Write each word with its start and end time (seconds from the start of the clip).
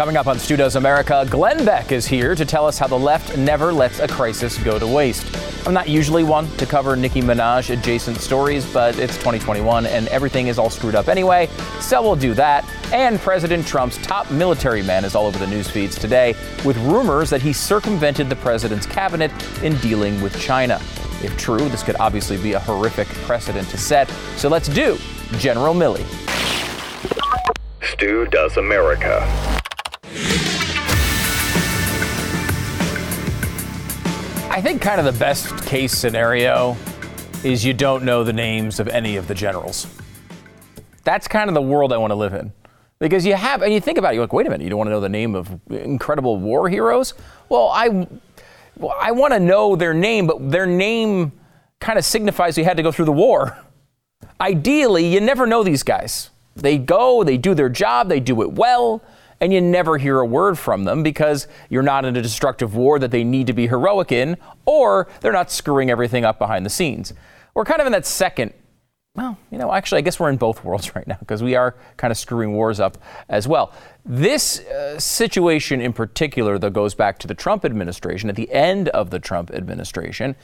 Coming 0.00 0.16
up 0.16 0.28
on 0.28 0.38
Stu 0.38 0.56
Does 0.56 0.76
America, 0.76 1.26
Glenn 1.28 1.62
Beck 1.62 1.92
is 1.92 2.06
here 2.06 2.34
to 2.34 2.46
tell 2.46 2.64
us 2.64 2.78
how 2.78 2.86
the 2.86 2.98
left 2.98 3.36
never 3.36 3.70
lets 3.70 3.98
a 3.98 4.08
crisis 4.08 4.56
go 4.56 4.78
to 4.78 4.86
waste. 4.86 5.26
I'm 5.66 5.74
not 5.74 5.90
usually 5.90 6.24
one 6.24 6.48
to 6.52 6.64
cover 6.64 6.96
Nicki 6.96 7.20
Minaj 7.20 7.68
adjacent 7.68 8.16
stories, 8.16 8.64
but 8.72 8.98
it's 8.98 9.18
2021 9.18 9.84
and 9.84 10.08
everything 10.08 10.46
is 10.46 10.58
all 10.58 10.70
screwed 10.70 10.94
up 10.94 11.08
anyway, 11.08 11.50
so 11.80 12.00
we'll 12.00 12.16
do 12.16 12.32
that. 12.32 12.66
And 12.94 13.18
President 13.18 13.66
Trump's 13.66 13.98
top 13.98 14.30
military 14.30 14.82
man 14.82 15.04
is 15.04 15.14
all 15.14 15.26
over 15.26 15.38
the 15.38 15.46
news 15.46 15.68
feeds 15.70 15.98
today 15.98 16.34
with 16.64 16.78
rumors 16.78 17.28
that 17.28 17.42
he 17.42 17.52
circumvented 17.52 18.30
the 18.30 18.36
president's 18.36 18.86
cabinet 18.86 19.30
in 19.62 19.76
dealing 19.80 20.18
with 20.22 20.34
China. 20.40 20.76
If 21.22 21.36
true, 21.36 21.68
this 21.68 21.82
could 21.82 21.96
obviously 22.00 22.38
be 22.38 22.54
a 22.54 22.58
horrific 22.58 23.06
precedent 23.26 23.68
to 23.68 23.76
set. 23.76 24.08
So 24.38 24.48
let's 24.48 24.68
do 24.68 24.96
General 25.32 25.74
Milley. 25.74 26.06
Stu 27.82 28.24
Does 28.28 28.56
America. 28.56 29.59
I 34.50 34.60
think 34.60 34.82
kind 34.82 34.98
of 34.98 35.04
the 35.04 35.16
best 35.16 35.64
case 35.64 35.96
scenario 35.96 36.76
is 37.44 37.64
you 37.64 37.72
don't 37.72 38.02
know 38.02 38.24
the 38.24 38.32
names 38.32 38.80
of 38.80 38.88
any 38.88 39.14
of 39.16 39.28
the 39.28 39.34
generals. 39.34 39.86
That's 41.04 41.28
kind 41.28 41.48
of 41.48 41.54
the 41.54 41.62
world 41.62 41.92
I 41.92 41.98
want 41.98 42.10
to 42.10 42.16
live 42.16 42.34
in. 42.34 42.52
Because 42.98 43.24
you 43.24 43.34
have, 43.34 43.62
and 43.62 43.72
you 43.72 43.80
think 43.80 43.96
about 43.96 44.12
it, 44.12 44.16
you're 44.16 44.24
like, 44.24 44.32
wait 44.32 44.48
a 44.48 44.50
minute, 44.50 44.64
you 44.64 44.68
don't 44.68 44.78
want 44.78 44.88
to 44.88 44.90
know 44.90 45.00
the 45.00 45.08
name 45.08 45.36
of 45.36 45.60
incredible 45.70 46.36
war 46.36 46.68
heroes? 46.68 47.14
Well, 47.48 47.68
I, 47.68 48.08
I 48.98 49.12
want 49.12 49.34
to 49.34 49.40
know 49.40 49.76
their 49.76 49.94
name, 49.94 50.26
but 50.26 50.50
their 50.50 50.66
name 50.66 51.30
kind 51.78 51.96
of 51.96 52.04
signifies 52.04 52.58
you 52.58 52.64
had 52.64 52.76
to 52.76 52.82
go 52.82 52.90
through 52.90 53.04
the 53.04 53.12
war. 53.12 53.56
Ideally, 54.40 55.06
you 55.06 55.20
never 55.20 55.46
know 55.46 55.62
these 55.62 55.84
guys. 55.84 56.30
They 56.56 56.76
go, 56.76 57.22
they 57.22 57.38
do 57.38 57.54
their 57.54 57.68
job, 57.68 58.08
they 58.08 58.18
do 58.18 58.42
it 58.42 58.50
well 58.50 59.00
and 59.40 59.52
you 59.52 59.60
never 59.60 59.98
hear 59.98 60.20
a 60.20 60.26
word 60.26 60.58
from 60.58 60.84
them 60.84 61.02
because 61.02 61.48
you're 61.68 61.82
not 61.82 62.04
in 62.04 62.16
a 62.16 62.22
destructive 62.22 62.74
war 62.74 62.98
that 62.98 63.10
they 63.10 63.24
need 63.24 63.46
to 63.46 63.52
be 63.52 63.66
heroic 63.66 64.12
in, 64.12 64.36
or 64.66 65.08
they're 65.20 65.32
not 65.32 65.50
screwing 65.50 65.90
everything 65.90 66.24
up 66.24 66.38
behind 66.38 66.66
the 66.66 66.70
scenes. 66.70 67.12
We're 67.54 67.64
kind 67.64 67.80
of 67.80 67.86
in 67.86 67.92
that 67.92 68.06
second. 68.06 68.52
Well, 69.16 69.36
you 69.50 69.58
know, 69.58 69.72
actually, 69.72 69.98
I 69.98 70.02
guess 70.02 70.20
we're 70.20 70.30
in 70.30 70.36
both 70.36 70.62
worlds 70.64 70.94
right 70.94 71.06
now 71.06 71.16
because 71.18 71.42
we 71.42 71.54
are 71.54 71.74
kind 71.96 72.10
of 72.10 72.18
screwing 72.18 72.52
wars 72.52 72.80
up 72.80 72.98
as 73.28 73.48
well. 73.48 73.72
This 74.04 74.60
uh, 74.60 75.00
situation 75.00 75.80
in 75.80 75.92
particular, 75.92 76.58
though, 76.58 76.70
goes 76.70 76.94
back 76.94 77.18
to 77.20 77.26
the 77.26 77.34
Trump 77.34 77.64
administration, 77.64 78.28
at 78.28 78.36
the 78.36 78.50
end 78.52 78.88
of 78.90 79.10
the 79.10 79.18
Trump 79.18 79.50
administration, 79.50 80.36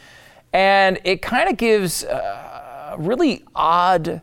and 0.53 0.99
it 1.05 1.23
kind 1.23 1.49
of 1.49 1.57
gives 1.57 2.05
uh, 2.05 2.93
a 2.93 2.99
really 2.99 3.45
odd 3.55 4.23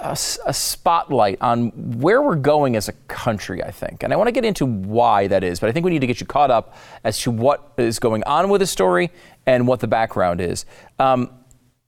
a, 0.00 0.12
a, 0.46 0.52
spotlight 0.52 1.38
on 1.40 1.68
where 2.00 2.22
we're 2.22 2.36
going 2.36 2.76
as 2.76 2.88
a 2.88 2.92
country, 3.08 3.62
I 3.62 3.70
think. 3.70 4.02
And 4.02 4.12
I 4.12 4.16
want 4.16 4.28
to 4.28 4.32
get 4.32 4.44
into 4.44 4.66
why 4.66 5.26
that 5.26 5.44
is, 5.44 5.60
but 5.60 5.68
I 5.68 5.72
think 5.72 5.84
we 5.84 5.90
need 5.90 6.00
to 6.00 6.06
get 6.06 6.20
you 6.20 6.26
caught 6.26 6.50
up 6.50 6.76
as 7.04 7.18
to 7.20 7.30
what 7.30 7.72
is 7.76 7.98
going 7.98 8.24
on 8.24 8.48
with 8.48 8.60
the 8.60 8.66
story 8.66 9.10
and 9.46 9.66
what 9.66 9.80
the 9.80 9.86
background 9.86 10.40
is. 10.40 10.64
Um, 10.98 11.30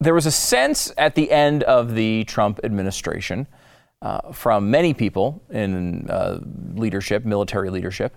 there 0.00 0.14
was 0.14 0.26
a 0.26 0.30
sense 0.30 0.92
at 0.98 1.14
the 1.14 1.30
end 1.30 1.62
of 1.62 1.94
the 1.94 2.24
Trump 2.24 2.60
administration 2.64 3.46
uh, 4.02 4.32
from 4.32 4.70
many 4.70 4.92
people 4.92 5.42
in 5.50 6.10
uh, 6.10 6.40
leadership, 6.74 7.24
military 7.24 7.70
leadership, 7.70 8.16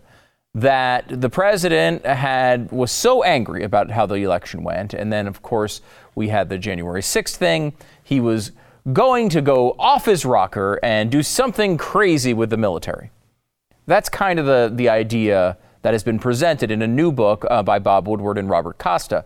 that 0.55 1.05
the 1.09 1.29
president 1.29 2.05
had 2.05 2.71
was 2.71 2.91
so 2.91 3.23
angry 3.23 3.63
about 3.63 3.91
how 3.91 4.05
the 4.05 4.15
election 4.15 4.63
went, 4.63 4.93
and 4.93 5.11
then 5.11 5.27
of 5.27 5.41
course 5.41 5.81
we 6.15 6.29
had 6.29 6.49
the 6.49 6.57
January 6.57 7.01
6th 7.01 7.35
thing. 7.35 7.73
He 8.01 8.19
was 8.19 8.51
going 8.93 9.29
to 9.29 9.41
go 9.41 9.75
off 9.79 10.05
his 10.05 10.25
rocker 10.25 10.79
and 10.83 11.09
do 11.09 11.23
something 11.23 11.77
crazy 11.77 12.33
with 12.33 12.49
the 12.49 12.57
military. 12.57 13.11
That's 13.87 14.09
kind 14.09 14.39
of 14.39 14.45
the, 14.45 14.71
the 14.73 14.89
idea 14.89 15.57
that 15.81 15.93
has 15.93 16.03
been 16.03 16.19
presented 16.19 16.71
in 16.71 16.81
a 16.81 16.87
new 16.87 17.11
book 17.11 17.45
uh, 17.49 17.61
by 17.63 17.79
Bob 17.79 18.07
Woodward 18.07 18.37
and 18.37 18.49
Robert 18.49 18.77
Costa. 18.77 19.25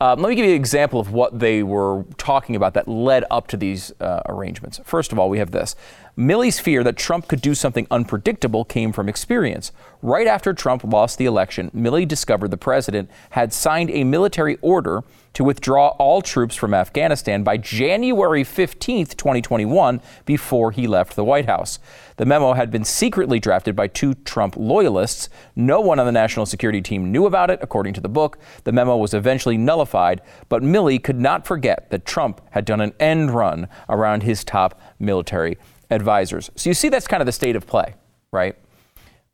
Um, 0.00 0.20
let 0.20 0.30
me 0.30 0.34
give 0.34 0.46
you 0.46 0.52
an 0.52 0.56
example 0.56 0.98
of 0.98 1.12
what 1.12 1.38
they 1.38 1.62
were 1.62 2.04
talking 2.16 2.56
about 2.56 2.74
that 2.74 2.88
led 2.88 3.24
up 3.30 3.48
to 3.48 3.56
these 3.56 3.92
uh, 4.00 4.22
arrangements. 4.26 4.80
First 4.84 5.12
of 5.12 5.18
all, 5.18 5.28
we 5.28 5.38
have 5.38 5.50
this. 5.50 5.76
Milley's 6.20 6.60
fear 6.60 6.84
that 6.84 6.98
Trump 6.98 7.28
could 7.28 7.40
do 7.40 7.54
something 7.54 7.86
unpredictable 7.90 8.62
came 8.62 8.92
from 8.92 9.08
experience. 9.08 9.72
Right 10.02 10.26
after 10.26 10.52
Trump 10.52 10.84
lost 10.84 11.16
the 11.16 11.24
election, 11.24 11.70
Milley 11.74 12.06
discovered 12.06 12.50
the 12.50 12.58
president 12.58 13.10
had 13.30 13.54
signed 13.54 13.88
a 13.88 14.04
military 14.04 14.58
order 14.60 15.02
to 15.32 15.44
withdraw 15.44 15.88
all 15.98 16.20
troops 16.20 16.54
from 16.54 16.74
Afghanistan 16.74 17.42
by 17.42 17.56
January 17.56 18.44
15, 18.44 19.06
2021, 19.06 20.02
before 20.26 20.72
he 20.72 20.86
left 20.86 21.16
the 21.16 21.24
White 21.24 21.46
House. 21.46 21.78
The 22.18 22.26
memo 22.26 22.52
had 22.52 22.70
been 22.70 22.84
secretly 22.84 23.40
drafted 23.40 23.74
by 23.74 23.86
two 23.86 24.12
Trump 24.12 24.56
loyalists. 24.58 25.30
No 25.56 25.80
one 25.80 25.98
on 25.98 26.04
the 26.04 26.12
national 26.12 26.44
security 26.44 26.82
team 26.82 27.10
knew 27.10 27.24
about 27.24 27.48
it, 27.48 27.60
according 27.62 27.94
to 27.94 28.00
the 28.02 28.10
book. 28.10 28.38
The 28.64 28.72
memo 28.72 28.98
was 28.98 29.14
eventually 29.14 29.56
nullified, 29.56 30.20
but 30.50 30.62
Milley 30.62 31.02
could 31.02 31.18
not 31.18 31.46
forget 31.46 31.88
that 31.88 32.04
Trump 32.04 32.42
had 32.50 32.66
done 32.66 32.82
an 32.82 32.92
end 33.00 33.30
run 33.30 33.68
around 33.88 34.22
his 34.22 34.44
top 34.44 34.78
military 34.98 35.56
advisors. 35.90 36.50
So 36.56 36.70
you 36.70 36.74
see, 36.74 36.88
that's 36.88 37.06
kind 37.06 37.20
of 37.20 37.26
the 37.26 37.32
state 37.32 37.56
of 37.56 37.66
play, 37.66 37.94
right? 38.32 38.56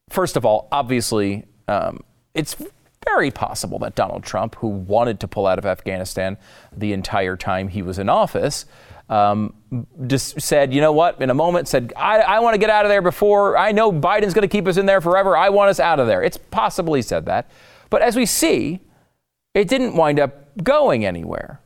First 0.09 0.37
of 0.37 0.45
all, 0.45 0.69
obviously, 0.73 1.45
um, 1.69 2.01
it's 2.35 2.57
very 3.05 3.31
possible 3.31 3.79
that 3.81 3.95
Donald 3.95 4.25
Trump, 4.25 4.57
who 4.57 4.69
wanted 4.69 5.21
to 5.21 5.29
pull 5.29 5.47
out 5.47 5.59
of 5.59 5.67
Afghanistan 5.67 6.37
the 6.77 6.93
entire 6.93 7.37
time 7.37 7.69
he 7.69 7.83
was 7.83 7.99
in 7.99 8.09
office, 8.09 8.67
um, 9.09 9.55
just 10.07 10.41
said, 10.41 10.73
you 10.75 10.81
know 10.81 10.93
what, 10.93 11.21
in 11.21 11.31
a 11.31 11.35
moment, 11.35 11.69
said, 11.69 11.93
I, 11.97 12.19
I 12.21 12.41
want 12.41 12.55
to 12.55 12.59
get 12.59 12.71
out 12.71 12.85
of 12.85 12.89
there 12.89 13.03
before 13.03 13.57
I 13.57 13.73
know 13.73 13.93
Biden's 13.93 14.35
going 14.35 14.43
to 14.43 14.49
keep 14.49 14.67
us 14.67 14.77
in 14.77 14.87
there 14.87 15.01
forever. 15.01 15.37
I 15.37 15.51
want 15.51 15.71
us 15.71 15.79
out 15.79 16.01
of 16.01 16.07
there. 16.07 16.23
It's 16.23 16.37
possible 16.37 16.95
he 16.95 17.03
said 17.03 17.27
that. 17.27 17.49
But 17.89 18.03
as 18.03 18.17
we 18.17 18.27
see, 18.27 18.81
it 19.55 19.69
didn't 19.69 19.95
wind 19.95 20.19
up 20.19 20.63
going 20.63 21.05
anywhere. 21.05 21.61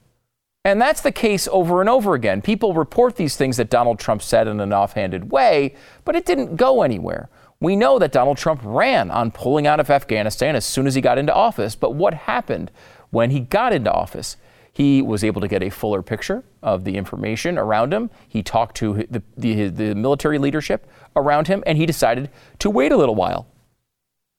And 0.64 0.80
that's 0.80 1.00
the 1.00 1.12
case 1.12 1.48
over 1.50 1.80
and 1.80 1.88
over 1.88 2.14
again. 2.14 2.42
People 2.42 2.74
report 2.74 3.16
these 3.16 3.36
things 3.36 3.56
that 3.56 3.70
Donald 3.70 3.98
Trump 3.98 4.20
said 4.20 4.46
in 4.46 4.60
an 4.60 4.72
offhanded 4.72 5.30
way, 5.30 5.74
but 6.04 6.16
it 6.16 6.26
didn't 6.26 6.56
go 6.56 6.82
anywhere. 6.82 7.30
We 7.60 7.76
know 7.76 7.98
that 7.98 8.12
Donald 8.12 8.36
Trump 8.36 8.60
ran 8.62 9.10
on 9.10 9.30
pulling 9.30 9.66
out 9.66 9.80
of 9.80 9.90
Afghanistan 9.90 10.56
as 10.56 10.64
soon 10.64 10.86
as 10.86 10.94
he 10.94 11.00
got 11.00 11.18
into 11.18 11.34
office, 11.34 11.74
but 11.74 11.94
what 11.94 12.14
happened 12.14 12.70
when 13.10 13.30
he 13.30 13.40
got 13.40 13.72
into 13.72 13.92
office? 13.92 14.36
He 14.72 15.02
was 15.02 15.24
able 15.24 15.40
to 15.40 15.48
get 15.48 15.62
a 15.62 15.70
fuller 15.70 16.02
picture 16.02 16.44
of 16.62 16.84
the 16.84 16.96
information 16.96 17.58
around 17.58 17.92
him. 17.92 18.10
He 18.28 18.42
talked 18.42 18.76
to 18.76 19.06
the, 19.10 19.22
the, 19.36 19.68
the 19.68 19.94
military 19.94 20.38
leadership 20.38 20.86
around 21.16 21.48
him, 21.48 21.62
and 21.66 21.76
he 21.76 21.86
decided 21.86 22.30
to 22.60 22.70
wait 22.70 22.92
a 22.92 22.96
little 22.96 23.14
while. 23.14 23.46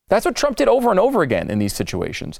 That's 0.07 0.25
what 0.25 0.35
Trump 0.35 0.57
did 0.57 0.67
over 0.67 0.89
and 0.91 0.99
over 0.99 1.21
again 1.21 1.49
in 1.49 1.59
these 1.59 1.73
situations. 1.73 2.39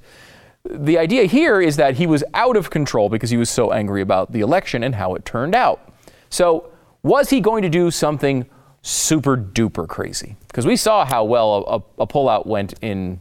The 0.64 0.98
idea 0.98 1.26
here 1.26 1.60
is 1.60 1.76
that 1.78 1.96
he 1.96 2.08
was 2.08 2.24
out 2.34 2.56
of 2.56 2.70
control 2.70 3.10
because 3.10 3.30
he 3.30 3.38
was 3.38 3.50
so 3.50 3.72
angry 3.72 4.02
about 4.02 4.32
the 4.32 4.42
election 4.42 4.84
and 4.84 4.96
how 4.96 5.16
it 5.16 5.26
turned 5.26 5.56
out. 5.56 5.92
So, 6.30 6.72
was 7.04 7.30
he 7.30 7.42
going 7.42 7.64
to 7.64 7.70
do 7.70 7.90
something 7.90 8.46
super 8.82 9.38
duper 9.38 9.88
crazy. 9.88 10.36
Because 10.48 10.66
we 10.66 10.76
saw 10.76 11.06
how 11.06 11.24
well 11.24 11.86
a, 11.98 12.02
a, 12.02 12.08
pullout 12.08 12.46
went 12.46 12.74
in 12.82 13.20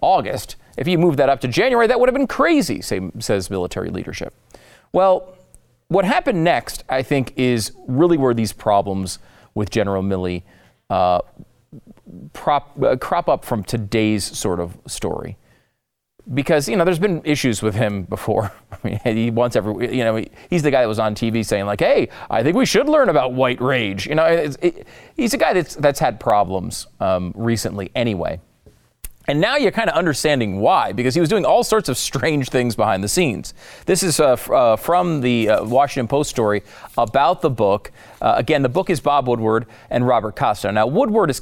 August. 0.00 0.56
If 0.76 0.88
you 0.88 0.98
moved 0.98 1.18
that 1.18 1.28
up 1.28 1.40
to 1.42 1.48
January, 1.48 1.86
that 1.86 2.00
would 2.00 2.08
have 2.08 2.14
been 2.14 2.26
crazy, 2.26 2.80
say, 2.80 3.00
says 3.18 3.50
military 3.50 3.90
leadership. 3.90 4.34
Well, 4.92 5.36
what 5.88 6.04
happened 6.04 6.42
next, 6.42 6.84
I 6.88 7.02
think, 7.02 7.34
is 7.36 7.72
really 7.86 8.16
where 8.16 8.34
these 8.34 8.52
problems 8.52 9.18
with 9.54 9.70
General 9.70 10.02
Milley 10.02 10.42
uh, 10.90 11.20
prop, 12.32 12.82
uh, 12.82 12.96
crop 12.96 13.28
up 13.28 13.44
from 13.44 13.62
today's 13.62 14.24
sort 14.24 14.58
of 14.58 14.76
story 14.86 15.36
because 16.32 16.68
you 16.68 16.76
know 16.76 16.84
there's 16.84 16.98
been 16.98 17.20
issues 17.24 17.62
with 17.62 17.74
him 17.74 18.04
before. 18.04 18.52
I 18.72 18.78
mean, 18.82 19.00
he 19.04 19.30
wants 19.30 19.56
every 19.56 19.94
you 19.94 20.04
know 20.04 20.16
he, 20.16 20.30
he's 20.48 20.62
the 20.62 20.70
guy 20.70 20.80
that 20.80 20.88
was 20.88 20.98
on 20.98 21.14
TV 21.14 21.44
saying 21.44 21.66
like, 21.66 21.80
"Hey, 21.80 22.08
I 22.30 22.42
think 22.42 22.56
we 22.56 22.66
should 22.66 22.88
learn 22.88 23.08
about 23.08 23.32
white 23.32 23.60
rage." 23.60 24.06
You 24.06 24.14
know, 24.14 24.24
it, 24.24 24.86
he's 25.16 25.34
a 25.34 25.38
guy 25.38 25.52
that's 25.52 25.74
that's 25.74 26.00
had 26.00 26.18
problems 26.18 26.86
um, 27.00 27.32
recently 27.36 27.90
anyway. 27.94 28.40
And 29.26 29.40
now 29.40 29.56
you're 29.56 29.72
kind 29.72 29.88
of 29.88 29.96
understanding 29.96 30.60
why, 30.60 30.92
because 30.92 31.14
he 31.14 31.20
was 31.20 31.30
doing 31.30 31.46
all 31.46 31.64
sorts 31.64 31.88
of 31.88 31.96
strange 31.96 32.50
things 32.50 32.76
behind 32.76 33.02
the 33.02 33.08
scenes. 33.08 33.54
This 33.86 34.02
is 34.02 34.20
uh, 34.20 34.32
f- 34.32 34.50
uh, 34.50 34.76
from 34.76 35.22
the 35.22 35.48
uh, 35.48 35.64
Washington 35.64 36.08
Post 36.08 36.28
story 36.28 36.62
about 36.98 37.40
the 37.40 37.48
book. 37.48 37.90
Uh, 38.20 38.34
again, 38.36 38.60
the 38.60 38.68
book 38.68 38.90
is 38.90 39.00
Bob 39.00 39.26
Woodward 39.26 39.64
and 39.88 40.06
Robert 40.06 40.36
Costa. 40.36 40.70
Now, 40.70 40.86
Woodward 40.86 41.30
is 41.30 41.40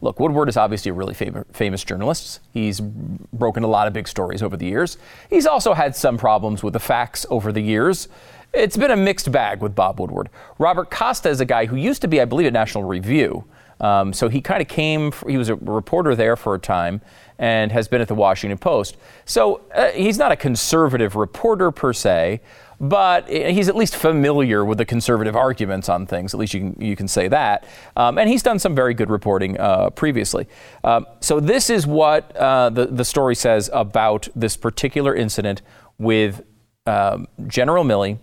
Look, 0.00 0.20
Woodward 0.20 0.48
is 0.48 0.56
obviously 0.56 0.90
a 0.90 0.94
really 0.94 1.14
fam- 1.14 1.44
famous 1.52 1.84
journalist. 1.84 2.40
He's 2.52 2.80
broken 2.80 3.62
a 3.62 3.68
lot 3.68 3.86
of 3.86 3.92
big 3.92 4.08
stories 4.08 4.42
over 4.42 4.56
the 4.56 4.66
years. 4.66 4.98
He's 5.30 5.46
also 5.46 5.74
had 5.74 5.96
some 5.96 6.18
problems 6.18 6.62
with 6.62 6.74
the 6.74 6.80
facts 6.80 7.24
over 7.30 7.52
the 7.52 7.60
years. 7.60 8.08
It's 8.52 8.76
been 8.76 8.90
a 8.90 8.96
mixed 8.96 9.30
bag 9.32 9.60
with 9.60 9.74
Bob 9.74 10.00
Woodward. 10.00 10.28
Robert 10.58 10.90
Costa 10.90 11.28
is 11.28 11.40
a 11.40 11.44
guy 11.44 11.66
who 11.66 11.76
used 11.76 12.02
to 12.02 12.08
be, 12.08 12.20
I 12.20 12.24
believe, 12.24 12.46
at 12.46 12.52
National 12.52 12.84
Review. 12.84 13.44
Um, 13.80 14.12
so 14.12 14.28
he 14.28 14.40
kind 14.40 14.62
of 14.62 14.68
came, 14.68 15.12
he 15.28 15.36
was 15.36 15.48
a 15.50 15.56
reporter 15.56 16.14
there 16.14 16.36
for 16.36 16.54
a 16.54 16.58
time 16.58 17.02
and 17.38 17.70
has 17.72 17.88
been 17.88 18.00
at 18.00 18.08
the 18.08 18.14
Washington 18.14 18.56
Post. 18.56 18.96
So 19.26 19.60
uh, 19.74 19.90
he's 19.90 20.16
not 20.16 20.32
a 20.32 20.36
conservative 20.36 21.16
reporter 21.16 21.70
per 21.70 21.92
se, 21.92 22.40
but 22.80 23.28
he's 23.28 23.68
at 23.68 23.76
least 23.76 23.96
familiar 23.96 24.64
with 24.64 24.78
the 24.78 24.84
conservative 24.84 25.34
arguments 25.34 25.88
on 25.88 26.06
things. 26.06 26.34
At 26.34 26.40
least 26.40 26.54
you 26.54 26.60
can, 26.60 26.80
you 26.80 26.96
can 26.96 27.08
say 27.08 27.28
that. 27.28 27.66
Um, 27.96 28.18
and 28.18 28.28
he's 28.28 28.42
done 28.42 28.58
some 28.58 28.74
very 28.74 28.94
good 28.94 29.10
reporting 29.10 29.58
uh, 29.58 29.90
previously. 29.90 30.46
Um, 30.84 31.06
so 31.20 31.40
this 31.40 31.70
is 31.70 31.86
what 31.86 32.36
uh, 32.36 32.70
the, 32.70 32.86
the 32.86 33.04
story 33.04 33.34
says 33.34 33.70
about 33.72 34.28
this 34.36 34.56
particular 34.56 35.14
incident 35.14 35.62
with 35.98 36.42
um, 36.86 37.26
General 37.46 37.84
Milley 37.84 38.18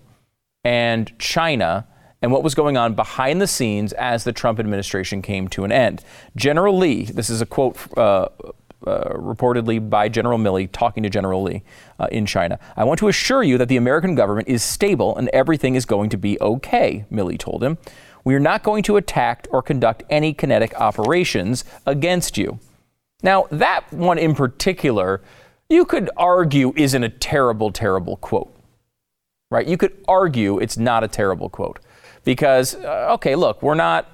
and 0.64 1.18
China 1.20 1.88
and 2.22 2.32
what 2.32 2.42
was 2.42 2.56
going 2.56 2.78
on 2.78 2.94
behind 2.94 3.42
the 3.42 3.48
scenes 3.48 3.92
as 3.94 4.24
the 4.24 4.32
Trump 4.32 4.60
administration 4.60 5.22
came 5.22 5.50
to 5.50 5.66
an 5.66 5.72
end. 5.74 6.04
General 6.38 6.78
Lee, 6.78 7.04
this 7.04 7.30
is 7.30 7.42
a 7.42 7.46
quote 7.46 7.76
uh, 7.98 8.30
reportedly 8.86 9.90
by 9.90 10.10
General 10.10 10.38
Milley 10.38 10.70
talking 10.72 11.04
to 11.04 11.10
General 11.10 11.42
Lee 11.44 11.64
uh, 12.00 12.08
in 12.12 12.26
China. 12.26 12.60
I 12.76 12.84
want 12.84 13.00
to 13.00 13.08
assure 13.08 13.44
you 13.44 13.58
that 13.58 13.68
the 13.68 13.78
American 13.78 14.16
government 14.16 14.48
is 14.48 14.64
stable 14.64 15.16
and 15.18 15.30
everything 15.30 15.76
is 15.76 15.86
going 15.86 16.10
to 16.10 16.18
be 16.18 16.40
okay, 16.42 17.06
Milley 17.12 17.38
told 17.38 17.64
him. 17.64 17.78
We 18.24 18.36
are 18.36 18.40
not 18.40 18.64
going 18.64 18.84
to 18.84 18.98
attack 18.98 19.48
or 19.52 19.62
conduct 19.62 20.04
any 20.10 20.34
kinetic 20.34 20.80
operations 20.80 21.66
against 21.86 22.38
you. 22.38 22.60
Now, 23.22 23.48
that 23.52 23.92
one 23.92 24.18
in 24.18 24.36
particular, 24.36 25.22
you 25.70 25.86
could 25.86 26.10
argue 26.18 26.74
isn't 26.76 27.04
a 27.04 27.10
terrible, 27.10 27.72
terrible 27.72 28.18
quote, 28.18 28.54
right? 29.50 29.66
You 29.66 29.78
could 29.78 30.04
argue 30.08 30.60
it's 30.60 30.78
not 30.78 31.04
a 31.04 31.08
terrible 31.08 31.50
quote 31.50 31.80
because, 32.24 32.76
uh, 32.76 33.14
okay, 33.14 33.36
look, 33.36 33.62
we're 33.62 33.76
not 33.76 34.10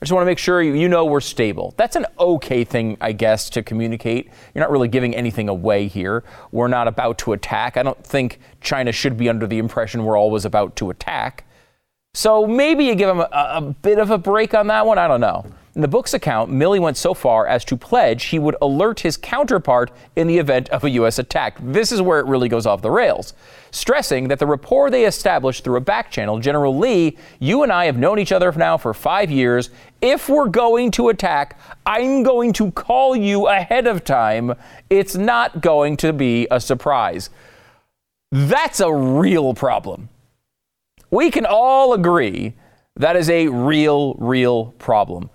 I 0.00 0.06
just 0.06 0.12
want 0.12 0.22
to 0.22 0.26
make 0.26 0.38
sure 0.38 0.62
you, 0.62 0.88
know 0.88 1.04
we're 1.04 1.20
stable. 1.20 1.74
That's 1.76 1.94
an 1.94 2.06
okay 2.18 2.64
thing, 2.64 2.96
I 3.02 3.12
guess, 3.12 3.50
to 3.50 3.62
communicate. 3.62 4.30
You're 4.54 4.62
not 4.62 4.70
really 4.70 4.88
giving 4.88 5.14
anything 5.14 5.50
away 5.50 5.88
here. 5.88 6.24
We're 6.52 6.68
not 6.68 6.88
about 6.88 7.18
to 7.18 7.34
attack. 7.34 7.76
I 7.76 7.82
don't 7.82 8.02
think 8.02 8.40
China 8.62 8.92
should 8.92 9.18
be 9.18 9.28
under 9.28 9.46
the 9.46 9.58
impression 9.58 10.04
we're 10.04 10.16
always 10.16 10.46
about 10.46 10.74
to 10.76 10.88
attack. 10.88 11.44
So 12.14 12.46
maybe 12.46 12.84
you 12.84 12.94
give 12.94 13.08
them 13.08 13.20
a, 13.20 13.28
a 13.30 13.60
bit 13.60 13.98
of 13.98 14.10
a 14.10 14.16
break 14.16 14.54
on 14.54 14.68
that 14.68 14.86
one. 14.86 14.96
I 14.96 15.06
don't 15.06 15.20
know. 15.20 15.44
In 15.76 15.82
the 15.82 15.88
book's 15.88 16.14
account, 16.14 16.50
Milley 16.50 16.80
went 16.80 16.96
so 16.96 17.14
far 17.14 17.46
as 17.46 17.64
to 17.66 17.76
pledge 17.76 18.24
he 18.24 18.40
would 18.40 18.56
alert 18.60 19.00
his 19.00 19.16
counterpart 19.16 19.92
in 20.16 20.26
the 20.26 20.38
event 20.38 20.68
of 20.70 20.82
a 20.82 20.90
U.S. 20.90 21.20
attack. 21.20 21.58
This 21.62 21.92
is 21.92 22.02
where 22.02 22.18
it 22.18 22.26
really 22.26 22.48
goes 22.48 22.66
off 22.66 22.82
the 22.82 22.90
rails, 22.90 23.34
stressing 23.70 24.26
that 24.28 24.40
the 24.40 24.48
rapport 24.48 24.90
they 24.90 25.04
established 25.04 25.62
through 25.62 25.76
a 25.76 25.80
back 25.80 26.10
channel, 26.10 26.40
General 26.40 26.76
Lee, 26.76 27.16
you 27.38 27.62
and 27.62 27.70
I 27.70 27.84
have 27.84 27.96
known 27.96 28.18
each 28.18 28.32
other 28.32 28.50
now 28.50 28.78
for 28.78 28.92
five 28.92 29.30
years. 29.30 29.70
If 30.00 30.28
we're 30.28 30.48
going 30.48 30.90
to 30.92 31.08
attack, 31.08 31.60
I'm 31.86 32.24
going 32.24 32.52
to 32.54 32.72
call 32.72 33.14
you 33.14 33.46
ahead 33.46 33.86
of 33.86 34.02
time. 34.02 34.54
It's 34.88 35.14
not 35.14 35.60
going 35.60 35.96
to 35.98 36.12
be 36.12 36.48
a 36.50 36.60
surprise. 36.60 37.30
That's 38.32 38.80
a 38.80 38.92
real 38.92 39.54
problem. 39.54 40.08
We 41.12 41.30
can 41.30 41.46
all 41.46 41.92
agree 41.92 42.54
that 42.96 43.14
is 43.14 43.30
a 43.30 43.46
real, 43.46 44.14
real 44.14 44.66
problem. 44.78 45.30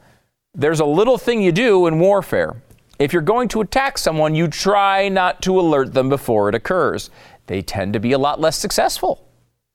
There's 0.58 0.80
a 0.80 0.86
little 0.86 1.18
thing 1.18 1.42
you 1.42 1.52
do 1.52 1.86
in 1.86 2.00
warfare. 2.00 2.62
If 2.98 3.12
you're 3.12 3.22
going 3.22 3.50
to 3.50 3.60
attack 3.60 3.98
someone, 3.98 4.36
you 4.36 4.48
try 4.48 5.10
not 5.10 5.42
to 5.42 5.60
alert 5.60 5.94
them 5.94 6.08
before 6.08 6.48
it 6.48 6.56
occurs. 6.56 7.10
They 7.48 7.62
tend 7.62 7.92
to 7.92 8.00
be 8.00 8.14
a 8.14 8.18
lot 8.18 8.40
less 8.40 8.58
successful 8.58 9.28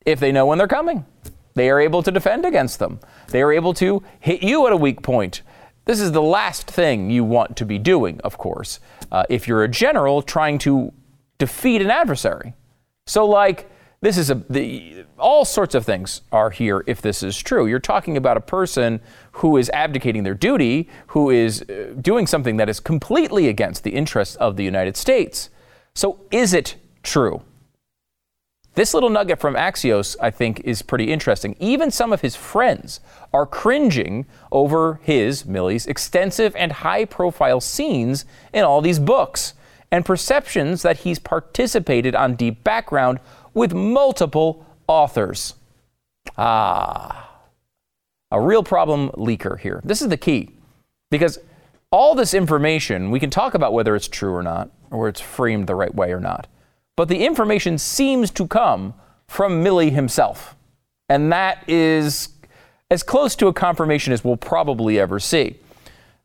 if 0.06 0.20
they 0.20 0.32
know 0.32 0.46
when 0.46 0.56
they're 0.56 0.66
coming. 0.66 1.04
They 1.54 1.68
are 1.68 1.80
able 1.80 2.02
to 2.02 2.10
defend 2.10 2.46
against 2.46 2.78
them. 2.78 2.98
They 3.28 3.42
are 3.42 3.52
able 3.52 3.74
to 3.74 4.02
hit 4.20 4.42
you 4.42 4.66
at 4.66 4.72
a 4.72 4.76
weak 4.76 5.02
point. 5.02 5.42
This 5.84 6.00
is 6.00 6.12
the 6.12 6.22
last 6.22 6.70
thing 6.70 7.10
you 7.10 7.24
want 7.24 7.58
to 7.58 7.66
be 7.66 7.78
doing, 7.78 8.18
of 8.22 8.38
course, 8.38 8.80
uh, 9.12 9.24
if 9.28 9.46
you're 9.46 9.64
a 9.64 9.68
general 9.68 10.22
trying 10.22 10.56
to 10.60 10.94
defeat 11.36 11.82
an 11.82 11.90
adversary. 11.90 12.54
So, 13.06 13.26
like, 13.26 13.70
this 14.02 14.16
is 14.16 14.30
a 14.30 14.34
the, 14.48 15.04
all 15.18 15.44
sorts 15.44 15.74
of 15.74 15.84
things 15.84 16.22
are 16.32 16.50
here 16.50 16.82
if 16.86 17.02
this 17.02 17.22
is 17.22 17.36
true. 17.36 17.66
You're 17.66 17.78
talking 17.78 18.16
about 18.16 18.36
a 18.36 18.40
person 18.40 19.00
who 19.32 19.56
is 19.56 19.68
abdicating 19.70 20.22
their 20.22 20.34
duty, 20.34 20.88
who 21.08 21.30
is 21.30 21.62
uh, 21.62 21.94
doing 22.00 22.26
something 22.26 22.56
that 22.56 22.68
is 22.68 22.80
completely 22.80 23.48
against 23.48 23.84
the 23.84 23.90
interests 23.90 24.36
of 24.36 24.56
the 24.56 24.64
United 24.64 24.96
States. 24.96 25.50
So 25.94 26.20
is 26.30 26.54
it 26.54 26.76
true? 27.02 27.42
This 28.74 28.94
little 28.94 29.10
nugget 29.10 29.40
from 29.40 29.54
Axios, 29.54 30.16
I 30.22 30.30
think, 30.30 30.60
is 30.60 30.80
pretty 30.80 31.12
interesting. 31.12 31.56
Even 31.58 31.90
some 31.90 32.12
of 32.12 32.20
his 32.20 32.36
friends 32.36 33.00
are 33.32 33.44
cringing 33.44 34.26
over 34.52 35.00
his, 35.02 35.44
Milley's, 35.44 35.86
extensive 35.86 36.54
and 36.54 36.70
high 36.72 37.04
profile 37.04 37.60
scenes 37.60 38.24
in 38.54 38.64
all 38.64 38.80
these 38.80 39.00
books 39.00 39.54
and 39.90 40.04
perceptions 40.04 40.82
that 40.82 40.98
he's 40.98 41.18
participated 41.18 42.14
on 42.14 42.36
deep 42.36 42.62
background 42.62 43.18
with 43.54 43.74
multiple 43.74 44.66
authors. 44.86 45.54
Ah, 46.36 47.30
a 48.30 48.40
real 48.40 48.62
problem 48.62 49.10
leaker 49.10 49.58
here. 49.58 49.80
This 49.84 50.02
is 50.02 50.08
the 50.08 50.16
key 50.16 50.50
because 51.10 51.38
all 51.90 52.14
this 52.14 52.34
information, 52.34 53.10
we 53.10 53.18
can 53.18 53.30
talk 53.30 53.54
about 53.54 53.72
whether 53.72 53.96
it's 53.96 54.08
true 54.08 54.32
or 54.32 54.42
not, 54.42 54.70
or 54.90 55.08
it's 55.08 55.20
framed 55.20 55.66
the 55.66 55.74
right 55.74 55.94
way 55.94 56.12
or 56.12 56.20
not. 56.20 56.46
But 56.96 57.08
the 57.08 57.24
information 57.24 57.78
seems 57.78 58.30
to 58.32 58.46
come 58.46 58.94
from 59.26 59.64
Milley 59.64 59.90
himself. 59.90 60.54
And 61.08 61.32
that 61.32 61.68
is 61.68 62.28
as 62.90 63.02
close 63.02 63.34
to 63.36 63.48
a 63.48 63.52
confirmation 63.52 64.12
as 64.12 64.22
we'll 64.24 64.36
probably 64.36 64.98
ever 64.98 65.18
see. 65.18 65.56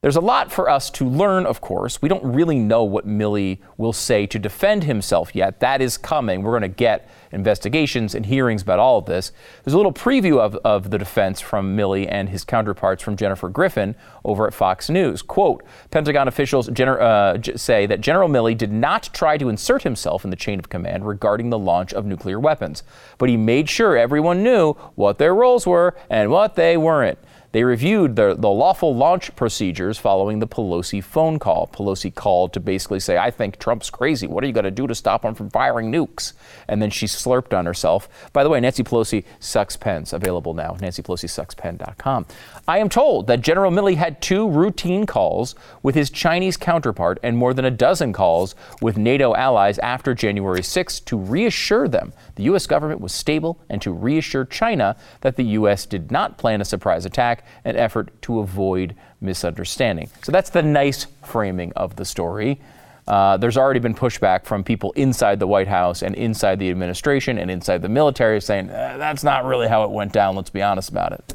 There's 0.06 0.18
a 0.18 0.22
lot 0.22 0.52
for 0.52 0.70
us 0.70 0.92
to 0.92 1.10
learn, 1.10 1.48
of 1.48 1.62
course. 1.62 2.00
We 2.00 2.10
don't 2.10 2.24
really 2.24 2.60
know 2.60 2.84
what 2.84 3.08
Milley 3.08 3.58
will 3.76 3.92
say 3.92 4.28
to 4.28 4.38
defend 4.38 4.84
himself 4.84 5.34
yet. 5.34 5.62
That 5.62 5.82
is 5.82 5.98
coming. 5.98 6.44
We're 6.44 6.52
going 6.52 6.62
to 6.62 6.68
get 6.68 7.10
investigations 7.32 8.14
and 8.14 8.24
hearings 8.24 8.62
about 8.62 8.78
all 8.78 9.00
of 9.00 9.08
this. 9.08 9.32
There's 9.64 9.74
a 9.74 9.78
little 9.78 9.92
preview 9.92 10.38
of, 10.38 10.58
of 10.58 10.92
the 10.92 11.00
defense 11.00 11.42
from 11.42 11.76
Milley 11.76 12.08
and 12.08 12.30
his 12.30 12.44
counterparts 12.44 13.02
from 13.02 13.16
Jennifer 13.18 13.50
Griffin 13.50 13.96
over 14.24 14.46
at 14.46 14.54
Fox 14.54 14.92
News. 14.92 15.24
Quote 15.24 15.64
Pentagon 15.90 16.28
officials 16.28 16.70
gener- 16.70 17.02
uh, 17.02 17.58
say 17.58 17.88
that 17.88 18.00
General 18.00 18.30
Milley 18.30 18.56
did 18.56 18.72
not 18.72 19.10
try 19.12 19.40
to 19.40 19.50
insert 19.50 19.82
himself 19.82 20.24
in 20.24 20.30
the 20.30 20.36
chain 20.36 20.60
of 20.60 20.70
command 20.70 21.08
regarding 21.08 21.50
the 21.50 21.58
launch 21.58 21.94
of 21.94 22.06
nuclear 22.06 22.40
weapons, 22.40 22.84
but 23.18 23.28
he 23.28 23.38
made 23.38 23.68
sure 23.68 23.98
everyone 23.98 24.44
knew 24.44 24.74
what 24.94 25.18
their 25.18 25.34
roles 25.34 25.66
were 25.66 25.98
and 26.12 26.30
what 26.30 26.54
they 26.54 26.78
weren't. 26.78 27.18
They 27.56 27.64
reviewed 27.64 28.18
the, 28.18 28.36
the 28.38 28.50
lawful 28.50 28.94
launch 28.94 29.34
procedures 29.38 29.98
following 29.98 30.40
the 30.40 30.46
Pelosi 30.46 31.02
phone 31.02 31.40
call. 31.40 31.68
Pelosi 31.68 32.14
called 32.14 32.52
to 32.52 32.60
basically 32.60 33.00
say, 33.00 33.18
I 33.18 33.32
think 33.32 33.60
Trump's 33.60 33.90
crazy. 33.90 34.28
What 34.28 34.44
are 34.44 34.48
you 34.48 34.52
going 34.52 34.66
to 34.66 34.72
do 34.72 34.88
to 34.88 34.94
stop 34.94 35.24
him 35.24 35.34
from 35.34 35.50
firing 35.50 35.90
nukes? 35.90 36.34
And 36.68 36.82
then 36.82 36.90
she 36.90 37.06
slurped 37.06 37.58
on 37.58 37.66
herself. 37.66 38.10
By 38.34 38.44
the 38.44 38.50
way, 38.50 38.60
Nancy 38.60 38.84
Pelosi 38.84 39.24
sucks 39.40 39.78
pens, 39.78 40.12
available 40.12 40.54
now. 40.54 40.76
NancyPelosiSucksPen.com. 40.82 42.26
I 42.68 42.80
am 42.80 42.90
told 42.90 43.28
that 43.28 43.40
General 43.40 43.72
Milley 43.72 43.96
had 43.96 44.22
two 44.22 44.50
routine 44.50 45.06
calls 45.06 45.56
with 45.82 45.96
his 45.96 46.10
Chinese 46.10 46.58
counterpart 46.58 47.20
and 47.24 47.38
more 47.38 47.54
than 47.54 47.64
a 47.64 47.72
dozen 47.72 48.12
calls 48.12 48.54
with 48.82 48.98
NATO 48.98 49.34
allies 49.34 49.80
after 49.80 50.14
January 50.14 50.62
6 50.62 51.00
to 51.00 51.18
reassure 51.18 51.88
them 51.88 52.12
the 52.36 52.44
U.S. 52.44 52.68
government 52.68 53.02
was 53.02 53.14
stable 53.14 53.60
and 53.70 53.82
to 53.82 53.92
reassure 53.92 54.46
China 54.46 54.96
that 55.22 55.36
the 55.36 55.44
U.S. 55.44 55.86
did 55.86 56.12
not 56.12 56.38
plan 56.38 56.62
a 56.62 56.66
surprise 56.66 57.06
attack 57.06 57.46
an 57.64 57.76
effort 57.76 58.22
to 58.24 58.40
avoid 58.40 58.96
misunderstanding. 59.22 60.10
So 60.24 60.32
that's 60.32 60.50
the 60.50 60.62
nice 60.62 61.08
framing 61.24 61.72
of 61.74 61.96
the 61.96 62.06
story. 62.06 62.60
Uh, 63.08 63.38
there's 63.38 63.58
already 63.58 63.80
been 63.80 63.94
pushback 63.94 64.46
from 64.46 64.64
people 64.64 64.92
inside 64.94 65.40
the 65.40 65.48
White 65.48 65.68
House 65.68 66.02
and 66.02 66.16
inside 66.16 66.60
the 66.60 66.70
administration 66.72 67.38
and 67.38 67.52
inside 67.52 67.82
the 67.82 67.90
military 67.90 68.42
saying 68.42 68.70
eh, 68.70 68.98
that's 68.98 69.24
not 69.24 69.46
really 69.46 69.68
how 69.68 69.84
it 69.84 69.92
went 69.92 70.12
down. 70.12 70.36
Let's 70.36 70.50
be 70.50 70.62
honest 70.62 70.90
about 70.90 71.12
it. 71.12 71.34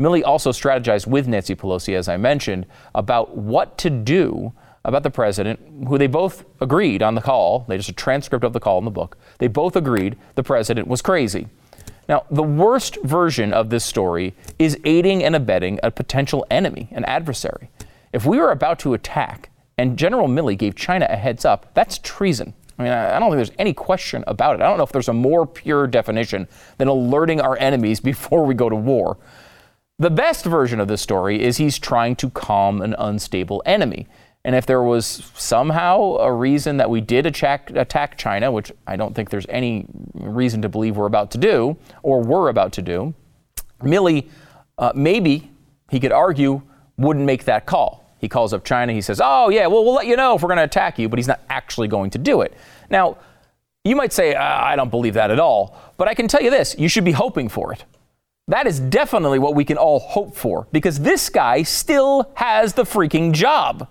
Milley 0.00 0.22
also 0.24 0.50
strategized 0.50 1.06
with 1.06 1.26
Nancy 1.26 1.54
Pelosi, 1.54 1.94
as 1.94 2.08
I 2.08 2.16
mentioned, 2.16 2.66
about 2.94 3.36
what 3.36 3.78
to 3.78 3.88
do 3.88 4.52
about 4.86 5.02
the 5.02 5.10
president, 5.10 5.60
who 5.88 5.98
they 5.98 6.06
both 6.06 6.44
agreed 6.60 7.02
on 7.02 7.16
the 7.16 7.20
call. 7.20 7.66
They 7.68 7.76
just 7.76 7.88
a 7.88 7.92
transcript 7.92 8.44
of 8.44 8.52
the 8.52 8.60
call 8.60 8.78
in 8.78 8.84
the 8.84 8.90
book. 8.90 9.18
They 9.38 9.48
both 9.48 9.76
agreed 9.76 10.16
the 10.36 10.44
president 10.44 10.86
was 10.86 11.02
crazy. 11.02 11.48
Now, 12.08 12.24
the 12.30 12.44
worst 12.44 12.96
version 13.02 13.52
of 13.52 13.68
this 13.68 13.84
story 13.84 14.32
is 14.60 14.78
aiding 14.84 15.24
and 15.24 15.34
abetting 15.34 15.80
a 15.82 15.90
potential 15.90 16.46
enemy, 16.50 16.88
an 16.92 17.04
adversary. 17.04 17.68
If 18.12 18.24
we 18.24 18.38
were 18.38 18.52
about 18.52 18.78
to 18.80 18.94
attack 18.94 19.50
and 19.76 19.98
General 19.98 20.28
Milley 20.28 20.56
gave 20.56 20.76
China 20.76 21.06
a 21.10 21.16
heads 21.16 21.44
up, 21.44 21.74
that's 21.74 21.98
treason. 21.98 22.54
I 22.78 22.82
mean, 22.82 22.92
I 22.92 23.18
don't 23.18 23.30
think 23.30 23.38
there's 23.38 23.58
any 23.58 23.72
question 23.72 24.22
about 24.28 24.54
it. 24.54 24.62
I 24.62 24.68
don't 24.68 24.78
know 24.78 24.84
if 24.84 24.92
there's 24.92 25.08
a 25.08 25.12
more 25.12 25.46
pure 25.46 25.88
definition 25.88 26.46
than 26.78 26.86
alerting 26.88 27.40
our 27.40 27.58
enemies 27.58 27.98
before 28.12 28.46
we 28.46 28.54
go 28.54 28.68
to 28.68 28.76
war. 28.76 29.18
The 29.98 30.10
best 30.10 30.44
version 30.44 30.78
of 30.78 30.88
this 30.88 31.00
story 31.00 31.42
is 31.42 31.56
he's 31.56 31.78
trying 31.78 32.16
to 32.16 32.28
calm 32.30 32.82
an 32.82 32.94
unstable 32.98 33.62
enemy. 33.64 34.06
And 34.46 34.54
if 34.54 34.64
there 34.64 34.80
was 34.80 35.28
somehow 35.34 36.18
a 36.18 36.32
reason 36.32 36.76
that 36.76 36.88
we 36.88 37.00
did 37.00 37.26
attack, 37.26 37.68
attack 37.70 38.16
China, 38.16 38.52
which 38.52 38.70
I 38.86 38.94
don't 38.94 39.12
think 39.12 39.28
there's 39.28 39.46
any 39.48 39.86
reason 40.14 40.62
to 40.62 40.68
believe 40.68 40.96
we're 40.96 41.06
about 41.06 41.32
to 41.32 41.38
do 41.38 41.76
or 42.04 42.22
were 42.22 42.48
about 42.48 42.72
to 42.74 42.82
do, 42.82 43.12
Milley, 43.82 44.28
uh, 44.78 44.92
maybe 44.94 45.50
he 45.90 45.98
could 45.98 46.12
argue 46.12 46.62
wouldn't 46.96 47.26
make 47.26 47.44
that 47.46 47.66
call. 47.66 48.08
He 48.20 48.28
calls 48.28 48.52
up 48.52 48.64
China. 48.64 48.92
He 48.92 49.00
says, 49.00 49.20
Oh, 49.22 49.48
yeah, 49.48 49.66
well, 49.66 49.84
we'll 49.84 49.94
let 49.94 50.06
you 50.06 50.14
know 50.14 50.36
if 50.36 50.42
we're 50.42 50.48
going 50.48 50.58
to 50.58 50.62
attack 50.62 50.96
you, 50.96 51.08
but 51.08 51.18
he's 51.18 51.26
not 51.26 51.40
actually 51.50 51.88
going 51.88 52.10
to 52.10 52.18
do 52.18 52.42
it. 52.42 52.54
Now, 52.88 53.18
you 53.82 53.96
might 53.96 54.12
say, 54.12 54.36
uh, 54.36 54.42
I 54.42 54.76
don't 54.76 54.92
believe 54.92 55.14
that 55.14 55.32
at 55.32 55.40
all, 55.40 55.76
but 55.96 56.06
I 56.06 56.14
can 56.14 56.28
tell 56.28 56.40
you 56.40 56.50
this 56.50 56.76
you 56.78 56.88
should 56.88 57.04
be 57.04 57.10
hoping 57.10 57.48
for 57.48 57.72
it. 57.72 57.84
That 58.46 58.68
is 58.68 58.78
definitely 58.78 59.40
what 59.40 59.56
we 59.56 59.64
can 59.64 59.76
all 59.76 59.98
hope 59.98 60.36
for 60.36 60.68
because 60.70 61.00
this 61.00 61.30
guy 61.30 61.64
still 61.64 62.30
has 62.36 62.74
the 62.74 62.84
freaking 62.84 63.32
job. 63.32 63.88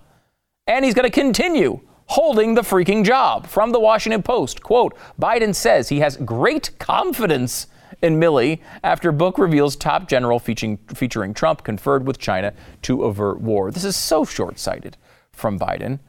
And 0.67 0.83
he's 0.83 0.95
going 0.95 1.09
to 1.09 1.11
continue 1.11 1.81
holding 2.07 2.55
the 2.55 2.61
freaking 2.61 3.03
job. 3.03 3.45
From 3.45 3.71
the 3.71 3.79
Washington 3.79 4.23
Post, 4.23 4.63
quote, 4.63 4.97
Biden 5.19 5.53
says 5.53 5.89
he 5.89 5.99
has 5.99 6.17
great 6.17 6.71
confidence 6.79 7.67
in 8.01 8.19
Milley 8.19 8.61
after 8.83 9.11
book 9.11 9.37
reveals 9.37 9.75
top 9.75 10.07
general 10.07 10.39
featuring, 10.39 10.77
featuring 10.93 11.33
Trump 11.35 11.63
conferred 11.63 12.07
with 12.07 12.17
China 12.17 12.51
to 12.81 13.03
avert 13.03 13.41
war. 13.41 13.69
This 13.69 13.83
is 13.83 13.95
so 13.95 14.25
short 14.25 14.57
sighted 14.57 14.97
from 15.31 15.59
Biden. 15.59 15.99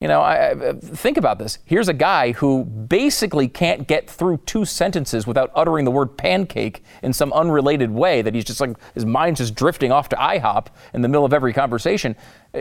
You 0.00 0.08
know, 0.08 0.20
I, 0.20 0.50
I, 0.50 0.72
think 0.74 1.16
about 1.16 1.38
this. 1.38 1.58
Here's 1.64 1.88
a 1.88 1.94
guy 1.94 2.32
who 2.32 2.64
basically 2.64 3.48
can't 3.48 3.88
get 3.88 4.10
through 4.10 4.38
two 4.44 4.66
sentences 4.66 5.26
without 5.26 5.50
uttering 5.54 5.86
the 5.86 5.90
word 5.90 6.18
pancake 6.18 6.82
in 7.02 7.14
some 7.14 7.32
unrelated 7.32 7.90
way, 7.90 8.20
that 8.20 8.34
he's 8.34 8.44
just 8.44 8.60
like, 8.60 8.76
his 8.92 9.06
mind's 9.06 9.40
just 9.40 9.54
drifting 9.54 9.92
off 9.92 10.10
to 10.10 10.16
IHOP 10.16 10.66
in 10.92 11.00
the 11.00 11.08
middle 11.08 11.24
of 11.24 11.32
every 11.32 11.54
conversation. 11.54 12.14
Uh, 12.54 12.60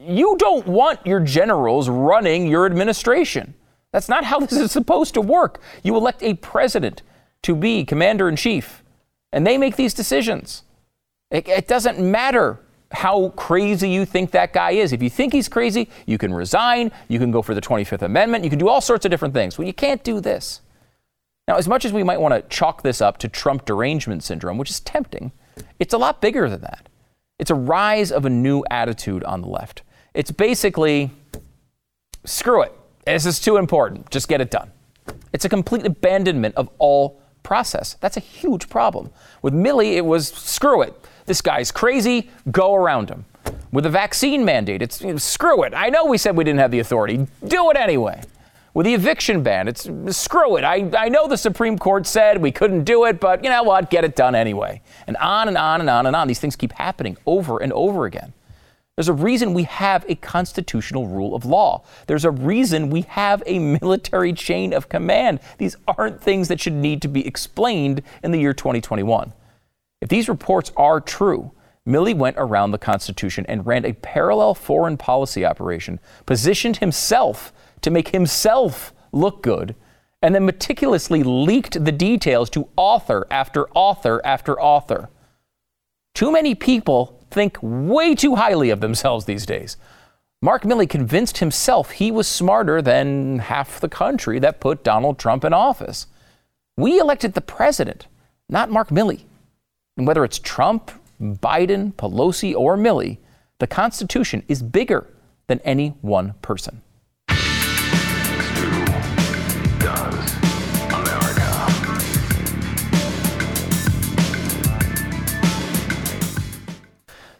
you 0.00 0.34
don't 0.38 0.66
want 0.66 1.06
your 1.06 1.20
generals 1.20 1.90
running 1.90 2.46
your 2.46 2.64
administration. 2.64 3.52
That's 3.92 4.08
not 4.08 4.24
how 4.24 4.40
this 4.46 4.52
is 4.52 4.72
supposed 4.72 5.12
to 5.14 5.20
work. 5.20 5.60
You 5.82 5.94
elect 5.96 6.22
a 6.22 6.34
president 6.34 7.02
to 7.42 7.54
be 7.54 7.84
commander 7.84 8.30
in 8.30 8.36
chief, 8.36 8.82
and 9.30 9.46
they 9.46 9.58
make 9.58 9.76
these 9.76 9.92
decisions. 9.92 10.62
It, 11.30 11.48
it 11.48 11.68
doesn't 11.68 11.98
matter 11.98 12.60
how 12.92 13.30
crazy 13.30 13.88
you 13.88 14.04
think 14.04 14.30
that 14.32 14.52
guy 14.52 14.72
is. 14.72 14.92
If 14.92 15.02
you 15.02 15.10
think 15.10 15.32
he's 15.32 15.48
crazy, 15.48 15.88
you 16.06 16.18
can 16.18 16.32
resign, 16.32 16.92
you 17.08 17.18
can 17.18 17.30
go 17.30 17.42
for 17.42 17.54
the 17.54 17.60
25th 17.60 18.02
Amendment, 18.02 18.44
you 18.44 18.50
can 18.50 18.58
do 18.58 18.68
all 18.68 18.80
sorts 18.80 19.04
of 19.04 19.10
different 19.10 19.34
things. 19.34 19.58
Well, 19.58 19.66
you 19.66 19.72
can't 19.72 20.02
do 20.04 20.20
this. 20.20 20.60
Now, 21.48 21.56
as 21.56 21.66
much 21.66 21.84
as 21.84 21.92
we 21.92 22.02
might 22.02 22.20
want 22.20 22.34
to 22.34 22.42
chalk 22.54 22.82
this 22.82 23.00
up 23.00 23.18
to 23.18 23.28
Trump 23.28 23.64
derangement 23.64 24.22
syndrome, 24.22 24.58
which 24.58 24.70
is 24.70 24.80
tempting, 24.80 25.32
it's 25.78 25.92
a 25.92 25.98
lot 25.98 26.20
bigger 26.20 26.48
than 26.48 26.60
that. 26.60 26.88
It's 27.38 27.50
a 27.50 27.54
rise 27.54 28.12
of 28.12 28.24
a 28.24 28.30
new 28.30 28.64
attitude 28.70 29.24
on 29.24 29.40
the 29.40 29.48
left. 29.48 29.82
It's 30.14 30.30
basically 30.30 31.10
screw 32.24 32.62
it. 32.62 32.72
This 33.04 33.26
is 33.26 33.40
too 33.40 33.56
important. 33.56 34.10
Just 34.10 34.28
get 34.28 34.40
it 34.40 34.50
done. 34.50 34.70
It's 35.32 35.44
a 35.44 35.48
complete 35.48 35.84
abandonment 35.84 36.54
of 36.54 36.68
all 36.78 37.20
process. 37.42 37.94
That's 38.00 38.16
a 38.16 38.20
huge 38.20 38.68
problem. 38.68 39.10
With 39.40 39.54
Milley, 39.54 39.96
it 39.96 40.04
was 40.04 40.28
screw 40.28 40.82
it. 40.82 40.94
This 41.26 41.40
guy's 41.40 41.70
crazy, 41.70 42.30
go 42.50 42.74
around 42.74 43.10
him. 43.10 43.24
With 43.72 43.84
the 43.84 43.90
vaccine 43.90 44.44
mandate, 44.44 44.82
it's 44.82 45.00
you 45.00 45.12
know, 45.12 45.18
screw 45.18 45.62
it. 45.62 45.72
I 45.74 45.88
know 45.88 46.04
we 46.04 46.18
said 46.18 46.36
we 46.36 46.44
didn't 46.44 46.60
have 46.60 46.70
the 46.70 46.80
authority, 46.80 47.26
do 47.46 47.70
it 47.70 47.76
anyway. 47.76 48.22
With 48.74 48.86
the 48.86 48.94
eviction 48.94 49.42
ban, 49.42 49.68
it's 49.68 49.88
screw 50.10 50.56
it. 50.56 50.64
I, 50.64 50.90
I 50.96 51.08
know 51.10 51.28
the 51.28 51.36
Supreme 51.36 51.78
Court 51.78 52.06
said 52.06 52.40
we 52.40 52.50
couldn't 52.50 52.84
do 52.84 53.04
it, 53.04 53.20
but 53.20 53.44
you 53.44 53.50
know 53.50 53.62
what? 53.62 53.90
Get 53.90 54.04
it 54.04 54.16
done 54.16 54.34
anyway. 54.34 54.80
And 55.06 55.16
on 55.18 55.48
and 55.48 55.58
on 55.58 55.80
and 55.80 55.90
on 55.90 56.06
and 56.06 56.16
on. 56.16 56.26
These 56.26 56.38
things 56.38 56.56
keep 56.56 56.72
happening 56.72 57.18
over 57.26 57.62
and 57.62 57.72
over 57.74 58.06
again. 58.06 58.32
There's 58.96 59.08
a 59.08 59.14
reason 59.14 59.54
we 59.54 59.64
have 59.64 60.04
a 60.08 60.14
constitutional 60.16 61.06
rule 61.06 61.34
of 61.34 61.44
law. 61.44 61.82
There's 62.06 62.24
a 62.26 62.30
reason 62.30 62.90
we 62.90 63.02
have 63.02 63.42
a 63.46 63.58
military 63.58 64.32
chain 64.32 64.72
of 64.72 64.88
command. 64.88 65.40
These 65.58 65.76
aren't 65.88 66.20
things 66.20 66.48
that 66.48 66.60
should 66.60 66.74
need 66.74 67.00
to 67.02 67.08
be 67.08 67.26
explained 67.26 68.02
in 68.22 68.32
the 68.32 68.38
year 68.38 68.52
2021. 68.52 69.32
If 70.02 70.08
these 70.08 70.28
reports 70.28 70.72
are 70.76 71.00
true, 71.00 71.52
Milley 71.86 72.12
went 72.12 72.34
around 72.36 72.72
the 72.72 72.78
Constitution 72.78 73.46
and 73.48 73.64
ran 73.64 73.84
a 73.84 73.92
parallel 73.92 74.52
foreign 74.52 74.96
policy 74.96 75.44
operation, 75.44 76.00
positioned 76.26 76.78
himself 76.78 77.52
to 77.82 77.90
make 77.90 78.08
himself 78.08 78.92
look 79.12 79.44
good, 79.44 79.76
and 80.20 80.34
then 80.34 80.44
meticulously 80.44 81.22
leaked 81.22 81.84
the 81.84 81.92
details 81.92 82.50
to 82.50 82.68
author 82.76 83.28
after 83.30 83.70
author 83.70 84.20
after 84.24 84.60
author. 84.60 85.08
Too 86.16 86.32
many 86.32 86.56
people 86.56 87.24
think 87.30 87.56
way 87.62 88.16
too 88.16 88.34
highly 88.34 88.70
of 88.70 88.80
themselves 88.80 89.24
these 89.26 89.46
days. 89.46 89.76
Mark 90.42 90.64
Milley 90.64 90.90
convinced 90.90 91.38
himself 91.38 91.92
he 91.92 92.10
was 92.10 92.26
smarter 92.26 92.82
than 92.82 93.38
half 93.38 93.78
the 93.78 93.88
country 93.88 94.40
that 94.40 94.58
put 94.58 94.82
Donald 94.82 95.16
Trump 95.16 95.44
in 95.44 95.52
office. 95.52 96.08
We 96.76 96.98
elected 96.98 97.34
the 97.34 97.40
president, 97.40 98.08
not 98.48 98.68
Mark 98.68 98.88
Milley. 98.88 99.26
And 99.96 100.06
whether 100.06 100.24
it's 100.24 100.38
Trump, 100.38 100.90
Biden, 101.20 101.92
Pelosi, 101.94 102.54
or 102.54 102.78
Milley, 102.78 103.18
the 103.58 103.66
Constitution 103.66 104.42
is 104.48 104.62
bigger 104.62 105.06
than 105.48 105.60
any 105.60 105.90
one 106.00 106.32
person. 106.40 106.80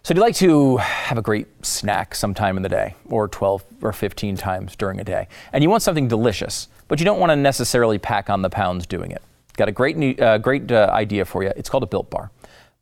So, 0.05 0.13
do 0.13 0.19
you 0.19 0.21
like 0.21 0.35
to 0.35 0.77
have 0.79 1.17
a 1.17 1.23
great 1.23 1.47
snack 1.65 2.15
sometime 2.15 2.57
in 2.57 2.63
the 2.63 2.69
day, 2.69 2.97
or 3.09 3.29
12 3.29 3.65
or 3.83 3.93
15 3.93 4.37
times 4.37 4.77
during 4.77 5.01
a 5.01 5.05
day? 5.05 5.29
And 5.55 5.63
you 5.63 5.71
want 5.71 5.83
something 5.83 6.09
delicious, 6.09 6.69
but 6.89 6.99
you 6.99 7.07
don't 7.07 7.21
want 7.21 7.31
to 7.31 7.37
necessarily 7.37 7.99
pack 7.99 8.29
on 8.29 8.43
the 8.43 8.51
pounds 8.51 8.87
doing 8.87 9.13
it. 9.13 9.23
Got 9.57 9.69
a 9.69 9.73
great, 9.73 9.97
new, 9.97 10.13
uh, 10.17 10.39
great 10.39 10.71
uh, 10.71 10.91
idea 10.93 11.25
for 11.25 11.43
you. 11.43 11.53
It's 11.57 11.71
called 11.71 11.85
a 11.85 11.87
Built 11.87 12.11
Bar. 12.11 12.31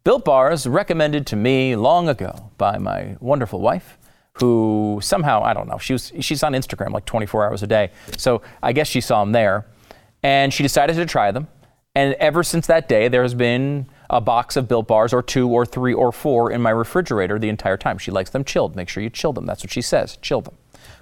Built 0.02 0.24
Bars 0.24 0.66
recommended 0.66 1.26
to 1.28 1.36
me 1.36 1.76
long 1.76 2.08
ago 2.08 2.50
by 2.56 2.78
my 2.78 3.16
wonderful 3.20 3.60
wife, 3.60 3.98
who 4.34 4.98
somehow, 5.02 5.42
I 5.42 5.52
don't 5.52 5.68
know, 5.68 5.76
she 5.76 5.92
was, 5.92 6.10
she's 6.20 6.42
on 6.42 6.52
Instagram 6.52 6.92
like 6.92 7.04
24 7.04 7.46
hours 7.46 7.62
a 7.62 7.66
day. 7.66 7.90
So 8.16 8.40
I 8.62 8.72
guess 8.72 8.88
she 8.88 9.02
saw 9.02 9.20
them 9.20 9.32
there. 9.32 9.66
And 10.22 10.54
she 10.54 10.62
decided 10.62 10.96
to 10.96 11.06
try 11.06 11.30
them. 11.30 11.48
And 11.94 12.14
ever 12.14 12.42
since 12.42 12.66
that 12.68 12.88
day, 12.88 13.08
there 13.08 13.22
has 13.22 13.34
been 13.34 13.88
a 14.08 14.20
box 14.20 14.56
of 14.56 14.68
Built 14.68 14.86
Bars 14.86 15.12
or 15.12 15.22
two 15.22 15.48
or 15.48 15.66
three 15.66 15.92
or 15.92 16.12
four 16.12 16.50
in 16.50 16.62
my 16.62 16.70
refrigerator 16.70 17.38
the 17.38 17.48
entire 17.48 17.76
time. 17.76 17.98
She 17.98 18.10
likes 18.10 18.30
them 18.30 18.44
chilled. 18.44 18.76
Make 18.76 18.88
sure 18.88 19.02
you 19.02 19.10
chill 19.10 19.32
them. 19.32 19.44
That's 19.44 19.62
what 19.62 19.70
she 19.70 19.82
says. 19.82 20.16
Chill 20.22 20.40
them 20.40 20.56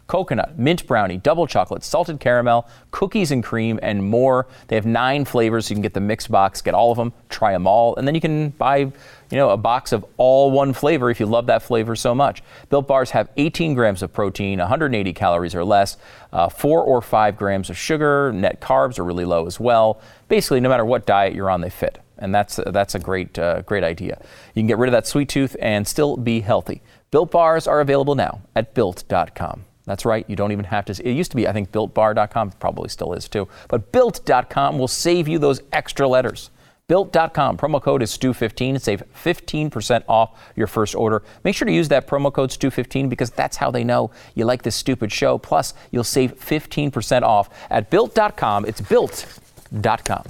coconut, 0.08 0.58
mint 0.58 0.84
brownie, 0.86 1.18
double 1.18 1.46
chocolate, 1.46 1.84
salted 1.84 2.18
caramel, 2.18 2.66
cookies 2.90 3.30
and 3.30 3.44
cream, 3.44 3.78
and 3.82 4.02
more. 4.10 4.48
They 4.66 4.74
have 4.74 4.86
nine 4.86 5.24
flavors, 5.24 5.70
you 5.70 5.76
can 5.76 5.82
get 5.82 5.94
the 5.94 6.00
mixed 6.00 6.30
box, 6.30 6.60
get 6.60 6.74
all 6.74 6.90
of 6.90 6.96
them, 6.96 7.12
try 7.28 7.52
them 7.52 7.66
all, 7.68 7.94
and 7.96 8.08
then 8.08 8.14
you 8.14 8.20
can 8.20 8.48
buy, 8.50 8.78
you 8.78 8.92
know, 9.30 9.50
a 9.50 9.56
box 9.56 9.92
of 9.92 10.04
all 10.16 10.50
one 10.50 10.72
flavor 10.72 11.10
if 11.10 11.20
you 11.20 11.26
love 11.26 11.46
that 11.46 11.62
flavor 11.62 11.94
so 11.94 12.14
much. 12.14 12.42
Built 12.70 12.88
bars 12.88 13.10
have 13.10 13.28
18 13.36 13.74
grams 13.74 14.02
of 14.02 14.12
protein, 14.12 14.58
180 14.58 15.12
calories 15.12 15.54
or 15.54 15.62
less, 15.62 15.98
uh, 16.32 16.48
four 16.48 16.82
or 16.82 17.00
five 17.00 17.36
grams 17.36 17.70
of 17.70 17.76
sugar. 17.76 18.32
Net 18.32 18.60
carbs 18.60 18.98
are 18.98 19.04
really 19.04 19.26
low 19.26 19.46
as 19.46 19.60
well. 19.60 20.00
Basically, 20.28 20.58
no 20.58 20.68
matter 20.68 20.84
what 20.84 21.06
diet 21.06 21.34
you're 21.34 21.50
on, 21.50 21.60
they 21.60 21.70
fit 21.70 22.00
and 22.20 22.34
that's 22.34 22.58
that's 22.66 22.96
a 22.96 22.98
great 22.98 23.38
uh, 23.38 23.62
great 23.62 23.84
idea. 23.84 24.20
You 24.54 24.60
can 24.60 24.66
get 24.66 24.78
rid 24.78 24.88
of 24.88 24.92
that 24.92 25.06
sweet 25.06 25.28
tooth 25.28 25.54
and 25.60 25.86
still 25.86 26.16
be 26.16 26.40
healthy. 26.40 26.82
Built 27.12 27.30
bars 27.30 27.68
are 27.68 27.80
available 27.80 28.16
now 28.16 28.42
at 28.56 28.74
built.com. 28.74 29.67
That's 29.88 30.04
right. 30.04 30.24
You 30.28 30.36
don't 30.36 30.52
even 30.52 30.66
have 30.66 30.84
to. 30.84 30.92
It 30.92 31.12
used 31.12 31.30
to 31.30 31.36
be, 31.36 31.48
I 31.48 31.52
think, 31.52 31.72
builtbar.com, 31.72 32.52
probably 32.52 32.88
still 32.88 33.14
is 33.14 33.28
too. 33.28 33.48
But 33.68 33.90
built.com 33.90 34.78
will 34.78 34.88
save 34.88 35.26
you 35.26 35.38
those 35.38 35.62
extra 35.72 36.06
letters. 36.06 36.50
Built.com. 36.88 37.58
Promo 37.58 37.82
code 37.82 38.02
is 38.02 38.16
Stu15. 38.16 38.80
Save 38.80 39.02
15% 39.14 40.04
off 40.08 40.38
your 40.56 40.66
first 40.66 40.94
order. 40.94 41.22
Make 41.44 41.54
sure 41.54 41.66
to 41.66 41.72
use 41.72 41.88
that 41.88 42.06
promo 42.06 42.32
code 42.32 42.50
Stu15 42.50 43.10
because 43.10 43.30
that's 43.30 43.58
how 43.58 43.70
they 43.70 43.84
know 43.84 44.10
you 44.34 44.46
like 44.46 44.62
this 44.62 44.76
stupid 44.76 45.12
show. 45.12 45.36
Plus, 45.36 45.74
you'll 45.90 46.04
save 46.04 46.38
15% 46.38 47.22
off 47.22 47.50
at 47.70 47.90
Built.com. 47.90 48.64
It's 48.64 48.80
Built.com. 48.80 50.24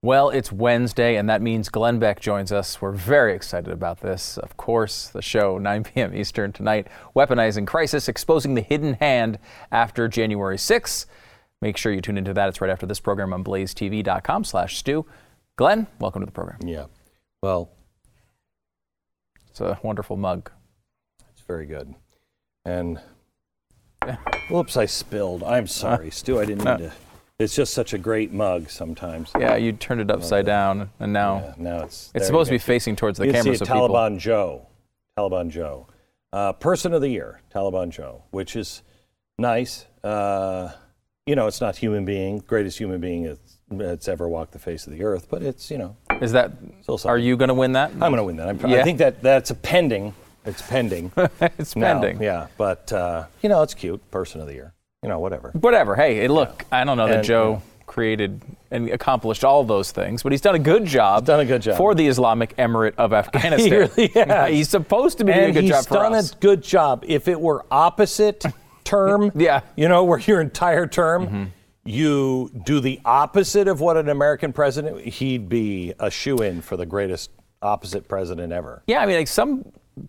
Well, 0.00 0.30
it's 0.30 0.52
Wednesday, 0.52 1.16
and 1.16 1.28
that 1.28 1.42
means 1.42 1.68
Glenn 1.68 1.98
Beck 1.98 2.20
joins 2.20 2.52
us. 2.52 2.80
We're 2.80 2.92
very 2.92 3.34
excited 3.34 3.72
about 3.72 4.00
this. 4.00 4.38
Of 4.38 4.56
course, 4.56 5.08
the 5.08 5.22
show, 5.22 5.58
9 5.62 5.84
p.m. 5.84 6.14
Eastern 6.14 6.52
tonight, 6.52 6.86
Weaponizing 7.16 7.66
Crisis, 7.66 8.08
Exposing 8.08 8.54
the 8.54 8.60
Hidden 8.60 8.94
Hand 8.94 9.40
after 9.72 10.06
January 10.06 10.56
6th. 10.56 11.06
Make 11.60 11.76
sure 11.76 11.92
you 11.92 12.00
tune 12.00 12.16
into 12.16 12.32
that. 12.34 12.48
It's 12.48 12.60
right 12.60 12.70
after 12.70 12.86
this 12.86 13.00
program 13.00 13.32
on 13.32 13.42
blazetv.com 13.42 14.44
slash 14.44 14.76
Stu. 14.78 15.04
Glenn, 15.56 15.88
welcome 15.98 16.22
to 16.22 16.26
the 16.26 16.32
program. 16.32 16.60
Yeah. 16.64 16.84
Well, 17.42 17.68
it's 19.50 19.60
a 19.60 19.80
wonderful 19.82 20.16
mug. 20.16 20.52
It's 21.32 21.42
very 21.42 21.66
good. 21.66 21.92
And, 22.64 23.00
whoops, 24.48 24.76
I 24.76 24.86
spilled. 24.86 25.42
I'm 25.42 25.66
sorry, 25.66 26.08
uh, 26.08 26.12
Stu. 26.12 26.38
I 26.38 26.44
didn't 26.44 26.64
mean 26.64 26.78
to. 26.78 26.92
It's 27.38 27.54
just 27.54 27.72
such 27.72 27.92
a 27.92 27.98
great 27.98 28.32
mug 28.32 28.68
sometimes. 28.68 29.30
Yeah, 29.38 29.54
you 29.54 29.72
turned 29.72 30.00
it 30.00 30.10
upside 30.10 30.44
down, 30.44 30.90
and 30.98 31.12
now 31.12 31.36
yeah, 31.38 31.54
now 31.56 31.84
it's 31.84 32.10
it's 32.12 32.26
supposed 32.26 32.48
to 32.48 32.54
be 32.54 32.58
facing 32.58 32.96
towards 32.96 33.18
the 33.18 33.26
you 33.26 33.32
camera. 33.32 33.54
See 33.54 33.58
so 33.58 33.64
Taliban 33.64 34.08
people... 34.08 34.18
Joe, 34.18 34.66
Taliban 35.16 35.48
Joe, 35.48 35.86
uh, 36.32 36.52
Person 36.54 36.92
of 36.92 37.00
the 37.00 37.08
Year, 37.08 37.40
Taliban 37.54 37.90
Joe, 37.90 38.24
which 38.30 38.56
is 38.56 38.82
nice. 39.38 39.86
Uh, 40.02 40.72
you 41.26 41.36
know, 41.36 41.46
it's 41.46 41.60
not 41.60 41.76
human 41.76 42.04
being, 42.04 42.38
greatest 42.38 42.76
human 42.78 43.00
being 43.00 43.24
is 43.26 43.38
that's 43.70 44.08
ever 44.08 44.28
walked 44.28 44.52
the 44.52 44.58
face 44.58 44.86
of 44.86 44.92
the 44.92 45.04
earth, 45.04 45.28
but 45.30 45.42
it's, 45.42 45.70
you 45.70 45.78
know, 45.78 45.96
Is 46.20 46.32
that? 46.32 46.52
Are 47.04 47.18
you 47.18 47.36
going 47.36 47.48
to 47.48 47.54
win 47.54 47.72
that? 47.72 47.90
I'm 47.92 47.98
going 47.98 48.16
to 48.16 48.24
win 48.24 48.36
that. 48.36 48.48
I'm, 48.48 48.66
I 48.66 48.82
think 48.82 48.98
that 48.98 49.22
that's 49.22 49.50
a 49.50 49.54
pending. 49.54 50.14
It's 50.44 50.62
pending. 50.62 51.12
it's 51.40 51.76
now, 51.76 52.00
pending. 52.00 52.22
Yeah, 52.22 52.46
but 52.56 52.92
uh, 52.92 53.26
you 53.42 53.48
know, 53.48 53.62
it's 53.62 53.74
cute. 53.74 54.10
Person 54.10 54.40
of 54.40 54.46
the 54.46 54.54
year. 54.54 54.72
You 55.02 55.08
know, 55.08 55.20
whatever. 55.20 55.50
Whatever. 55.52 55.94
Hey, 55.94 56.16
hey, 56.16 56.28
look, 56.28 56.64
I 56.72 56.82
don't 56.84 56.96
know 56.96 57.06
that 57.06 57.18
And- 57.18 57.24
Joe 57.24 57.62
created 57.86 58.42
and 58.70 58.90
accomplished 58.90 59.44
all 59.44 59.64
those 59.64 59.92
things, 59.92 60.22
but 60.22 60.30
he's 60.32 60.40
done 60.42 60.54
a 60.54 60.58
good 60.58 60.84
job. 60.84 61.22
He's 61.22 61.26
done 61.28 61.40
a 61.40 61.44
good 61.44 61.62
job. 61.62 61.76
for 61.78 61.94
the 61.94 62.06
Islamic 62.06 62.54
Emirate 62.56 62.94
of 62.98 63.12
Afghanistan. 63.14 63.88
He 63.96 64.02
really 64.02 64.08
has. 64.28 64.50
He's 64.50 64.68
supposed 64.68 65.18
to 65.18 65.24
be 65.24 65.32
doing 65.32 65.50
a 65.50 65.52
good 65.52 65.66
job 65.66 65.86
for 65.86 65.94
done 65.94 66.14
a 66.14 66.22
good 66.40 66.62
job. 66.62 67.04
If 67.06 67.28
it 67.28 67.40
were 67.40 67.64
opposite 67.70 68.44
term, 68.84 69.30
Yeah. 69.34 69.60
Mm-hmm. 69.60 69.80
you 69.80 69.88
know, 69.88 70.04
where 70.04 70.18
your 70.18 70.40
entire 70.40 70.86
term, 70.86 71.52
you 71.84 72.50
do 72.66 72.80
the 72.80 73.00
opposite 73.04 73.68
of 73.68 73.80
what 73.80 73.96
an 73.96 74.08
American 74.08 74.52
president, 74.52 75.00
he'd 75.00 75.48
be 75.48 75.94
a 76.00 76.10
shoe 76.10 76.38
in 76.38 76.60
for 76.60 76.76
the 76.76 76.84
greatest 76.86 77.30
opposite 77.62 78.06
president 78.08 78.52
ever. 78.52 78.82
Yeah, 78.86 78.98
I 78.98 79.06
mean, 79.06 79.16
like 79.16 79.28
some 79.28 79.64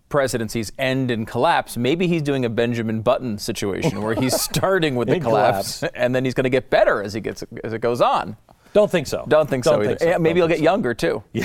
presidencies 0.08 0.72
end 0.78 1.10
and 1.10 1.26
collapse. 1.26 1.76
Maybe 1.76 2.06
he's 2.06 2.22
doing 2.22 2.44
a 2.44 2.48
Benjamin 2.48 3.02
Button 3.02 3.38
situation 3.38 4.02
where 4.02 4.14
he's 4.14 4.40
starting 4.40 4.96
with 4.96 5.08
the 5.08 5.16
In 5.16 5.22
collapse, 5.22 5.82
and 5.82 6.14
then 6.14 6.24
he's 6.24 6.34
going 6.34 6.44
to 6.44 6.50
get 6.50 6.70
better 6.70 7.02
as 7.02 7.14
he 7.14 7.20
gets 7.20 7.44
as 7.64 7.72
it 7.72 7.80
goes 7.80 8.00
on. 8.00 8.36
Don't 8.72 8.90
think 8.90 9.06
so. 9.06 9.24
Don't 9.28 9.48
think 9.48 9.64
so 9.64 9.82
either. 9.82 9.96
Yeah, 10.00 10.18
maybe 10.18 10.40
he'll 10.40 10.48
get 10.48 10.56
think 10.56 10.64
younger 10.64 10.94
too. 10.94 11.22
Yeah. 11.32 11.44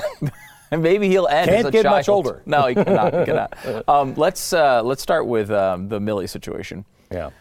and 0.72 0.82
maybe 0.84 1.08
he'll 1.08 1.28
end 1.28 1.50
Can't 1.50 1.60
as 1.60 1.66
a 1.66 1.72
get 1.72 1.86
much 1.86 2.10
older. 2.10 2.42
No, 2.46 2.68
he 2.68 2.76
cannot. 2.76 3.14
He 3.20 3.26
cannot. 3.26 3.90
Um, 3.90 4.14
let's 4.16 4.54
uh, 4.54 4.84
let's 4.84 5.02
start 5.02 5.28
with 5.28 5.52
um, 5.52 5.90
the 5.90 6.00
Milley 6.00 6.30
situation. 6.30 6.86
Yeah. 7.12 7.32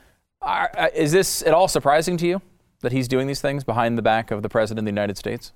Are, 0.42 0.70
uh, 0.76 0.88
is 0.94 1.12
this 1.12 1.42
at 1.42 1.54
all 1.54 1.68
surprising 1.68 2.16
to 2.18 2.26
you 2.26 2.42
that 2.80 2.92
he's 2.92 3.08
doing 3.08 3.26
these 3.26 3.40
things 3.40 3.64
behind 3.64 3.96
the 3.96 4.02
back 4.02 4.30
of 4.30 4.42
the 4.42 4.48
president 4.48 4.80
of 4.80 4.84
the 4.84 4.90
United 4.90 5.16
States? 5.16 5.52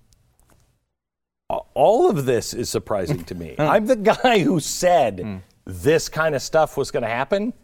All 1.78 2.11
of 2.11 2.25
this 2.25 2.54
is 2.54 2.68
surprising 2.68 3.23
to 3.23 3.37
me. 3.37 3.54
I'm 3.58 3.87
the 3.87 3.94
guy 3.94 4.40
who 4.40 4.58
said 4.58 5.20
hmm. 5.20 5.37
this 5.64 6.08
kind 6.08 6.35
of 6.35 6.42
stuff 6.42 6.76
was 6.76 6.90
going 6.90 7.04
to 7.04 7.08
happen, 7.08 7.54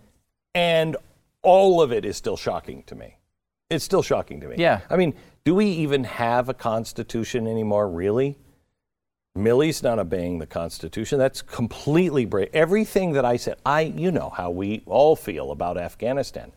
and 0.54 0.96
all 1.42 1.82
of 1.82 1.92
it 1.92 2.04
is 2.04 2.16
still 2.16 2.36
shocking 2.36 2.84
to 2.84 2.94
me. 2.94 3.16
It's 3.70 3.84
still 3.84 4.04
shocking 4.04 4.40
to 4.40 4.46
me. 4.46 4.54
Yeah. 4.56 4.82
I 4.88 4.96
mean, 4.96 5.14
do 5.44 5.56
we 5.56 5.66
even 5.66 6.04
have 6.04 6.48
a 6.48 6.54
constitution 6.54 7.48
anymore, 7.48 7.88
really? 7.90 8.38
Milley's 9.34 9.82
not 9.82 9.98
obeying 9.98 10.38
the 10.38 10.46
Constitution. 10.46 11.18
That's 11.18 11.42
completely 11.42 12.24
bra 12.24 12.44
Everything 12.52 13.14
that 13.14 13.24
I 13.24 13.36
said, 13.36 13.56
I, 13.66 13.80
you 13.80 14.12
know 14.12 14.30
how 14.30 14.50
we 14.50 14.84
all 14.86 15.16
feel 15.16 15.50
about 15.50 15.76
Afghanistan. 15.76 16.52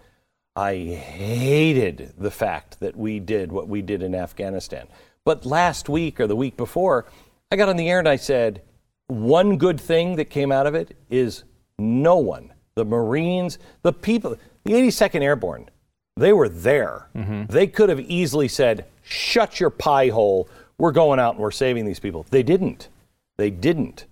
I 0.56 0.76
hated 0.76 2.14
the 2.20 2.30
fact 2.30 2.80
that 2.82 2.96
we 2.96 3.20
did 3.20 3.52
what 3.52 3.68
we 3.68 3.82
did 3.82 4.04
in 4.04 4.14
Afghanistan. 4.14 4.88
But 5.26 5.44
last 5.44 5.90
week 5.90 6.20
or 6.20 6.28
the 6.28 6.36
week 6.36 6.56
before, 6.56 7.06
I 7.52 7.56
got 7.56 7.70
on 7.70 7.78
the 7.78 7.90
air 7.90 8.00
and 8.00 8.10
I 8.10 8.18
said, 8.18 8.62
one 9.08 9.58
good 9.58 9.80
thing 9.80 10.18
that 10.18 10.26
came 10.26 10.52
out 10.52 10.68
of 10.68 10.76
it 10.76 10.98
is 11.10 11.44
no 11.80 12.18
one, 12.18 12.54
the 12.76 12.84
Marines, 12.84 13.58
the 13.84 13.94
people, 13.94 14.36
the 14.66 14.74
82nd 14.74 15.22
Airborne, 15.22 15.70
they 16.18 16.34
were 16.34 16.50
there. 16.50 17.08
They 17.48 17.68
could 17.68 17.90
have 17.90 18.02
easily 18.02 18.48
said, 18.48 18.86
shut 19.04 19.60
your 19.60 19.70
pie 19.70 20.10
hole. 20.10 20.50
We're 20.78 20.92
going 20.92 21.20
out 21.20 21.36
and 21.36 21.40
we're 21.42 21.52
saving 21.52 21.86
these 21.86 22.00
people. 22.00 22.26
They 22.30 22.44
didn't. 22.44 22.90
They 23.38 23.50
didn't. 23.50 24.06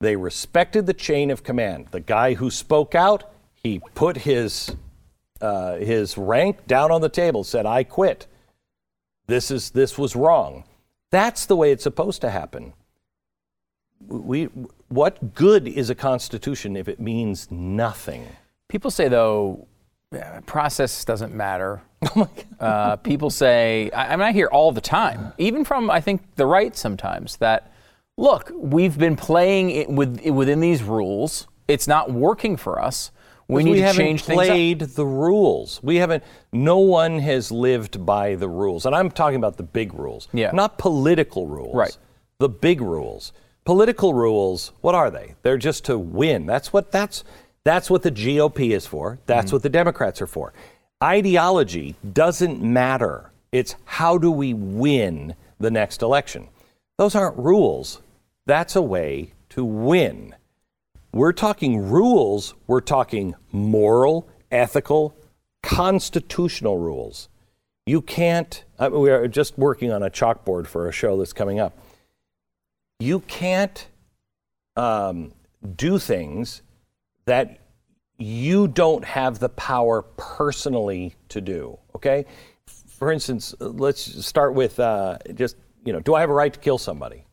They 0.00 0.16
respected 0.16 0.86
the 0.86 0.94
chain 0.94 1.30
of 1.30 1.42
command. 1.42 1.88
The 1.90 2.00
guy 2.00 2.34
who 2.34 2.50
spoke 2.50 2.94
out, 2.94 3.30
he 3.54 3.80
put 3.94 4.18
his 4.18 4.74
uh, 5.40 5.76
his 5.76 6.16
rank 6.16 6.66
down 6.66 6.90
on 6.90 7.00
the 7.00 7.08
table, 7.08 7.42
said, 7.44 7.66
"I 7.66 7.82
quit. 7.82 8.28
This 9.26 9.50
is 9.50 9.70
this 9.70 9.98
was 9.98 10.14
wrong." 10.14 10.64
That's 11.10 11.46
the 11.46 11.56
way 11.56 11.72
it's 11.72 11.82
supposed 11.82 12.20
to 12.20 12.30
happen. 12.30 12.74
We, 14.06 14.44
what 14.88 15.34
good 15.34 15.66
is 15.68 15.90
a 15.90 15.94
constitution 15.94 16.76
if 16.76 16.88
it 16.88 17.00
means 17.00 17.50
nothing? 17.50 18.26
People 18.68 18.90
say 18.90 19.08
though, 19.08 19.66
process 20.46 21.04
doesn't 21.04 21.34
matter. 21.34 21.82
Uh, 22.60 22.96
people 22.96 23.30
say, 23.30 23.88
I, 23.92 24.12
I 24.14 24.16
mean, 24.16 24.22
I 24.26 24.32
hear 24.32 24.48
all 24.48 24.72
the 24.72 24.80
time, 24.80 25.32
even 25.38 25.64
from 25.64 25.90
I 25.92 26.00
think 26.00 26.22
the 26.34 26.44
right 26.44 26.76
sometimes, 26.76 27.36
that 27.36 27.72
look, 28.16 28.50
we've 28.52 28.98
been 28.98 29.14
playing 29.14 29.70
it 29.70 29.88
with 29.88 30.20
within 30.26 30.58
these 30.58 30.82
rules. 30.82 31.46
It's 31.68 31.86
not 31.86 32.10
working 32.10 32.56
for 32.56 32.82
us. 32.82 33.12
We 33.46 33.62
need 33.62 33.70
we 33.70 33.76
to 33.76 33.82
haven't 33.84 33.98
change 34.04 34.24
things. 34.24 34.40
up." 34.40 34.46
played 34.46 34.80
the 34.80 35.06
rules. 35.06 35.80
We 35.84 35.96
haven't. 35.96 36.24
No 36.52 36.78
one 36.78 37.20
has 37.20 37.52
lived 37.52 38.04
by 38.04 38.34
the 38.34 38.48
rules, 38.48 38.86
and 38.86 38.94
I'm 38.94 39.08
talking 39.12 39.36
about 39.36 39.56
the 39.56 39.62
big 39.62 39.94
rules, 39.94 40.26
Yeah. 40.32 40.50
not 40.52 40.78
political 40.78 41.46
rules. 41.46 41.76
Right. 41.76 41.96
The 42.40 42.48
big 42.48 42.80
rules. 42.80 43.32
Political 43.68 44.14
rules. 44.14 44.72
What 44.80 44.94
are 44.94 45.10
they? 45.10 45.34
They're 45.42 45.58
just 45.58 45.84
to 45.84 45.98
win. 45.98 46.46
That's 46.46 46.72
what. 46.72 46.90
That's 46.90 47.22
that's 47.64 47.90
what 47.90 48.00
the 48.00 48.10
GOP 48.10 48.70
is 48.70 48.86
for. 48.86 49.18
That's 49.26 49.48
Mm-hmm. 49.48 49.56
what 49.56 49.62
the 49.62 49.68
Democrats 49.68 50.22
are 50.22 50.26
for. 50.26 50.54
Ideology 51.04 51.94
doesn't 52.14 52.62
matter. 52.62 53.30
It's 53.52 53.74
how 53.84 54.16
do 54.16 54.30
we 54.30 54.54
win 54.54 55.34
the 55.60 55.70
next 55.70 56.00
election. 56.00 56.48
Those 56.96 57.14
aren't 57.14 57.36
rules. 57.36 58.00
That's 58.46 58.74
a 58.74 58.80
way 58.80 59.34
to 59.50 59.66
win. 59.66 60.34
We're 61.12 61.34
talking 61.34 61.90
rules, 61.90 62.54
we're 62.66 62.80
talking 62.80 63.34
moral, 63.52 64.30
ethical, 64.50 65.14
constitutional 65.62 66.78
rules. 66.78 67.28
You 67.84 68.00
can't, 68.00 68.64
uh, 68.78 68.88
we 68.90 69.10
are 69.10 69.28
just 69.28 69.58
working 69.58 69.92
on 69.92 70.02
a 70.02 70.08
chalkboard 70.08 70.66
for 70.66 70.88
a 70.88 70.92
show 70.92 71.18
that's 71.18 71.34
coming 71.34 71.60
up. 71.60 71.76
You 72.98 73.20
can't 73.20 73.86
um, 74.76 75.32
do 75.76 75.98
things 75.98 76.62
that 77.26 77.60
you 78.18 78.66
don't 78.66 79.04
have 79.04 79.38
the 79.38 79.48
power 79.48 80.02
personally 80.02 81.14
to 81.28 81.40
do, 81.40 81.78
okay? 81.94 82.26
For 82.66 83.12
instance, 83.12 83.54
let's 83.60 84.26
start 84.26 84.54
with 84.54 84.80
uh, 84.80 85.18
just, 85.34 85.56
you 85.84 85.92
know, 85.92 86.00
do 86.00 86.14
I 86.14 86.20
have 86.20 86.30
a 86.30 86.34
right 86.34 86.52
to 86.52 86.58
kill 86.58 86.78
somebody? 86.78 87.24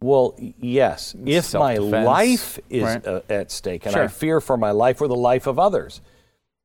Well, 0.00 0.34
yes. 0.38 1.14
If 1.24 1.54
my 1.54 1.76
life 1.76 2.58
is 2.68 2.82
right. 2.82 3.06
uh, 3.06 3.20
at 3.28 3.52
stake 3.52 3.86
and 3.86 3.94
Sure. 3.94 4.04
I 4.04 4.08
fear 4.08 4.40
for 4.40 4.56
my 4.56 4.72
life 4.72 5.00
or 5.00 5.06
the 5.06 5.14
life 5.14 5.46
of 5.46 5.60
others. 5.60 6.00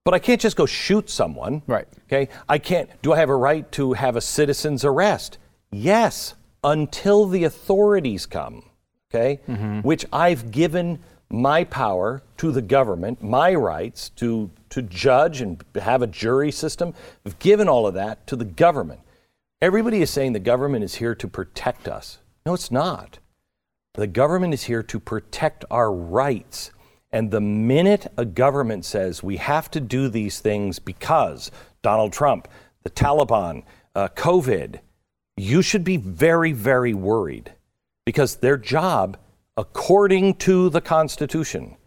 But 0.03 0.15
I 0.15 0.19
can't 0.19 0.41
just 0.41 0.55
go 0.55 0.65
shoot 0.65 1.09
someone. 1.09 1.61
Right. 1.67 1.87
Okay. 2.05 2.29
I 2.49 2.57
can't. 2.57 2.89
Do 3.03 3.13
I 3.13 3.19
have 3.19 3.29
a 3.29 3.35
right 3.35 3.71
to 3.73 3.93
have 3.93 4.15
a 4.15 4.21
citizen's 4.21 4.83
arrest? 4.83 5.37
Yes, 5.69 6.33
until 6.63 7.25
the 7.25 7.43
authorities 7.43 8.25
come. 8.25 8.63
Okay. 9.09 9.39
Which 9.81 10.05
I've 10.11 10.51
given 10.51 10.99
my 11.29 11.63
power 11.63 12.21
to 12.37 12.51
the 12.51 12.61
government, 12.61 13.21
my 13.21 13.53
rights 13.53 14.09
to 14.09 14.49
to 14.69 14.81
judge 14.81 15.41
and 15.41 15.63
have 15.75 16.01
a 16.01 16.07
jury 16.07 16.51
system. 16.51 16.93
I've 17.25 17.39
given 17.39 17.69
all 17.69 17.87
of 17.87 17.93
that 17.93 18.27
to 18.27 18.35
the 18.35 18.45
government. 18.45 19.01
Everybody 19.61 20.01
is 20.01 20.09
saying 20.09 20.33
the 20.33 20.39
government 20.39 20.83
is 20.83 20.95
here 20.95 21.15
to 21.15 21.27
protect 21.27 21.87
us. 21.87 22.19
No, 22.45 22.53
it's 22.53 22.71
not. 22.71 23.19
The 23.95 24.07
government 24.07 24.53
is 24.53 24.63
here 24.63 24.83
to 24.83 24.99
protect 24.99 25.65
our 25.71 25.91
rights. 25.91 26.71
And 27.11 27.31
the 27.31 27.41
minute 27.41 28.05
a 28.17 28.25
government 28.25 28.85
says 28.85 29.23
we 29.23 29.37
have 29.37 29.71
to 29.71 29.79
do 29.79 30.09
these 30.09 30.39
things 30.39 30.77
because 30.77 31.49
Donald 31.81 32.13
Trump, 32.13 32.47
the 32.83 32.89
Taliban, 32.89 33.63
uh, 33.95 34.09
COVID, 34.09 34.79
you 35.37 35.61
should 35.61 35.83
be 35.83 35.97
very, 35.97 36.51
very 36.51 36.93
worried 36.93 37.53
because 38.05 38.37
their 38.37 38.57
job, 38.57 39.17
according 39.55 40.35
to 40.35 40.69
the 40.69 40.81
Constitution 40.81 41.77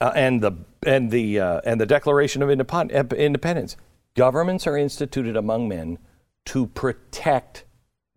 uh, 0.00 0.12
and 0.14 0.42
the 0.42 0.52
and 0.84 1.10
the 1.10 1.40
uh, 1.40 1.60
and 1.64 1.80
the 1.80 1.86
Declaration 1.86 2.42
of 2.42 2.50
Independence, 2.50 3.76
governments 4.14 4.66
are 4.66 4.76
instituted 4.76 5.36
among 5.36 5.68
men 5.68 5.98
to 6.46 6.66
protect 6.66 7.64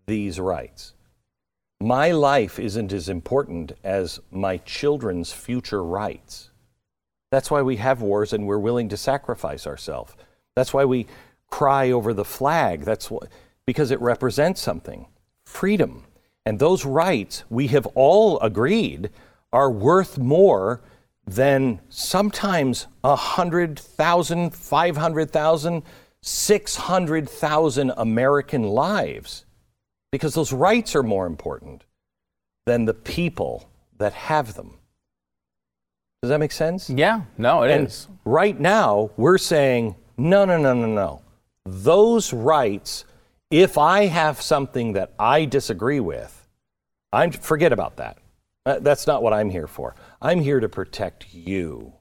these 0.07 0.39
rights. 0.39 0.93
My 1.79 2.11
life 2.11 2.59
isn't 2.59 2.93
as 2.93 3.09
important 3.09 3.71
as 3.83 4.19
my 4.31 4.57
children's 4.57 5.31
future 5.31 5.83
rights. 5.83 6.51
That's 7.31 7.49
why 7.49 7.61
we 7.61 7.77
have 7.77 8.01
wars 8.01 8.33
and 8.33 8.45
we're 8.45 8.59
willing 8.59 8.89
to 8.89 8.97
sacrifice 8.97 9.65
ourselves. 9.65 10.13
That's 10.55 10.73
why 10.73 10.85
we 10.85 11.07
cry 11.49 11.91
over 11.91 12.13
the 12.13 12.25
flag. 12.25 12.81
That's 12.81 13.07
wh- 13.07 13.25
because 13.65 13.91
it 13.91 14.01
represents 14.01 14.61
something 14.61 15.07
freedom. 15.45 16.05
And 16.45 16.59
those 16.59 16.85
rights, 16.85 17.43
we 17.49 17.67
have 17.67 17.85
all 17.87 18.39
agreed, 18.39 19.09
are 19.53 19.69
worth 19.69 20.17
more 20.17 20.81
than 21.25 21.81
sometimes 21.89 22.87
100,000, 23.01 24.53
500,000, 24.55 25.83
600,000 26.21 27.93
American 27.97 28.63
lives 28.63 29.45
because 30.11 30.33
those 30.33 30.51
rights 30.51 30.95
are 30.95 31.03
more 31.03 31.25
important 31.25 31.83
than 32.65 32.85
the 32.85 32.93
people 32.93 33.69
that 33.97 34.13
have 34.13 34.55
them. 34.55 34.77
Does 36.21 36.29
that 36.29 36.39
make 36.39 36.51
sense? 36.51 36.89
Yeah, 36.89 37.21
no, 37.37 37.63
it 37.63 37.71
is. 37.71 38.05
and 38.07 38.19
right 38.25 38.59
now, 38.59 39.09
we're 39.17 39.39
saying, 39.39 39.95
no, 40.17 40.45
no, 40.45 40.57
no, 40.57 40.73
no, 40.73 40.85
no. 40.85 41.21
Those 41.65 42.31
rights, 42.33 43.05
If 43.51 43.77
I 43.77 44.05
have 44.05 44.41
something 44.41 44.93
that 44.93 45.11
I 45.19 45.43
disagree 45.43 45.99
with, 45.99 46.47
I'm 47.11 47.31
forget 47.31 47.73
about 47.73 47.97
that. 47.97 48.17
Uh, 48.65 48.79
That's 48.79 49.05
not 49.05 49.21
what 49.21 49.33
I'm 49.33 49.49
here 49.49 49.67
for. 49.67 49.93
I'm 50.21 50.39
here 50.39 50.61
to 50.61 50.69
protect 50.69 51.33
you. 51.33 51.93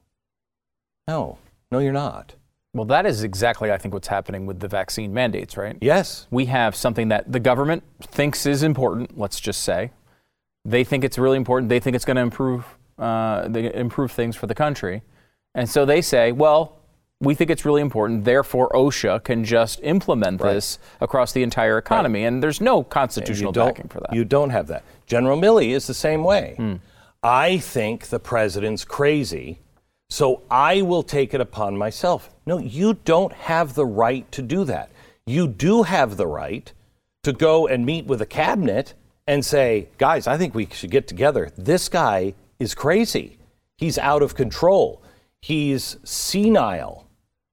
No, 1.09 1.39
no, 1.69 1.79
you're 1.79 1.91
not. 1.91 2.35
Well, 2.73 2.85
that 2.85 3.05
is 3.05 3.23
exactly, 3.23 3.69
I 3.69 3.77
think, 3.77 3.93
what's 3.93 4.07
happening 4.07 4.45
with 4.45 4.61
the 4.61 4.69
vaccine 4.69 5.13
mandates, 5.13 5.57
right? 5.57 5.77
Yes. 5.81 6.25
We 6.31 6.45
have 6.45 6.73
something 6.73 7.09
that 7.09 7.29
the 7.29 7.41
government 7.41 7.83
thinks 8.01 8.45
is 8.45 8.63
important. 8.63 9.17
Let's 9.19 9.41
just 9.41 9.63
say 9.63 9.91
they 10.63 10.85
think 10.85 11.03
it's 11.03 11.17
really 11.17 11.35
important. 11.35 11.67
They 11.67 11.81
think 11.81 11.97
it's 11.97 12.05
going 12.05 12.15
to 12.15 12.21
improve, 12.21 12.63
uh, 12.97 13.49
improve 13.53 14.13
things 14.13 14.37
for 14.37 14.47
the 14.47 14.55
country, 14.55 15.01
and 15.53 15.69
so 15.69 15.85
they 15.85 16.01
say, 16.01 16.31
well. 16.31 16.77
We 17.21 17.35
think 17.35 17.51
it's 17.51 17.65
really 17.65 17.81
important. 17.81 18.25
Therefore, 18.25 18.69
OSHA 18.73 19.23
can 19.23 19.45
just 19.45 19.79
implement 19.83 20.41
this 20.41 20.79
across 20.99 21.31
the 21.31 21.43
entire 21.43 21.77
economy, 21.77 22.25
and 22.25 22.41
there's 22.41 22.59
no 22.59 22.83
constitutional 22.83 23.51
backing 23.51 23.87
for 23.87 23.99
that. 23.99 24.13
You 24.13 24.25
don't 24.25 24.49
have 24.49 24.67
that. 24.67 24.83
General 25.05 25.37
Milley 25.39 25.69
is 25.69 25.85
the 25.85 25.93
same 25.93 26.23
way. 26.23 26.55
Hmm. 26.57 26.75
I 27.21 27.59
think 27.59 28.07
the 28.07 28.19
president's 28.19 28.83
crazy, 28.83 29.59
so 30.09 30.41
I 30.49 30.81
will 30.81 31.03
take 31.03 31.35
it 31.35 31.41
upon 31.41 31.77
myself. 31.77 32.31
No, 32.47 32.57
you 32.57 32.95
don't 33.05 33.33
have 33.33 33.75
the 33.75 33.85
right 33.85 34.29
to 34.31 34.41
do 34.41 34.63
that. 34.63 34.89
You 35.27 35.47
do 35.47 35.83
have 35.83 36.17
the 36.17 36.25
right 36.25 36.73
to 37.23 37.31
go 37.31 37.67
and 37.67 37.85
meet 37.85 38.07
with 38.07 38.21
a 38.21 38.25
cabinet 38.25 38.95
and 39.27 39.45
say, 39.45 39.89
guys, 39.99 40.25
I 40.25 40.37
think 40.37 40.55
we 40.55 40.67
should 40.71 40.89
get 40.89 41.07
together. 41.07 41.51
This 41.55 41.87
guy 41.87 42.33
is 42.59 42.73
crazy. 42.73 43.37
He's 43.77 43.99
out 43.99 44.23
of 44.23 44.33
control. 44.33 45.01
He's 45.41 45.97
senile. 46.03 47.07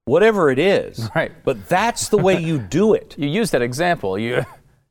Whatever 0.09 0.51
it 0.51 0.59
is. 0.59 1.09
Right. 1.15 1.33
But 1.45 1.69
that's 1.69 2.09
the 2.09 2.19
way 2.19 2.41
you 2.41 2.59
do 2.59 2.95
it. 2.95 3.15
you 3.19 3.29
use 3.29 3.51
that 3.53 3.63
example. 3.63 4.19
You, 4.19 4.45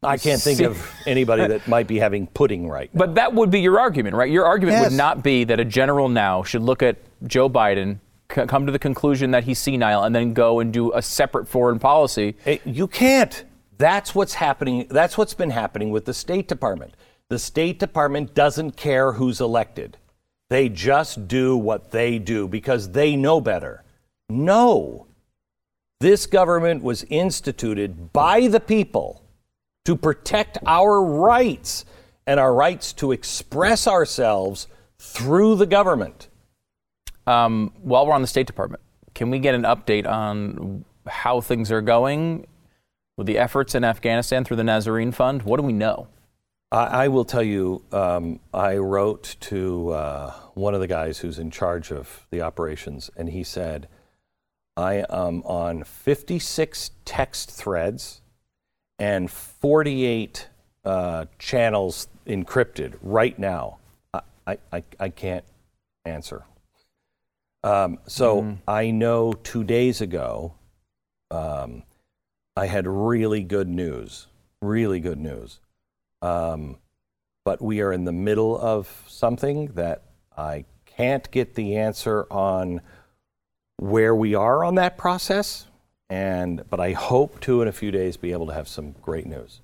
I 0.04 0.18
can't 0.18 0.42
think 0.42 0.58
See- 0.60 0.66
of 0.66 0.92
anybody 1.06 1.48
that 1.48 1.68
might 1.68 1.88
be 1.88 1.98
having 2.00 2.28
pudding 2.28 2.68
right 2.70 2.94
now. 2.94 3.00
But 3.00 3.16
that 3.16 3.34
would 3.34 3.50
be 3.52 3.60
your 3.62 3.80
argument, 3.80 4.16
right? 4.16 4.30
Your 4.32 4.46
argument 4.46 4.78
Yes. 4.78 4.92
would 4.92 4.98
not 4.98 5.24
be 5.24 5.44
that 5.46 5.60
a 5.60 5.66
general 5.66 6.08
now 6.10 6.44
should 6.44 6.62
look 6.62 6.84
at 6.84 6.98
Joe 7.26 7.50
Biden, 7.50 8.00
c- 8.34 8.46
come 8.46 8.66
to 8.68 8.72
the 8.72 8.80
conclusion 8.80 9.32
that 9.32 9.44
he's 9.46 9.58
senile, 9.60 10.04
and 10.04 10.14
then 10.16 10.34
go 10.34 10.60
and 10.60 10.72
do 10.72 10.94
a 10.94 11.02
separate 11.02 11.48
foreign 11.48 11.80
policy. 11.80 12.36
Hey, 12.44 12.62
you 12.66 12.88
can't. 12.88 13.44
That's 13.80 14.14
what's 14.14 14.36
happening. 14.36 14.88
That's 14.90 15.18
what's 15.18 15.34
been 15.34 15.50
happening 15.52 15.90
with 15.92 16.06
the 16.06 16.14
State 16.14 16.48
Department. 16.48 16.94
The 17.30 17.40
State 17.40 17.80
Department 17.80 18.34
doesn't 18.36 18.78
care 18.78 19.14
who's 19.14 19.42
elected. 19.42 19.98
They 20.50 20.70
just 20.70 21.28
do 21.28 21.58
what 21.58 21.92
they 21.92 22.20
do 22.20 22.48
because 22.48 22.92
they 22.92 23.16
know 23.16 23.42
better. 23.42 23.84
No. 24.30 25.07
This 26.00 26.28
government 26.28 26.84
was 26.84 27.04
instituted 27.10 28.14
by 28.14 28.48
the 28.48 28.60
people 28.60 29.24
to 29.86 29.96
protect 29.96 30.60
our 30.68 31.04
rights 31.04 31.86
and 32.28 32.40
our 32.40 32.54
rights 32.54 32.94
to 32.94 33.12
express 33.12 33.88
ourselves 33.88 34.68
through 35.00 35.56
the 35.56 35.66
government. 35.66 36.28
Um, 37.26 37.74
while 37.82 38.06
we're 38.06 38.14
on 38.14 38.22
the 38.22 38.28
State 38.28 38.46
Department, 38.46 38.84
can 39.16 39.32
we 39.32 39.40
get 39.40 39.56
an 39.56 39.64
update 39.64 40.06
on 40.08 40.86
how 41.08 41.42
things 41.42 41.72
are 41.72 41.82
going 41.82 42.46
with 43.18 43.26
the 43.26 43.40
efforts 43.40 43.74
in 43.74 43.84
Afghanistan 43.84 44.44
through 44.44 44.58
the 44.58 44.64
Nazarene 44.64 45.12
Fund? 45.12 45.42
What 45.42 45.58
do 45.58 45.64
we 45.64 45.74
know? 45.74 46.10
I, 46.72 47.06
I 47.06 47.08
will 47.08 47.26
tell 47.26 47.42
you, 47.42 47.84
um, 47.92 48.40
I 48.54 48.78
wrote 48.78 49.36
to 49.40 49.90
uh, 49.90 50.32
one 50.54 50.76
of 50.76 50.80
the 50.80 50.88
guys 50.88 51.20
who's 51.20 51.40
in 51.40 51.50
charge 51.50 51.92
of 51.92 52.28
the 52.30 52.42
operations, 52.42 53.10
and 53.18 53.30
he 53.30 53.44
said, 53.44 53.88
I 54.78 55.04
am 55.10 55.42
on 55.42 55.84
56 55.84 56.92
text 57.04 57.50
threads 57.50 58.22
and 59.00 59.30
48 59.30 60.48
uh, 60.86 61.26
channels 61.40 62.08
encrypted 62.28 62.94
right 63.02 63.38
now. 63.40 63.80
I, 64.14 64.58
I, 64.72 64.84
I, 65.00 65.10
can't 65.10 65.44
answer. 66.06 66.46
Um, 67.64 67.98
so 68.08 68.58
I 68.68 68.92
know 68.92 69.34
two 69.34 69.64
days 69.64 70.00
ago, 70.00 70.54
um, 71.32 71.84
I 72.56 72.68
had 72.68 72.88
really 72.88 73.44
good 73.44 73.68
news, 73.68 74.28
really 74.62 75.00
good 75.00 75.20
news. 75.20 75.60
Um, 76.22 76.78
but 77.44 77.62
we 77.62 77.82
are 77.82 77.92
in 77.92 78.06
the 78.06 78.14
middle 78.14 78.58
of 78.58 79.04
something 79.08 79.68
that 79.74 80.04
I 80.38 80.66
can't 80.86 81.30
get 81.32 81.56
the 81.56 81.78
answer 81.78 82.26
on 82.32 82.82
where 83.78 84.14
we 84.16 84.36
are 84.36 84.64
on 84.64 84.76
that 84.76 84.98
process. 84.98 85.68
And 86.10 86.64
but 86.70 86.80
I 86.80 86.94
hope 86.94 87.40
to 87.42 87.62
in 87.62 87.68
a 87.68 87.72
few 87.72 87.92
days 87.92 88.18
be 88.18 88.32
able 88.32 88.48
to 88.48 88.54
have 88.54 88.68
some 88.68 88.96
great 89.02 89.26
news. 89.26 89.62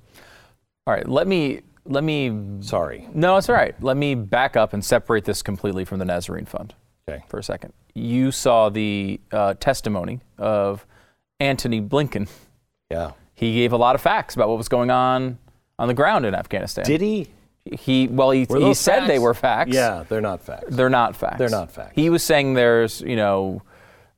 All 0.85 0.93
right, 0.93 1.07
let 1.07 1.27
me 1.27 1.61
let 1.85 2.03
me. 2.03 2.59
Sorry. 2.61 3.07
No, 3.13 3.37
it's 3.37 3.49
all 3.49 3.55
right. 3.55 3.75
Let 3.81 3.97
me 3.97 4.15
back 4.15 4.55
up 4.55 4.73
and 4.73 4.83
separate 4.83 5.25
this 5.25 5.41
completely 5.41 5.85
from 5.85 5.99
the 5.99 6.05
Nazarene 6.05 6.45
Fund. 6.45 6.73
Okay. 7.09 7.23
for 7.27 7.37
a 7.37 7.43
second. 7.43 7.73
You 7.93 8.31
saw 8.31 8.69
the 8.69 9.19
uh, 9.31 9.55
testimony 9.55 10.21
of 10.37 10.85
Antony 11.39 11.81
Blinken. 11.81 12.29
Yeah. 12.89 13.11
He 13.35 13.55
gave 13.55 13.73
a 13.73 13.77
lot 13.77 13.95
of 13.95 14.01
facts 14.01 14.35
about 14.35 14.47
what 14.47 14.57
was 14.57 14.69
going 14.69 14.89
on 14.89 15.37
on 15.77 15.87
the 15.89 15.93
ground 15.93 16.25
in 16.25 16.33
Afghanistan. 16.33 16.85
Did 16.85 17.01
he? 17.01 17.27
he? 17.65 18.07
Well, 18.07 18.31
he, 18.31 18.45
he 18.45 18.73
said 18.73 19.07
they 19.07 19.19
were 19.19 19.33
facts. 19.33 19.73
Yeah, 19.73 20.05
they're 20.07 20.21
not 20.21 20.41
facts. 20.41 20.67
they're 20.69 20.89
not 20.89 21.15
facts. 21.15 21.39
They're 21.39 21.49
not 21.49 21.71
facts. 21.71 21.91
He 21.95 22.09
was 22.09 22.23
saying 22.23 22.53
there's, 22.53 23.01
you 23.01 23.17
know, 23.17 23.61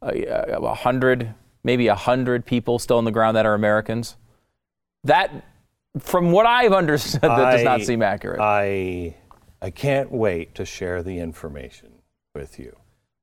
a, 0.06 0.58
a 0.62 0.74
hundred, 0.74 1.34
maybe 1.63 1.88
a 1.88 1.96
hundred 1.96 2.46
people 2.46 2.80
still 2.80 2.98
on 2.98 3.06
the 3.06 3.12
ground 3.12 3.36
that 3.38 3.46
are 3.46 3.54
Americans. 3.54 4.15
That, 5.04 5.32
from 6.00 6.32
what 6.32 6.46
I've 6.46 6.74
understood, 6.74 7.22
that 7.22 7.52
does 7.52 7.63
not 7.63 7.82
seem 7.82 8.02
accurate. 8.02 8.39
I 8.41 9.15
I 9.62 9.70
can't 9.72 10.12
wait 10.12 10.56
to 10.56 10.65
share 10.65 11.02
the 11.04 11.20
information 11.20 11.89
with 12.34 12.60
you. 12.60 12.76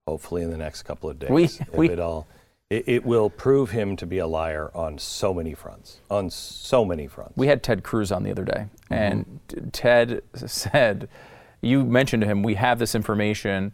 Hopefully 0.07 0.42
in 0.42 0.51
the 0.51 0.57
next 0.57 0.83
couple 0.83 1.09
of 1.11 1.18
days. 1.18 1.31
We- 1.31 1.45
if 1.45 1.73
we- 1.75 1.90
it 1.90 1.99
all 2.01 2.27
it, 2.71 2.85
it 2.88 3.05
will 3.05 3.29
prove 3.29 3.71
him 3.71 3.97
to 3.97 4.07
be 4.07 4.16
a 4.18 4.27
liar 4.27 4.71
on 4.75 4.99
so 4.99 5.35
many 5.35 5.53
fronts. 5.53 6.01
On 6.11 6.31
so 6.31 6.85
many 6.87 7.07
fronts. 7.07 7.37
We 7.37 7.47
had 7.47 7.62
Ted 7.62 7.83
Cruz 7.85 8.11
on 8.11 8.23
the 8.23 8.31
other 8.31 8.45
day, 8.45 8.66
Mm-hmm. 8.90 8.95
and 8.95 9.73
Ted 9.73 10.23
said, 10.35 11.09
You 11.61 11.85
mentioned 11.85 12.23
to 12.23 12.27
him, 12.27 12.42
we 12.42 12.55
have 12.55 12.79
this 12.79 12.95
information. 12.95 13.73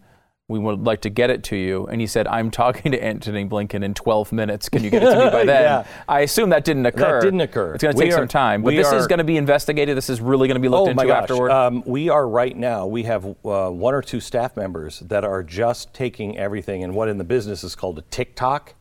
We 0.50 0.58
would 0.58 0.86
like 0.86 1.02
to 1.02 1.10
get 1.10 1.28
it 1.28 1.42
to 1.44 1.56
you. 1.56 1.86
And 1.88 2.00
he 2.00 2.06
said, 2.06 2.26
I'm 2.26 2.50
talking 2.50 2.92
to 2.92 3.04
Antony 3.04 3.44
Blinken 3.44 3.84
in 3.84 3.92
12 3.92 4.32
minutes. 4.32 4.70
Can 4.70 4.82
you 4.82 4.88
get 4.88 5.02
it 5.02 5.10
to 5.14 5.24
me 5.26 5.30
by 5.30 5.44
then? 5.44 5.62
Yeah. 5.62 5.86
I 6.08 6.20
assume 6.20 6.48
that 6.50 6.64
didn't 6.64 6.86
occur. 6.86 7.18
It 7.18 7.22
didn't 7.22 7.42
occur. 7.42 7.74
It's 7.74 7.82
going 7.84 7.94
to 7.94 8.00
take 8.02 8.12
are- 8.12 8.16
some 8.16 8.28
time. 8.28 8.62
But 8.62 8.74
this 8.74 8.90
is 8.90 9.06
going 9.06 9.18
to 9.18 9.24
be 9.24 9.36
investigated. 9.36 9.94
This 9.94 10.08
is 10.08 10.22
really 10.22 10.48
going 10.48 10.56
to 10.56 10.60
be 10.62 10.70
looked 10.70 10.88
oh 10.88 10.90
into 10.90 11.04
gosh. 11.06 11.22
afterward. 11.24 11.50
Um, 11.50 11.82
we 11.84 12.08
are 12.08 12.26
right 12.26 12.56
now, 12.56 12.86
we 12.86 13.02
have 13.02 13.26
uh, 13.26 13.68
one 13.68 13.92
or 13.94 14.00
two 14.00 14.20
staff 14.20 14.56
members 14.56 15.00
that 15.00 15.22
are 15.22 15.42
just 15.42 15.92
taking 15.92 16.38
everything 16.38 16.82
and 16.82 16.94
what 16.94 17.10
in 17.10 17.18
the 17.18 17.24
business 17.24 17.62
is 17.62 17.74
called 17.76 17.98
a 17.98 18.02
TikTok. 18.10 18.74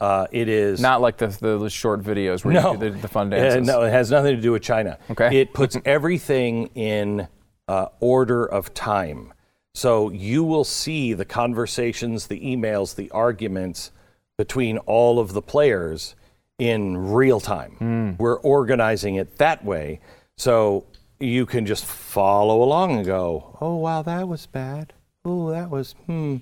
Uh, 0.00 0.26
it 0.30 0.48
is 0.48 0.78
Mm-hmm. 0.78 0.82
Not 0.82 1.00
like 1.00 1.16
the, 1.18 1.26
the, 1.26 1.58
the 1.58 1.70
short 1.70 2.02
videos 2.02 2.44
where 2.44 2.54
no, 2.54 2.72
you 2.74 2.78
do 2.78 2.90
the, 2.90 2.98
the 2.98 3.08
fun 3.08 3.26
Uh, 3.34 3.36
dances. 3.36 3.66
no, 3.66 3.82
it 3.82 3.90
has 3.90 4.12
nothing 4.12 4.36
to 4.36 4.40
do 4.40 4.52
with 4.52 4.62
China. 4.62 4.96
Okay. 5.10 5.40
It 5.40 5.52
puts 5.54 5.76
everything 5.84 6.68
in 6.76 7.26
uh, 7.66 7.86
order 7.98 8.46
of 8.46 8.72
time. 8.74 9.32
So 9.74 10.10
you 10.10 10.42
will 10.44 10.64
see 10.64 11.12
the 11.12 11.24
conversations, 11.24 12.26
the 12.26 12.40
emails, 12.40 12.94
the 12.94 13.10
arguments 13.10 13.92
between 14.36 14.78
all 14.78 15.18
of 15.18 15.32
the 15.32 15.42
players 15.42 16.14
in 16.58 17.12
real 17.12 17.40
time. 17.40 17.72
Hmm. 17.72 18.10
We're 18.18 18.38
organizing 18.40 19.14
it 19.16 19.38
that 19.38 19.64
way. 19.64 20.00
So 20.36 20.86
you 21.18 21.46
can 21.46 21.66
just 21.66 21.84
follow 21.84 22.62
along 22.62 22.96
and 22.96 23.06
go, 23.06 23.58
oh, 23.60 23.76
wow, 23.76 24.02
that 24.02 24.28
was 24.28 24.46
bad. 24.46 24.92
Oh, 25.24 25.50
that 25.50 25.70
was, 25.70 25.94
hmm. 26.06 26.36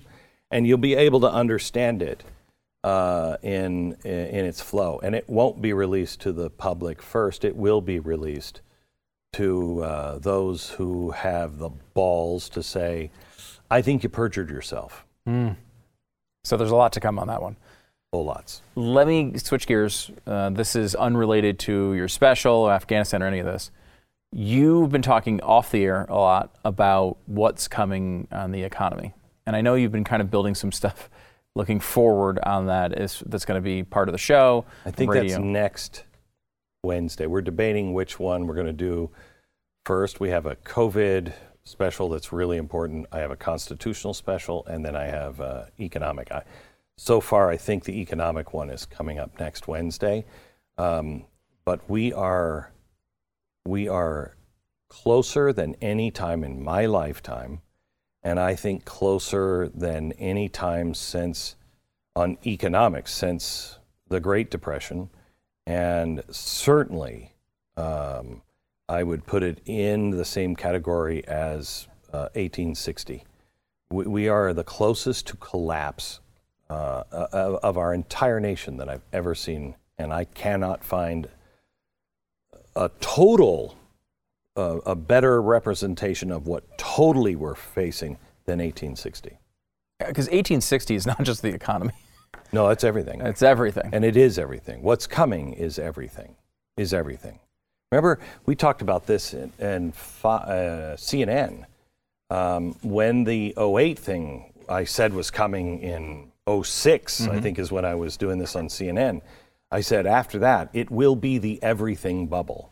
And 0.51 0.65
you'll 0.65 0.77
be 0.77 0.95
able 0.95 1.19
to 1.21 1.31
understand 1.31 2.01
it 2.01 2.23
uh, 2.83 3.37
in, 3.41 3.93
in 4.03 4.45
its 4.45 4.61
flow. 4.61 4.99
And 5.03 5.13
it 5.13 5.29
won't 5.29 5.61
be 5.61 5.73
released 5.73 6.21
to 6.21 6.31
the 6.31 6.49
public 6.49 7.01
first. 7.01 7.45
It 7.45 7.55
will 7.55 7.81
be 7.81 7.99
released 7.99 8.61
to 9.33 9.83
uh, 9.83 10.19
those 10.19 10.71
who 10.71 11.11
have 11.11 11.57
the 11.59 11.69
balls 11.93 12.49
to 12.49 12.63
say, 12.63 13.11
I 13.69 13.81
think 13.81 14.03
you 14.03 14.09
perjured 14.09 14.49
yourself. 14.49 15.05
so 16.43 16.57
there's 16.57 16.71
a 16.71 16.75
lot 16.75 16.93
to 16.93 16.99
come 16.99 17.19
on 17.19 17.27
that 17.27 17.41
one. 17.41 17.57
Whole 18.11 18.25
lots. 18.25 18.63
Let 18.75 19.07
me 19.07 19.37
switch 19.37 19.67
gears. 19.67 20.09
Uh, 20.25 20.49
this 20.49 20.75
is 20.75 20.95
unrelated 20.95 21.59
to 21.59 21.93
your 21.93 22.07
special, 22.07 22.71
Afghanistan, 22.71 23.21
or 23.21 23.27
any 23.27 23.37
of 23.39 23.45
this. 23.45 23.69
You've 24.31 24.89
been 24.91 25.03
talking 25.03 25.41
off 25.41 25.69
the 25.71 25.83
air 25.83 26.05
a 26.09 26.15
lot 26.15 26.55
about 26.65 27.17
what's 27.27 27.67
coming 27.67 28.27
on 28.31 28.51
the 28.51 28.63
economy. 28.63 29.13
And 29.45 29.55
I 29.55 29.61
know 29.61 29.75
you've 29.75 29.91
been 29.91 30.03
kind 30.03 30.21
of 30.21 30.31
building 30.31 30.55
some 30.55 30.71
stuff 30.71 31.09
looking 31.55 31.79
forward 31.79 32.39
on 32.43 32.67
that 32.67 32.97
is 32.99 33.21
that's 33.25 33.45
going 33.45 33.57
to 33.59 33.63
be 33.63 33.83
part 33.83 34.07
of 34.07 34.13
the 34.13 34.19
show. 34.19 34.65
I 34.85 34.91
think 34.91 35.11
that's 35.13 35.37
next 35.37 36.03
Wednesday. 36.83 37.27
We're 37.27 37.41
debating 37.41 37.93
which 37.93 38.19
one 38.19 38.47
we're 38.47 38.55
going 38.55 38.67
to 38.67 38.73
do 38.73 39.09
first. 39.85 40.19
We 40.19 40.29
have 40.29 40.45
a 40.45 40.55
COVID 40.55 41.33
special 41.63 42.09
that's 42.09 42.31
really 42.31 42.57
important. 42.57 43.07
I 43.11 43.19
have 43.19 43.31
a 43.31 43.35
constitutional 43.35 44.13
special, 44.13 44.65
and 44.65 44.85
then 44.85 44.95
I 44.95 45.05
have 45.05 45.41
uh, 45.41 45.65
economic. 45.79 46.31
I, 46.31 46.43
so 46.97 47.19
far, 47.19 47.49
I 47.49 47.57
think 47.57 47.83
the 47.83 47.99
economic 47.99 48.53
one 48.53 48.69
is 48.69 48.85
coming 48.85 49.19
up 49.19 49.39
next 49.39 49.67
Wednesday. 49.67 50.25
Um, 50.77 51.25
but 51.65 51.89
we 51.89 52.13
are 52.13 52.71
we 53.65 53.87
are 53.87 54.35
closer 54.87 55.51
than 55.53 55.75
any 55.81 56.11
time 56.11 56.43
in 56.43 56.63
my 56.63 56.85
lifetime, 56.85 57.61
and 58.23 58.39
I 58.39 58.55
think 58.55 58.85
closer 58.85 59.67
than 59.67 60.13
any 60.13 60.47
time 60.47 60.93
since 60.93 61.57
on 62.15 62.37
economics 62.45 63.13
since 63.13 63.79
the 64.07 64.19
Great 64.19 64.49
Depression, 64.49 65.09
and 65.69 66.23
certainly 66.31 67.31
um, 67.77 68.41
I 68.89 69.03
would 69.03 69.27
put 69.27 69.43
it 69.43 69.61
in 69.67 70.09
the 70.09 70.25
same 70.25 70.55
category 70.55 71.25
as 71.27 71.87
uh, 72.11 72.33
1860. 72.33 73.23
We, 73.91 74.05
we, 74.05 74.27
are 74.27 74.51
the 74.51 74.63
closest 74.63 75.27
to 75.27 75.37
collapse 75.37 76.21
uh, 76.71 77.03
of, 77.11 77.55
of 77.57 77.77
our 77.77 77.93
entire 77.93 78.39
nation 78.39 78.77
that 78.77 78.89
I've 78.89 79.03
ever 79.13 79.35
seen, 79.35 79.75
and 79.99 80.11
I 80.11 80.23
cannot 80.23 80.83
find 80.83 81.29
a 82.75 82.89
total, 82.99 83.77
uh, 84.57 84.79
a 84.87 84.95
better 84.95 85.39
representation 85.39 86.31
of 86.31 86.47
what 86.47 86.79
totally 86.79 87.35
we're 87.35 87.53
facing 87.53 88.17
than 88.45 88.57
1860. 88.57 89.37
Because 89.99 90.25
1860 90.25 90.95
is 90.95 91.05
not 91.05 91.21
just 91.21 91.43
the 91.43 91.53
economy. 91.53 91.93
No, 92.51 92.69
it's 92.69 92.83
everything. 92.83 93.21
It's 93.21 93.41
everything. 93.41 93.89
And 93.93 94.03
it 94.03 94.17
is 94.17 94.39
everything. 94.39 94.81
What's 94.81 95.07
coming 95.07 95.53
is 95.53 95.77
everything. 95.77 96.35
Is 96.77 96.93
everything. 96.93 97.39
Remember, 97.91 98.19
we 98.45 98.55
talked 98.55 98.81
about 98.81 99.05
this 99.05 99.33
in, 99.33 99.51
in 99.59 99.93
uh, 100.23 100.95
CNN 100.95 101.65
um, 102.29 102.75
when 102.83 103.23
the 103.23 103.53
08 103.57 103.97
thing 103.97 104.53
I 104.69 104.83
said 104.83 105.13
was 105.13 105.31
coming 105.31 105.79
in 105.79 106.31
6 106.47 107.21
mm-hmm. 107.21 107.31
I 107.31 107.41
think 107.41 107.59
is 107.59 107.71
when 107.71 107.85
I 107.85 107.95
was 107.95 108.17
doing 108.17 108.39
this 108.39 108.55
on 108.55 108.67
CNN. 108.67 109.21
I 109.71 109.81
said 109.81 110.07
after 110.07 110.39
that, 110.39 110.69
it 110.73 110.89
will 110.89 111.15
be 111.15 111.37
the 111.37 111.61
everything 111.61 112.27
bubble 112.27 112.71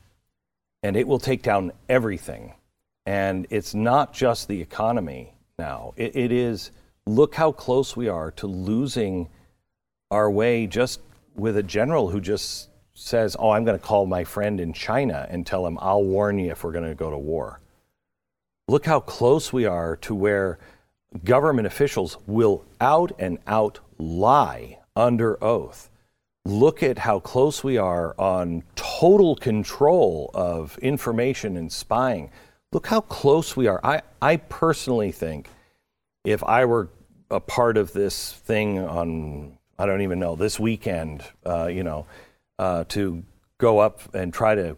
and 0.82 0.96
it 0.96 1.08
will 1.08 1.20
take 1.20 1.44
down 1.44 1.72
everything. 1.90 2.54
And 3.06 3.48
it's 3.50 3.74
not 3.74 4.14
just 4.14 4.48
the 4.48 4.62
economy 4.62 5.34
now, 5.60 5.94
it, 5.96 6.16
it 6.16 6.32
is 6.32 6.72
look 7.06 7.36
how 7.36 7.52
close 7.52 7.96
we 7.96 8.08
are 8.08 8.32
to 8.32 8.48
losing 8.48 9.30
our 10.12 10.30
way 10.30 10.68
just 10.68 11.02
with 11.36 11.58
a 11.58 11.64
general 11.64 12.10
who 12.10 12.22
just 12.22 12.70
says, 12.94 13.36
Oh, 13.40 13.52
I'm 13.52 13.64
going 13.64 13.78
to 13.78 13.86
call 13.86 14.06
my 14.06 14.24
friend 14.24 14.60
in 14.60 14.74
China 14.74 15.28
and 15.30 15.46
tell 15.46 15.66
him, 15.66 15.78
I'll 15.82 16.04
warn 16.04 16.40
you 16.40 16.52
if 16.52 16.64
we're 16.64 16.72
going 16.72 16.90
to 16.90 16.96
go 16.96 17.12
to 17.12 17.18
war. 17.18 17.60
Look 18.68 18.86
how 18.86 19.00
close 19.00 19.54
we 19.54 19.66
are 19.66 19.96
to 19.98 20.16
where 20.16 20.60
government 21.24 21.68
officials 21.68 22.18
will 22.28 22.66
out 22.82 23.12
and 23.18 23.38
out 23.48 23.80
lie 23.98 24.80
under 24.96 25.42
oath 25.44 25.90
look 26.48 26.82
at 26.82 26.98
how 26.98 27.20
close 27.20 27.64
we 27.64 27.78
are 27.78 28.16
on 28.18 28.64
total 28.76 29.36
control 29.36 30.32
of 30.34 30.78
information 30.80 31.58
and 31.58 31.72
spying. 31.72 32.32
Look 32.72 32.88
how 32.88 33.02
close 33.02 33.56
we 33.56 33.68
are. 33.68 33.82
I, 33.84 34.02
I 34.22 34.38
personally 34.38 35.12
think 35.12 35.50
if 36.24 36.44
I 36.44 36.66
were 36.66 36.90
a 37.30 37.40
part 37.40 37.78
of 37.78 37.92
this 37.92 38.32
thing 38.32 38.80
on, 38.80 39.58
I 39.80 39.86
don't 39.86 40.02
even 40.02 40.20
know, 40.20 40.36
this 40.36 40.60
weekend, 40.60 41.24
uh, 41.46 41.68
you 41.68 41.84
know, 41.84 42.06
uh, 42.60 42.84
to 42.90 43.24
go 43.60 43.80
up 43.80 44.14
and 44.16 44.34
try 44.34 44.56
to, 44.56 44.76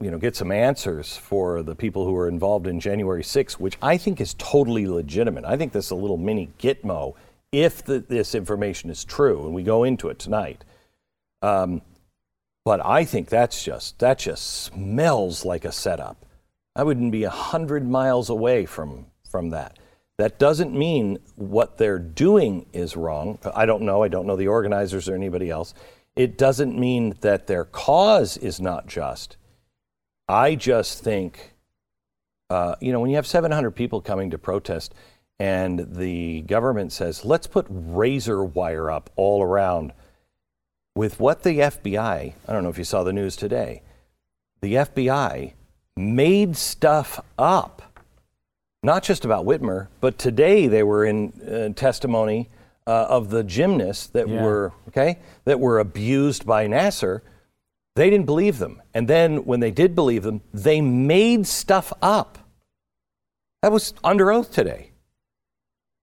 you 0.00 0.10
know, 0.10 0.18
get 0.18 0.34
some 0.34 0.50
answers 0.50 1.16
for 1.16 1.62
the 1.62 1.74
people 1.74 2.06
who 2.06 2.12
were 2.12 2.28
involved 2.28 2.66
in 2.66 2.80
January 2.80 3.22
6th, 3.22 3.54
which 3.54 3.76
I 3.82 3.96
think 3.96 4.20
is 4.20 4.34
totally 4.34 4.86
legitimate. 4.86 5.44
I 5.44 5.56
think 5.56 5.72
this 5.72 5.86
is 5.86 5.90
a 5.90 5.96
little 5.96 6.16
mini 6.16 6.48
Gitmo 6.58 7.14
if 7.52 7.84
the, 7.84 7.98
this 8.00 8.34
information 8.34 8.90
is 8.90 9.04
true, 9.04 9.44
and 9.44 9.54
we 9.54 9.62
go 9.62 9.84
into 9.84 10.08
it 10.08 10.18
tonight. 10.18 10.64
Um, 11.42 11.82
but 12.64 12.84
I 12.84 13.04
think 13.04 13.28
that's 13.28 13.64
just 13.64 13.98
that 13.98 14.18
just 14.18 14.64
smells 14.64 15.44
like 15.44 15.64
a 15.64 15.72
setup. 15.72 16.24
I 16.76 16.84
wouldn't 16.84 17.12
be 17.12 17.24
a 17.24 17.30
hundred 17.30 17.88
miles 17.88 18.30
away 18.30 18.66
from 18.66 19.06
from 19.28 19.50
that. 19.50 19.78
That 20.20 20.38
doesn't 20.38 20.74
mean 20.74 21.18
what 21.36 21.78
they're 21.78 21.98
doing 21.98 22.66
is 22.74 22.94
wrong. 22.94 23.38
I 23.54 23.64
don't 23.64 23.84
know. 23.84 24.02
I 24.02 24.08
don't 24.08 24.26
know 24.26 24.36
the 24.36 24.48
organizers 24.48 25.08
or 25.08 25.14
anybody 25.14 25.48
else. 25.48 25.72
It 26.14 26.36
doesn't 26.36 26.78
mean 26.78 27.16
that 27.22 27.46
their 27.46 27.64
cause 27.64 28.36
is 28.36 28.60
not 28.60 28.86
just. 28.86 29.38
I 30.28 30.56
just 30.56 31.02
think, 31.02 31.54
uh, 32.50 32.74
you 32.82 32.92
know, 32.92 33.00
when 33.00 33.08
you 33.08 33.16
have 33.16 33.26
700 33.26 33.70
people 33.70 34.02
coming 34.02 34.28
to 34.30 34.36
protest 34.36 34.92
and 35.38 35.96
the 35.96 36.42
government 36.42 36.92
says, 36.92 37.24
let's 37.24 37.46
put 37.46 37.64
razor 37.70 38.44
wire 38.44 38.90
up 38.90 39.08
all 39.16 39.42
around 39.42 39.94
with 40.94 41.18
what 41.18 41.44
the 41.44 41.60
FBI, 41.60 42.34
I 42.46 42.52
don't 42.52 42.62
know 42.62 42.68
if 42.68 42.76
you 42.76 42.84
saw 42.84 43.04
the 43.04 43.14
news 43.14 43.36
today, 43.36 43.80
the 44.60 44.74
FBI 44.74 45.54
made 45.96 46.58
stuff 46.58 47.20
up, 47.38 47.89
not 48.82 49.02
just 49.02 49.24
about 49.24 49.44
Whitmer, 49.44 49.88
but 50.00 50.18
today 50.18 50.66
they 50.66 50.82
were 50.82 51.04
in 51.04 51.32
uh, 51.42 51.74
testimony 51.74 52.48
uh, 52.86 53.06
of 53.08 53.30
the 53.30 53.44
gymnasts 53.44 54.06
that 54.08 54.28
yeah. 54.28 54.42
were 54.42 54.72
okay 54.88 55.18
that 55.44 55.60
were 55.60 55.78
abused 55.78 56.46
by 56.46 56.66
Nassar. 56.66 57.20
They 57.96 58.08
didn't 58.08 58.26
believe 58.26 58.58
them, 58.58 58.80
and 58.94 59.08
then 59.08 59.44
when 59.44 59.60
they 59.60 59.70
did 59.70 59.94
believe 59.94 60.22
them, 60.22 60.40
they 60.54 60.80
made 60.80 61.46
stuff 61.46 61.92
up. 62.00 62.38
That 63.62 63.72
was 63.72 63.92
under 64.02 64.32
oath 64.32 64.52
today. 64.52 64.92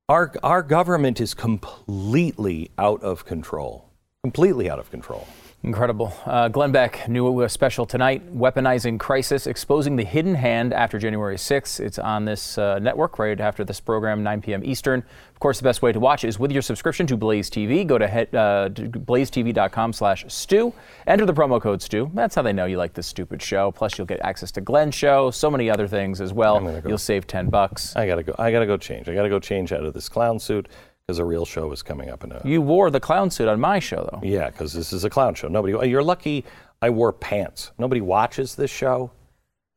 Our, 0.10 0.34
our 0.44 0.64
government 0.64 1.20
is 1.20 1.34
completely 1.34 2.72
out 2.78 3.02
of 3.04 3.26
control 3.26 3.88
completely 4.28 4.70
out 4.70 4.78
of 4.78 4.92
control. 4.92 5.26
Incredible. 5.64 6.14
Uh, 6.26 6.48
Glenn 6.48 6.72
Beck, 6.72 7.10
new 7.10 7.48
special 7.50 7.86
tonight 7.86 8.34
Weaponizing 8.34 9.00
Crisis, 9.00 9.48
Exposing 9.48 9.96
the 9.96 10.04
Hidden 10.04 10.36
Hand 10.36 10.72
after 10.72 11.00
January 11.00 11.36
6th. 11.36 11.80
It's 11.80 11.98
on 11.98 12.26
this 12.26 12.60
uh, 12.60 12.78
network 12.80 13.18
right 13.18 13.40
after 13.40 13.66
this 13.66 13.80
program, 13.80 14.22
9 14.24 14.42
p.m. 14.42 14.64
Eastern. 14.64 15.04
Of 15.34 15.40
course, 15.40 15.58
the 15.58 15.64
best 15.64 15.82
way 15.82 15.92
to 15.92 16.00
watch 16.00 16.24
it 16.24 16.28
is 16.28 16.40
with 16.40 16.52
your 16.52 16.62
subscription 16.62 17.08
to 17.08 17.18
Blaze 17.18 17.50
TV. 17.50 17.86
Go 17.86 17.98
to, 17.98 18.08
head, 18.08 18.34
uh, 18.36 18.70
to 18.76 18.88
blazetv.com 18.88 19.94
slash 19.94 20.26
Stu. 20.28 20.74
Enter 21.08 21.26
the 21.26 21.34
promo 21.34 21.60
code 21.60 21.82
Stu. 21.82 22.12
That's 22.14 22.36
how 22.36 22.44
they 22.44 22.54
know 22.54 22.66
you 22.66 22.78
like 22.78 22.94
this 22.94 23.08
stupid 23.08 23.42
show. 23.42 23.72
Plus, 23.72 23.98
you'll 23.98 24.08
get 24.08 24.20
access 24.22 24.52
to 24.54 24.62
Glenn's 24.62 24.96
show, 24.96 25.32
so 25.32 25.50
many 25.50 25.70
other 25.72 25.88
things 25.88 26.22
as 26.22 26.34
well. 26.34 26.60
Go. 26.60 26.82
You'll 26.88 26.98
save 26.98 27.26
10 27.26 27.50
bucks. 27.50 27.96
I 27.96 28.08
gotta 28.08 28.24
go. 28.24 28.36
I 28.38 28.52
gotta 28.52 28.68
go 28.68 28.78
change. 28.78 29.10
I 29.10 29.16
gotta 29.16 29.30
go 29.30 29.40
change 29.40 29.74
out 29.74 29.84
of 29.84 29.94
this 29.94 30.08
clown 30.08 30.40
suit 30.40 30.68
because 31.08 31.20
a 31.20 31.26
real 31.26 31.46
show 31.46 31.72
is 31.72 31.82
coming 31.82 32.10
up 32.10 32.26
in 32.26 32.34
a. 32.34 32.42
You 32.44 32.62
wore 32.62 32.92
the 32.92 33.00
clown 33.00 33.32
suit 33.32 33.48
on 33.48 33.62
my 33.62 33.80
show, 33.80 34.10
though. 34.12 34.20
Yeah, 34.28 34.50
because 34.50 34.74
this 34.74 34.92
is 34.92 35.06
a 35.06 35.10
clown 35.10 35.36
show. 35.36 35.48
Nobody. 35.48 35.74
Oh, 35.74 35.84
you're 35.84 36.04
lucky. 36.04 36.44
I 36.82 36.90
wore 36.90 37.14
pants. 37.14 37.72
Nobody 37.78 38.02
watches 38.02 38.56
this 38.56 38.70
show. 38.70 39.10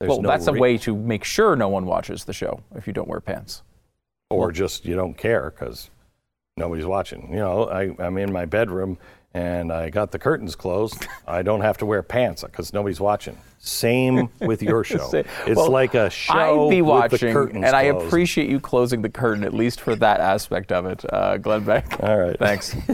There's 0.00 0.08
well, 0.08 0.22
no 0.22 0.28
that's 0.28 0.48
re- 0.48 0.58
a 0.58 0.60
way 0.60 0.78
to 0.78 0.96
make 0.96 1.22
sure 1.22 1.54
no 1.54 1.68
one 1.68 1.86
watches 1.86 2.24
the 2.24 2.32
show 2.32 2.60
if 2.74 2.88
you 2.88 2.92
don't 2.92 3.06
wear 3.06 3.20
pants. 3.20 3.62
Or 4.28 4.38
well, 4.40 4.50
just 4.50 4.84
you 4.84 4.96
don't 4.96 5.16
care 5.16 5.52
because 5.52 5.90
nobody's 6.56 6.86
watching. 6.86 7.28
You 7.30 7.38
know, 7.38 7.68
I, 7.68 7.94
I'm 8.04 8.18
in 8.18 8.32
my 8.32 8.44
bedroom 8.44 8.98
and 9.32 9.72
I 9.72 9.88
got 9.90 10.10
the 10.10 10.18
curtains 10.18 10.56
closed. 10.56 11.06
I 11.28 11.42
don't 11.42 11.60
have 11.60 11.78
to 11.78 11.86
wear 11.86 12.02
pants 12.02 12.42
because 12.42 12.72
nobody's 12.72 13.00
watching. 13.00 13.38
Same 13.62 14.30
with 14.40 14.62
your 14.62 14.82
show. 14.84 15.10
It's 15.12 15.28
well, 15.54 15.70
like 15.70 15.94
a 15.94 16.08
show 16.08 16.66
I'd 16.66 16.70
be 16.70 16.80
watching, 16.80 17.36
and 17.36 17.52
closed. 17.52 17.74
I 17.74 17.82
appreciate 17.82 18.48
you 18.48 18.58
closing 18.58 19.02
the 19.02 19.10
curtain 19.10 19.44
at 19.44 19.52
least 19.52 19.82
for 19.82 19.94
that 19.96 20.18
aspect 20.20 20.72
of 20.72 20.86
it, 20.86 21.04
uh, 21.12 21.36
Glenn 21.36 21.64
Beck. 21.64 21.96
All 22.02 22.18
right, 22.18 22.38
thanks. 22.38 22.74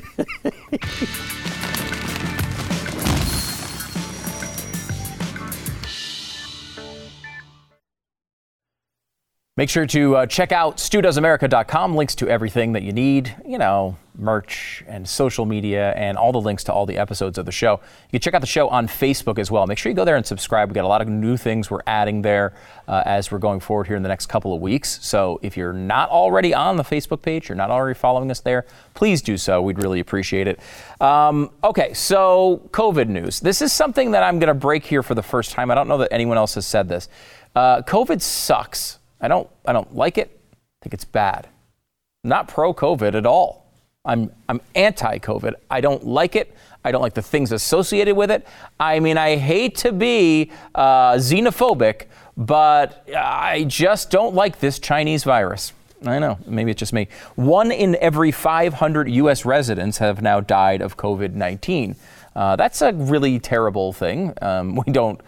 Make 9.57 9.71
sure 9.71 9.87
to 9.87 10.17
uh, 10.17 10.27
check 10.27 10.53
out 10.53 10.77
studoesamerica.com. 10.77 11.95
Links 11.95 12.15
to 12.17 12.29
everything 12.29 12.73
that 12.73 12.83
you 12.83 12.93
need, 12.93 13.35
you 13.47 13.57
know, 13.57 13.97
merch 14.19 14.85
and 14.87 15.09
social 15.09 15.45
media 15.45 15.93
and 15.93 16.17
all 16.17 16.33
the 16.33 16.41
links 16.41 16.65
to 16.65 16.73
all 16.73 16.87
the 16.87 16.97
episodes 16.97 17.39
of 17.39 17.47
the 17.47 17.53
show. 17.53 17.81
You 18.07 18.13
can 18.13 18.21
check 18.21 18.35
out 18.35 18.41
the 18.41 18.47
show 18.47 18.69
on 18.69 18.89
Facebook 18.89 19.39
as 19.39 19.51
well. 19.51 19.67
Make 19.67 19.79
sure 19.79 19.91
you 19.91 19.97
go 19.97 20.05
there 20.05 20.17
and 20.17 20.27
subscribe. 20.27 20.69
We've 20.69 20.75
got 20.75 20.85
a 20.85 20.89
lot 20.89 21.03
of 21.03 21.09
new 21.09 21.37
things 21.37 21.71
we're 21.71 21.81
adding 21.87 22.23
there 22.23 22.55
uh, 22.89 23.03
as 23.05 23.31
we're 23.31 23.39
going 23.39 23.61
forward 23.61 23.87
here 23.87 23.97
in 23.97 24.03
the 24.03 24.09
next 24.09 24.27
couple 24.27 24.55
of 24.55 24.61
weeks. 24.61 24.99
So 25.03 25.39
if 25.43 25.57
you're 25.57 25.73
not 25.73 26.09
already 26.11 26.55
on 26.55 26.77
the 26.77 26.83
Facebook 26.83 27.23
page, 27.23 27.49
you're 27.49 27.57
not 27.57 27.71
already 27.71 27.99
following 27.99 28.31
us 28.31 28.41
there, 28.41 28.67
please 28.95 29.23
do 29.23 29.37
so. 29.37 29.61
We'd 29.63 29.83
really 29.83 30.01
appreciate 30.01 30.47
it. 30.47 30.61
Um, 31.01 31.51
okay, 31.63 31.93
so 31.95 32.69
COVID 32.73 33.09
news. 33.09 33.41
This 33.41 33.63
is 33.63 33.73
something 33.73 34.13
that 34.13 34.23
I'm 34.23 34.39
going 34.39 34.49
to 34.49 34.55
break 34.55 34.85
here 34.85 35.03
for 35.03 35.15
the 35.15 35.23
first 35.23 35.53
time. 35.53 35.71
I 35.71 35.75
don't 35.75 35.89
know 35.89 35.99
that 35.99 36.13
anyone 36.13 36.39
else 36.39 36.55
has 36.55 36.67
said 36.67 36.89
this. 36.89 37.09
Uh, 37.55 37.83
COVID 37.83 38.21
sucks. 38.21 38.99
I 39.21 39.29
don't, 39.29 39.49
I 39.65 39.73
don't 39.73 39.95
like 39.95 40.19
it. 40.19 40.41
I 40.53 40.57
think 40.83 40.95
it's 40.95 41.05
bad. 41.05 41.49
Not 42.23 42.49
pro 42.49 42.75
COVID 42.75 43.15
at 43.15 43.25
all. 43.25 43.66
I'm, 44.07 44.31
I'm 44.49 44.61
anti 44.75 45.19
COVID. 45.19 45.55
I 45.71 45.81
don't 45.81 46.07
like 46.07 46.37
it. 46.37 46.57
I 46.85 46.93
don't 46.93 47.03
like 47.03 47.15
the 47.15 47.23
things 47.23 47.51
associated 47.51 48.17
with 48.17 48.31
it. 48.31 48.47
I 48.79 49.01
mean, 49.01 49.19
I 49.19 49.37
hate 49.37 49.77
to 49.79 49.93
be 49.93 50.53
uh, 50.75 51.15
xenophobic, 51.15 52.05
but 52.37 53.09
I 53.15 53.65
just 53.65 54.11
don't 54.11 54.35
like 54.37 54.61
this 54.61 54.79
Chinese 54.79 55.25
virus. 55.25 55.73
I 56.05 56.21
know. 56.21 56.39
Maybe 56.47 56.71
it's 56.71 56.79
just 56.79 56.93
me. 56.93 57.09
One 57.35 57.73
in 57.73 57.97
every 57.97 58.31
500 58.31 59.11
U.S. 59.11 59.45
residents 59.45 59.99
have 59.99 60.23
now 60.23 60.41
died 60.41 60.81
of 60.81 60.97
COVID 60.97 61.33
19. 61.33 61.97
Uh, 62.37 62.55
that's 62.55 62.83
a 62.83 62.93
really 62.93 63.41
terrible 63.41 63.93
thing. 63.93 64.33
Um, 64.41 64.77
we 64.87 64.93
don't. 64.93 65.21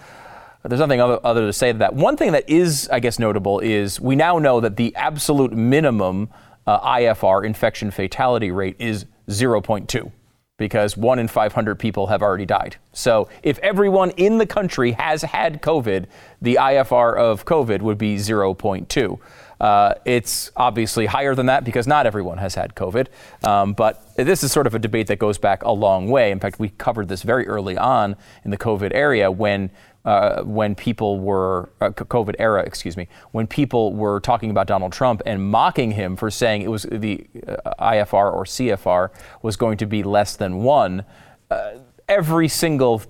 There's 0.65 0.81
nothing 0.81 1.01
other, 1.01 1.19
other 1.25 1.47
to 1.47 1.53
say 1.53 1.73
to 1.73 1.79
that. 1.79 1.95
One 1.95 2.17
thing 2.17 2.33
that 2.33 2.49
is, 2.49 2.89
I 2.93 3.01
guess, 3.01 3.19
notable 3.19 3.61
is 3.61 4.01
we 4.01 4.17
now 4.17 4.39
know 4.39 4.61
that 4.61 4.77
the 4.77 4.95
absolute 4.97 5.53
minimum 5.53 6.29
uh, 6.69 6.99
IFR 6.99 7.47
infection 7.47 7.91
fatality 7.91 8.51
rate 8.51 8.77
is 8.79 9.07
0.2 9.29 10.13
because 10.59 10.99
one 10.99 11.19
in 11.19 11.27
500 11.27 11.79
people 11.79 12.09
have 12.09 12.21
already 12.21 12.45
died. 12.45 12.77
So 12.93 13.29
if 13.43 13.59
everyone 13.61 14.11
in 14.11 14.37
the 14.37 14.45
country 14.45 14.93
has 14.93 15.23
had 15.23 15.63
COVID, 15.63 16.07
the 16.43 16.59
IFR 16.61 17.17
of 17.17 17.47
COVID 17.47 17.81
would 17.81 17.97
be 17.97 18.17
0.2. 18.17 19.19
Uh, 19.59 19.95
it's 20.05 20.51
obviously 20.57 21.07
higher 21.07 21.35
than 21.35 21.47
that 21.47 21.65
because 21.65 21.87
not 21.87 22.07
everyone 22.07 22.37
has 22.37 22.55
had 22.55 22.75
COVID. 22.75 23.07
Um, 23.45 23.73
but 23.73 24.15
this 24.17 24.45
is 24.45 24.53
sort 24.53 24.67
of 24.67 24.75
a 24.75 24.79
debate 24.79 25.07
that 25.07 25.19
goes 25.19 25.39
back 25.39 25.63
a 25.63 25.73
long 25.73 26.11
way. 26.11 26.33
In 26.33 26.39
fact, 26.39 26.59
we 26.59 26.69
covered 26.69 27.09
this 27.09 27.23
very 27.23 27.47
early 27.47 27.79
on 27.79 28.15
in 28.45 28.51
the 28.51 28.59
COVID 28.59 28.93
area 28.93 29.31
when. 29.31 29.71
Uh, 30.09 30.43
when 30.45 30.75
people 30.75 31.21
were 31.21 31.69
uh, 31.83 31.91
COVID 31.91 32.35
era, 32.39 32.63
excuse 32.63 32.97
me, 32.97 33.07
when 33.33 33.47
people 33.47 33.93
were 33.93 34.21
talking 34.21 34.51
about 34.51 34.67
Donald 34.67 34.91
Trump 34.91 35.21
and 35.27 35.51
mocking 35.51 35.91
him 35.91 36.17
for 36.17 36.31
saying 36.31 36.63
it 36.63 36.71
was 36.71 36.85
the 36.85 37.27
uh, 37.47 37.75
IFR 37.79 38.33
or 38.33 38.45
CFR 38.45 39.11
was 39.43 39.57
going 39.57 39.77
to 39.77 39.85
be 39.85 40.03
less 40.03 40.35
than 40.35 40.63
one, 40.63 41.05
uh, 41.51 41.73
every 42.09 42.49
single 42.49 43.03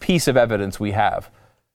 piece 0.00 0.26
of 0.26 0.36
evidence 0.36 0.80
we 0.80 0.90
have 0.90 1.30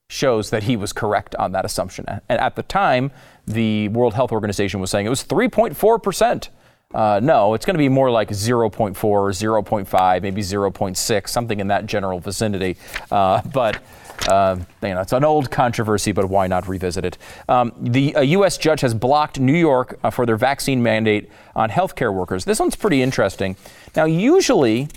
shows 0.10 0.50
that 0.50 0.64
he 0.64 0.76
was 0.76 0.92
correct 0.92 1.34
on 1.36 1.54
that 1.54 1.64
assumption. 1.64 2.04
And 2.28 2.42
at 2.42 2.58
the 2.58 2.64
time, 2.64 3.12
the 3.46 3.88
World 3.88 4.16
Health 4.16 4.34
Organization 4.34 4.82
was 4.82 4.92
saying 4.92 5.06
it 5.06 5.10
was 5.10 5.24
3.4 5.24 6.04
percent. 6.04 6.50
Uh, 6.94 7.22
no, 7.24 7.54
it's 7.54 7.66
going 7.66 7.74
to 7.76 7.80
be 7.80 7.90
more 7.90 8.12
like 8.12 8.30
0.4, 8.30 8.94
0.5, 8.94 10.22
maybe 10.22 10.42
0.6, 10.42 11.28
something 11.30 11.60
in 11.62 11.68
that 11.68 11.86
general 11.86 12.20
vicinity. 12.20 12.76
Uh, 13.12 13.42
but 13.54 13.82
uh, 14.28 14.58
you 14.82 14.90
know, 14.90 15.02
it's 15.02 15.14
an 15.14 15.24
old 15.24 15.52
controversy, 15.52 16.12
but 16.12 16.30
why 16.30 16.48
not 16.48 16.68
revisit 16.68 17.06
it? 17.06 17.18
Um, 17.48 17.72
the 17.80 18.14
a 18.16 18.24
U.S. 18.24 18.58
judge 18.58 18.82
has 18.82 18.94
blocked 18.94 19.40
New 19.40 19.56
York 19.56 20.00
uh, 20.04 20.10
for 20.10 20.26
their 20.26 20.38
vaccine 20.38 20.82
mandate 20.84 21.30
on 21.56 21.70
healthcare 21.70 22.14
workers. 22.14 22.46
This 22.46 22.60
one's 22.60 22.76
pretty 22.76 23.02
interesting. 23.02 23.56
Now, 23.96 24.06
usually, 24.06 24.90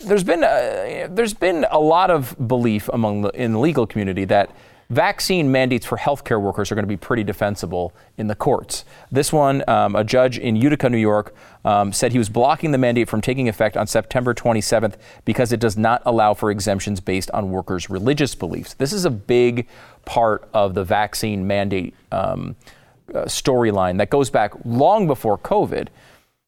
there's 0.00 0.24
been 0.24 0.44
a, 0.44 1.06
there's 1.10 1.34
been 1.34 1.66
a 1.70 1.78
lot 1.78 2.10
of 2.10 2.36
belief 2.48 2.88
among 2.92 3.22
the 3.22 3.30
in 3.30 3.52
the 3.52 3.58
legal 3.58 3.86
community 3.86 4.24
that 4.26 4.50
vaccine 4.90 5.50
mandates 5.50 5.86
for 5.86 5.98
healthcare 5.98 6.40
workers 6.40 6.70
are 6.70 6.74
going 6.74 6.84
to 6.84 6.88
be 6.88 6.96
pretty 6.96 7.24
defensible 7.24 7.92
in 8.16 8.26
the 8.26 8.34
courts. 8.34 8.84
This 9.10 9.32
one, 9.32 9.68
um, 9.68 9.96
a 9.96 10.04
judge 10.04 10.38
in 10.38 10.56
Utica, 10.56 10.88
New 10.90 10.98
York, 10.98 11.34
um, 11.64 11.92
said 11.92 12.12
he 12.12 12.18
was 12.18 12.28
blocking 12.28 12.70
the 12.70 12.78
mandate 12.78 13.08
from 13.08 13.20
taking 13.20 13.48
effect 13.48 13.76
on 13.76 13.86
September 13.86 14.34
27th 14.34 14.94
because 15.24 15.52
it 15.52 15.60
does 15.60 15.76
not 15.76 16.02
allow 16.04 16.34
for 16.34 16.50
exemptions 16.50 17.00
based 17.00 17.30
on 17.30 17.50
workers' 17.50 17.88
religious 17.88 18.34
beliefs. 18.34 18.74
This 18.74 18.92
is 18.92 19.04
a 19.04 19.10
big 19.10 19.66
part 20.04 20.48
of 20.52 20.74
the 20.74 20.84
vaccine 20.84 21.46
mandate 21.46 21.94
um, 22.12 22.56
uh, 23.14 23.24
storyline 23.24 23.98
that 23.98 24.10
goes 24.10 24.30
back 24.30 24.52
long 24.64 25.06
before 25.06 25.38
COVID. 25.38 25.88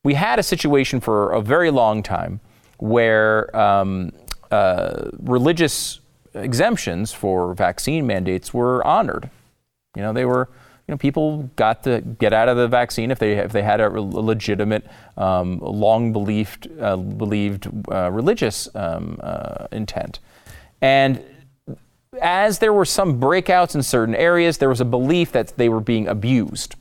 We 0.05 0.15
had 0.15 0.39
a 0.39 0.43
situation 0.43 1.01
for 1.01 1.33
a 1.33 1.41
very 1.41 1.71
long 1.71 2.03
time 2.03 2.41
where 2.79 3.55
um, 3.57 4.13
uh, 4.51 5.11
religious 5.19 6.01
exemptions 6.37 7.13
for 7.13 7.55
vaccine 7.55 8.07
mandates 8.07 8.53
were 8.55 8.87
honored. 8.87 9.31
You 9.97 10.03
know, 10.03 10.13
they 10.13 10.25
were, 10.25 10.49
you 10.87 10.93
know, 10.93 10.99
people 10.99 11.51
got 11.57 11.83
to 11.85 12.01
get 12.01 12.33
out 12.33 12.49
of 12.49 12.57
the 12.57 12.69
vaccine 12.69 13.11
if 13.11 13.19
they 13.19 13.33
if 13.33 13.53
they 13.53 13.63
had 13.63 13.81
a 13.81 13.89
legitimate, 13.89 14.87
um, 15.17 15.59
long 15.59 16.13
believed 16.13 16.69
uh, 16.81 16.97
believed 16.97 17.69
uh, 17.91 18.11
religious 18.13 18.69
um, 18.75 19.19
uh, 19.23 19.67
intent, 19.73 20.21
and 20.81 21.23
as 22.21 22.59
there 22.59 22.73
were 22.73 22.85
some 22.85 23.21
breakouts 23.21 23.75
in 23.75 23.83
certain 23.83 24.15
areas, 24.15 24.59
there 24.59 24.69
was 24.69 24.81
a 24.81 24.85
belief 24.85 25.33
that 25.33 25.57
they 25.57 25.69
were 25.69 25.81
being 25.81 26.09
abused, 26.09 26.75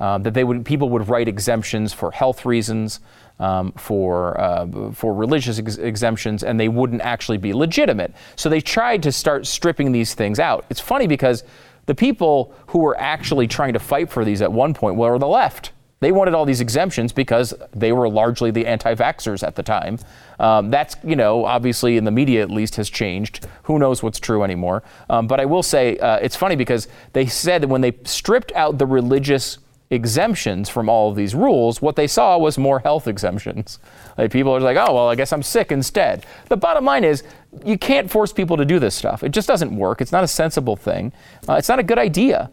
uh, 0.00 0.18
that 0.18 0.34
they 0.34 0.44
would 0.44 0.64
people 0.64 0.88
would 0.90 1.08
write 1.08 1.28
exemptions 1.28 1.92
for 1.92 2.10
health 2.12 2.44
reasons 2.44 3.00
um, 3.38 3.72
for 3.72 4.40
uh, 4.40 4.92
for 4.92 5.14
religious 5.14 5.58
ex- 5.58 5.76
exemptions, 5.76 6.42
and 6.44 6.58
they 6.58 6.68
wouldn't 6.68 7.02
actually 7.02 7.38
be 7.38 7.52
legitimate. 7.52 8.12
So 8.36 8.48
they 8.48 8.60
tried 8.60 9.02
to 9.02 9.12
start 9.12 9.46
stripping 9.46 9.92
these 9.92 10.14
things 10.14 10.38
out. 10.38 10.64
It's 10.70 10.80
funny 10.80 11.06
because 11.06 11.44
the 11.86 11.94
people 11.94 12.54
who 12.68 12.78
were 12.78 12.96
actually 12.98 13.46
trying 13.46 13.72
to 13.74 13.78
fight 13.80 14.10
for 14.10 14.24
these 14.24 14.42
at 14.42 14.52
one 14.52 14.74
point 14.74 14.96
were 14.96 15.18
the 15.18 15.28
left. 15.28 15.72
They 16.00 16.12
wanted 16.12 16.34
all 16.34 16.44
these 16.44 16.60
exemptions 16.60 17.12
because 17.12 17.54
they 17.72 17.92
were 17.92 18.10
largely 18.10 18.50
the 18.50 18.66
anti-vaxxers 18.66 19.46
at 19.46 19.54
the 19.54 19.62
time. 19.62 19.98
Um, 20.38 20.70
that's, 20.70 20.96
you 21.02 21.16
know, 21.16 21.46
obviously 21.46 21.96
in 21.96 22.04
the 22.04 22.10
media 22.10 22.42
at 22.42 22.50
least 22.50 22.76
has 22.76 22.90
changed. 22.90 23.46
Who 23.62 23.78
knows 23.78 24.02
what's 24.02 24.18
true 24.18 24.42
anymore? 24.42 24.82
Um, 25.08 25.26
but 25.26 25.40
I 25.40 25.46
will 25.46 25.62
say 25.62 25.96
uh, 25.98 26.16
it's 26.16 26.36
funny 26.36 26.56
because 26.56 26.88
they 27.14 27.24
said 27.24 27.62
that 27.62 27.68
when 27.68 27.80
they 27.80 27.92
stripped 28.04 28.52
out 28.52 28.76
the 28.76 28.86
religious 28.86 29.58
exemptions 29.94 30.68
from 30.68 30.88
all 30.88 31.10
of 31.10 31.16
these 31.16 31.34
rules, 31.34 31.80
what 31.80 31.96
they 31.96 32.06
saw 32.06 32.36
was 32.36 32.58
more 32.58 32.80
health 32.80 33.08
exemptions. 33.08 33.78
Like 34.18 34.30
people 34.30 34.54
are 34.54 34.60
like, 34.60 34.76
oh, 34.76 34.94
well, 34.94 35.08
I 35.08 35.14
guess 35.14 35.32
I'm 35.32 35.42
sick 35.42 35.72
instead. 35.72 36.26
The 36.48 36.56
bottom 36.56 36.84
line 36.84 37.04
is, 37.04 37.22
you 37.64 37.78
can't 37.78 38.10
force 38.10 38.32
people 38.32 38.56
to 38.56 38.64
do 38.64 38.78
this 38.78 38.94
stuff. 38.94 39.22
It 39.22 39.30
just 39.30 39.48
doesn't 39.48 39.74
work. 39.74 40.00
It's 40.00 40.12
not 40.12 40.24
a 40.24 40.28
sensible 40.28 40.76
thing. 40.76 41.12
Uh, 41.48 41.54
it's 41.54 41.68
not 41.68 41.78
a 41.78 41.82
good 41.82 41.98
idea. 41.98 42.50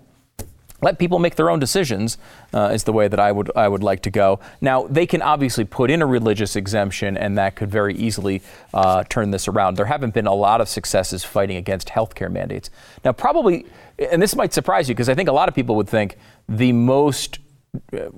Let 0.82 0.98
people 0.98 1.20
make 1.20 1.36
their 1.36 1.50
own 1.52 1.60
decisions 1.60 2.18
uh, 2.54 2.72
is 2.74 2.86
the 2.86 2.94
way 2.94 3.08
that 3.08 3.20
I 3.20 3.32
would 3.32 3.52
I 3.56 3.68
would 3.68 3.84
like 3.84 4.02
to 4.02 4.10
go. 4.10 4.40
Now 4.62 4.88
they 4.88 5.06
can 5.06 5.22
obviously 5.22 5.64
put 5.64 5.92
in 5.92 6.02
a 6.02 6.08
religious 6.08 6.56
exemption, 6.56 7.18
and 7.18 7.38
that 7.38 7.56
could 7.56 7.70
very 7.70 7.96
easily 7.96 8.42
uh, 8.74 9.04
turn 9.04 9.30
this 9.30 9.48
around. 9.48 9.78
There 9.78 9.86
haven't 9.86 10.16
been 10.16 10.26
a 10.26 10.34
lot 10.34 10.60
of 10.60 10.68
successes 10.68 11.24
fighting 11.24 11.58
against 11.58 11.90
healthcare 11.90 12.32
mandates. 12.32 12.72
Now, 13.06 13.12
probably, 13.12 13.68
and 14.12 14.20
this 14.20 14.36
might 14.36 14.54
surprise 14.54 14.90
you 14.90 14.96
because 14.96 15.10
I 15.10 15.14
think 15.14 15.30
a 15.30 15.34
lot 15.34 15.48
of 15.48 15.54
people 15.54 15.76
would 15.76 15.88
think 15.88 16.18
the 16.58 16.72
most, 16.74 17.40
uh, 17.94 18.10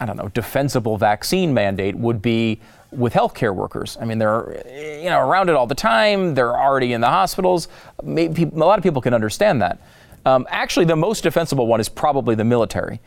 I 0.00 0.06
don't 0.06 0.16
know, 0.16 0.28
defensible 0.28 0.96
vaccine 0.96 1.54
mandate 1.54 1.96
would 1.96 2.22
be 2.22 2.60
with 2.90 3.12
healthcare 3.12 3.54
workers. 3.54 3.98
I 4.00 4.04
mean, 4.04 4.18
they're 4.18 4.62
you 5.02 5.10
know 5.10 5.20
around 5.20 5.48
it 5.48 5.56
all 5.56 5.66
the 5.66 5.74
time. 5.74 6.34
They're 6.34 6.56
already 6.56 6.92
in 6.92 7.00
the 7.00 7.08
hospitals. 7.08 7.68
Maybe, 8.02 8.44
a 8.44 8.46
lot 8.46 8.78
of 8.78 8.82
people 8.82 9.02
can 9.02 9.14
understand 9.14 9.60
that. 9.62 9.80
Um, 10.24 10.46
actually, 10.48 10.86
the 10.86 10.96
most 10.96 11.22
defensible 11.22 11.66
one 11.66 11.80
is 11.80 11.88
probably 11.88 12.34
the 12.34 12.44
military. 12.44 13.00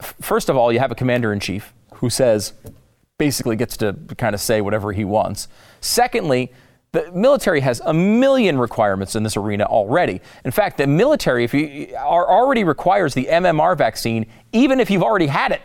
First 0.00 0.48
of 0.48 0.56
all, 0.56 0.72
you 0.72 0.78
have 0.80 0.90
a 0.90 0.94
commander 0.94 1.32
in 1.32 1.40
chief 1.40 1.72
who 1.94 2.10
says, 2.10 2.52
basically 3.18 3.56
gets 3.56 3.76
to 3.78 3.96
kind 4.18 4.34
of 4.34 4.40
say 4.40 4.60
whatever 4.60 4.92
he 4.92 5.04
wants. 5.04 5.48
Secondly, 5.80 6.52
the 6.96 7.12
military 7.12 7.60
has 7.60 7.80
a 7.84 7.92
million 7.92 8.58
requirements 8.58 9.16
in 9.16 9.22
this 9.22 9.36
arena 9.36 9.64
already. 9.64 10.20
In 10.44 10.50
fact, 10.50 10.78
the 10.78 10.86
military, 10.86 11.44
if 11.44 11.52
you 11.52 11.94
are 11.96 12.26
already 12.28 12.64
requires 12.64 13.12
the 13.12 13.26
MMR 13.26 13.76
vaccine, 13.76 14.26
even 14.52 14.80
if 14.80 14.90
you've 14.90 15.02
already 15.02 15.26
had 15.26 15.52
it, 15.52 15.60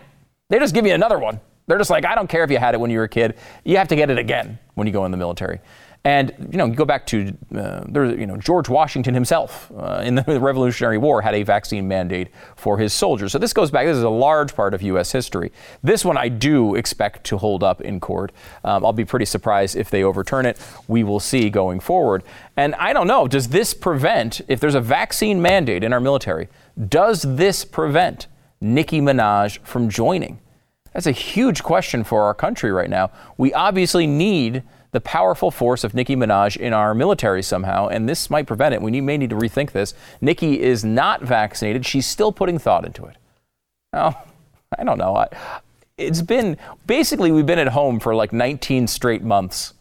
they 0.50 0.60
just 0.60 0.74
give 0.74 0.86
you 0.86 0.94
another 0.94 1.18
one. 1.18 1.40
They're 1.68 1.78
just 1.78 1.90
like, 1.90 2.06
I 2.06 2.16
don't 2.16 2.28
care 2.28 2.44
if 2.44 2.52
you 2.52 2.58
had 2.58 2.74
it 2.74 2.80
when 2.80 2.92
you 2.92 2.98
were 2.98 3.06
a 3.06 3.10
kid. 3.10 3.38
You 3.64 3.78
have 3.78 3.88
to 3.88 3.96
get 3.96 4.10
it 4.10 4.18
again 4.18 4.60
when 4.74 4.88
you 4.88 4.94
go 4.94 5.06
in 5.06 5.12
the 5.12 5.18
military. 5.18 5.62
And 6.04 6.34
you 6.52 6.58
know, 6.58 6.66
you 6.66 6.74
go 6.74 6.86
back 6.86 7.06
to 7.08 7.32
uh, 7.56 7.84
there, 7.88 8.06
you 8.06 8.26
know, 8.26 8.36
George 8.36 8.68
Washington 8.68 9.14
himself 9.14 9.72
uh, 9.78 10.02
in 10.04 10.16
the 10.16 10.24
Revolutionary 10.42 10.98
War 10.98 11.22
had 11.22 11.36
a 11.36 11.44
vaccine 11.44 11.88
mandate 11.88 12.30
for 12.56 12.80
his 12.80 12.92
soldiers. 12.92 13.32
So 13.32 13.38
this 13.38 13.54
goes 13.54 13.70
back. 13.70 13.86
This 13.86 13.98
is 13.98 14.04
a 14.04 14.10
large 14.10 14.56
part 14.56 14.74
of 14.74 14.82
U.S. 14.82 15.12
history. 15.12 15.52
This 15.84 16.04
one 16.04 16.18
I 16.18 16.28
do 16.28 16.74
expect 16.74 17.24
to 17.26 17.38
hold 17.38 17.64
up 17.64 17.82
in 17.82 18.00
court. 18.00 18.32
Um, 18.64 18.84
I'll 18.84 18.94
be 18.94 19.06
pretty 19.06 19.26
surprised 19.26 19.76
if 19.76 19.92
they 19.92 20.04
overturn 20.04 20.48
it. 20.48 20.58
We 20.88 21.04
will 21.04 21.20
see 21.20 21.52
going 21.52 21.80
forward. 21.80 22.24
And 22.58 22.74
I 22.76 22.94
don't 22.94 23.08
know. 23.08 23.28
Does 23.28 23.50
this 23.50 23.76
prevent 23.76 24.42
if 24.48 24.60
there's 24.60 24.76
a 24.76 24.82
vaccine 24.82 25.40
mandate 25.40 25.84
in 25.84 25.94
our 25.94 26.00
military? 26.00 26.48
Does 26.90 27.22
this 27.22 27.64
prevent 27.64 28.26
Nicki 28.60 29.02
Minaj 29.02 29.60
from 29.60 29.88
joining? 29.88 30.40
That's 30.94 31.08
a 31.08 31.12
huge 31.12 31.62
question 31.62 32.04
for 32.04 32.24
our 32.24 32.34
country 32.34 32.72
right 32.72 32.90
now. 32.90 33.12
We 33.38 33.54
obviously 33.54 34.08
need 34.08 34.64
the 34.92 35.02
powerful 35.02 35.52
force 35.52 35.84
of 35.84 35.94
Nicki 35.94 36.16
Minaj 36.16 36.58
in 36.58 36.74
our 36.74 36.94
military 36.94 37.42
somehow, 37.42 37.88
and 37.88 38.10
this 38.10 38.30
might 38.30 38.46
prevent 38.46 38.74
it. 38.74 38.82
We 38.82 39.00
may 39.02 39.18
need 39.18 39.30
to 39.30 39.36
rethink 39.36 39.72
this. 39.72 39.94
Nicki 40.20 40.62
is 40.62 40.84
not 40.84 41.22
vaccinated. 41.22 41.86
She's 41.86 42.06
still 42.06 42.32
putting 42.32 42.60
thought 42.60 42.86
into 42.86 43.06
it. 43.06 43.16
Now, 43.94 44.24
I 44.80 44.84
don't 44.84 44.98
know. 44.98 45.16
I, 45.16 45.28
it's 45.98 46.22
been 46.22 46.58
basically 46.88 47.32
we've 47.32 47.46
been 47.46 47.60
at 47.60 47.70
home 47.70 48.00
for 48.00 48.16
like 48.16 48.34
19 48.34 48.88
straight 48.88 49.24
months. 49.24 49.74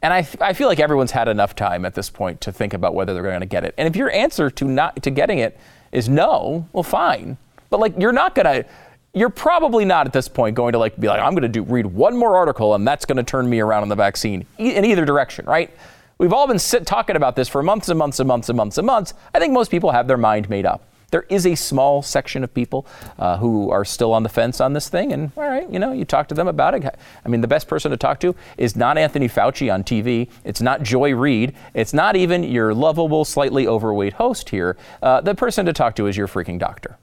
And 0.00 0.12
I, 0.12 0.26
I 0.40 0.52
feel 0.52 0.68
like 0.68 0.78
everyone's 0.78 1.10
had 1.10 1.26
enough 1.26 1.56
time 1.56 1.84
at 1.84 1.94
this 1.94 2.08
point 2.08 2.40
to 2.42 2.52
think 2.52 2.72
about 2.72 2.94
whether 2.94 3.14
they're 3.14 3.22
going 3.22 3.40
to 3.40 3.46
get 3.46 3.64
it. 3.64 3.74
And 3.76 3.88
if 3.88 3.96
your 3.96 4.10
answer 4.12 4.48
to 4.50 4.64
not 4.64 5.02
to 5.02 5.10
getting 5.10 5.38
it 5.38 5.58
is 5.90 6.08
no, 6.08 6.68
well, 6.72 6.84
fine. 6.84 7.36
But 7.70 7.80
like 7.80 7.94
you're 7.98 8.12
not 8.12 8.34
going 8.34 8.46
to 8.46 8.68
you're 9.14 9.30
probably 9.30 9.84
not 9.84 10.06
at 10.06 10.12
this 10.12 10.28
point 10.28 10.54
going 10.54 10.72
to 10.72 10.78
like 10.78 10.98
be 10.98 11.08
like, 11.08 11.20
I'm 11.20 11.32
going 11.32 11.42
to 11.42 11.48
do 11.48 11.62
read 11.62 11.86
one 11.86 12.16
more 12.16 12.36
article 12.36 12.74
and 12.74 12.86
that's 12.86 13.04
going 13.04 13.16
to 13.16 13.22
turn 13.22 13.48
me 13.48 13.60
around 13.60 13.82
on 13.82 13.88
the 13.88 13.96
vaccine 13.96 14.46
in 14.58 14.84
either 14.84 15.04
direction, 15.04 15.46
right? 15.46 15.70
We've 16.18 16.32
all 16.32 16.46
been 16.46 16.58
sit, 16.58 16.84
talking 16.84 17.16
about 17.16 17.36
this 17.36 17.48
for 17.48 17.62
months 17.62 17.88
and 17.88 17.98
months 17.98 18.18
and 18.18 18.26
months 18.26 18.48
and 18.48 18.56
months 18.56 18.78
and 18.78 18.86
months. 18.86 19.14
I 19.32 19.38
think 19.38 19.52
most 19.52 19.70
people 19.70 19.92
have 19.92 20.08
their 20.08 20.16
mind 20.16 20.50
made 20.50 20.66
up. 20.66 20.82
There 21.10 21.24
is 21.30 21.46
a 21.46 21.54
small 21.54 22.02
section 22.02 22.44
of 22.44 22.52
people 22.52 22.86
uh, 23.18 23.38
who 23.38 23.70
are 23.70 23.84
still 23.84 24.12
on 24.12 24.24
the 24.24 24.28
fence 24.28 24.60
on 24.60 24.74
this 24.74 24.90
thing, 24.90 25.12
and 25.12 25.32
all 25.38 25.48
right, 25.48 25.70
you 25.70 25.78
know, 25.78 25.92
you 25.92 26.04
talk 26.04 26.28
to 26.28 26.34
them 26.34 26.48
about 26.48 26.74
it. 26.74 26.84
I 27.24 27.28
mean, 27.28 27.40
the 27.40 27.48
best 27.48 27.66
person 27.66 27.90
to 27.92 27.96
talk 27.96 28.20
to 28.20 28.34
is 28.58 28.76
not 28.76 28.98
Anthony 28.98 29.26
Fauci 29.26 29.72
on 29.72 29.84
TV. 29.84 30.28
It's 30.44 30.60
not 30.60 30.82
Joy 30.82 31.14
Reid. 31.14 31.54
It's 31.72 31.94
not 31.94 32.14
even 32.14 32.42
your 32.42 32.74
lovable, 32.74 33.24
slightly 33.24 33.66
overweight 33.66 34.14
host 34.14 34.50
here. 34.50 34.76
Uh, 35.02 35.22
the 35.22 35.34
person 35.34 35.64
to 35.64 35.72
talk 35.72 35.96
to 35.96 36.08
is 36.08 36.16
your 36.16 36.28
freaking 36.28 36.58
doctor. 36.58 36.98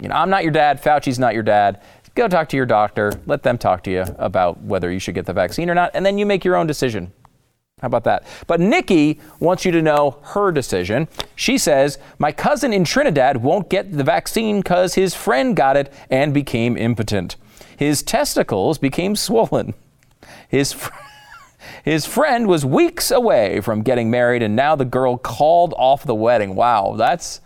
You 0.00 0.08
know, 0.08 0.14
I'm 0.14 0.30
not 0.30 0.42
your 0.44 0.52
dad. 0.52 0.82
Fauci's 0.82 1.18
not 1.18 1.34
your 1.34 1.42
dad. 1.42 1.82
Go 2.14 2.28
talk 2.28 2.48
to 2.50 2.56
your 2.56 2.66
doctor. 2.66 3.12
Let 3.26 3.42
them 3.42 3.58
talk 3.58 3.82
to 3.84 3.90
you 3.90 4.04
about 4.18 4.62
whether 4.62 4.90
you 4.90 4.98
should 4.98 5.14
get 5.14 5.26
the 5.26 5.32
vaccine 5.32 5.70
or 5.70 5.74
not, 5.74 5.90
and 5.94 6.04
then 6.04 6.18
you 6.18 6.26
make 6.26 6.44
your 6.44 6.56
own 6.56 6.66
decision. 6.66 7.12
How 7.80 7.86
about 7.86 8.04
that? 8.04 8.26
But 8.48 8.60
Nicki 8.60 9.20
wants 9.38 9.64
you 9.64 9.70
to 9.70 9.82
know 9.82 10.18
her 10.22 10.50
decision. 10.50 11.06
She 11.36 11.58
says, 11.58 11.98
My 12.18 12.32
cousin 12.32 12.72
in 12.72 12.84
Trinidad 12.84 13.36
won't 13.36 13.70
get 13.70 13.92
the 13.92 14.02
vaccine 14.02 14.60
because 14.60 14.94
his 14.94 15.14
friend 15.14 15.54
got 15.54 15.76
it 15.76 15.92
and 16.10 16.34
became 16.34 16.76
impotent. 16.76 17.36
His 17.76 18.02
testicles 18.02 18.78
became 18.78 19.14
swollen. 19.14 19.74
His, 20.48 20.72
fr- 20.72 20.90
his 21.84 22.04
friend 22.04 22.48
was 22.48 22.64
weeks 22.64 23.12
away 23.12 23.60
from 23.60 23.82
getting 23.82 24.10
married, 24.10 24.42
and 24.42 24.56
now 24.56 24.74
the 24.74 24.84
girl 24.84 25.16
called 25.16 25.72
off 25.76 26.02
the 26.04 26.16
wedding. 26.16 26.56
Wow, 26.56 26.94
that's. 26.96 27.40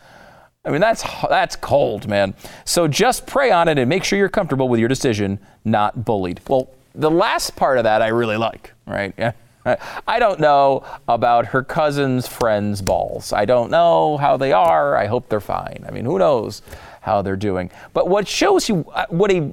I 0.64 0.70
mean, 0.70 0.80
that's 0.80 1.02
that's 1.28 1.56
cold, 1.56 2.06
man. 2.08 2.34
So 2.64 2.86
just 2.86 3.26
pray 3.26 3.50
on 3.50 3.68
it 3.68 3.78
and 3.78 3.88
make 3.88 4.04
sure 4.04 4.18
you're 4.18 4.28
comfortable 4.28 4.68
with 4.68 4.78
your 4.78 4.88
decision, 4.88 5.40
not 5.64 6.04
bullied. 6.04 6.40
Well, 6.48 6.70
the 6.94 7.10
last 7.10 7.56
part 7.56 7.78
of 7.78 7.84
that 7.84 8.00
I 8.02 8.08
really 8.08 8.36
like, 8.36 8.72
right? 8.86 9.12
Yeah. 9.18 9.32
I 9.64 10.18
don't 10.18 10.40
know 10.40 10.84
about 11.06 11.46
her 11.46 11.62
cousin's 11.62 12.26
friends' 12.26 12.82
balls. 12.82 13.32
I 13.32 13.44
don't 13.44 13.70
know 13.70 14.16
how 14.16 14.36
they 14.36 14.52
are. 14.52 14.96
I 14.96 15.06
hope 15.06 15.28
they're 15.28 15.40
fine. 15.40 15.84
I 15.86 15.92
mean, 15.92 16.04
who 16.04 16.18
knows 16.18 16.62
how 17.00 17.22
they're 17.22 17.36
doing? 17.36 17.70
But 17.92 18.08
what 18.08 18.26
shows 18.26 18.68
you 18.68 18.84
uh, 18.92 19.06
what 19.08 19.30
a 19.30 19.52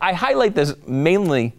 I 0.00 0.12
highlight 0.12 0.54
this 0.54 0.74
mainly 0.86 1.54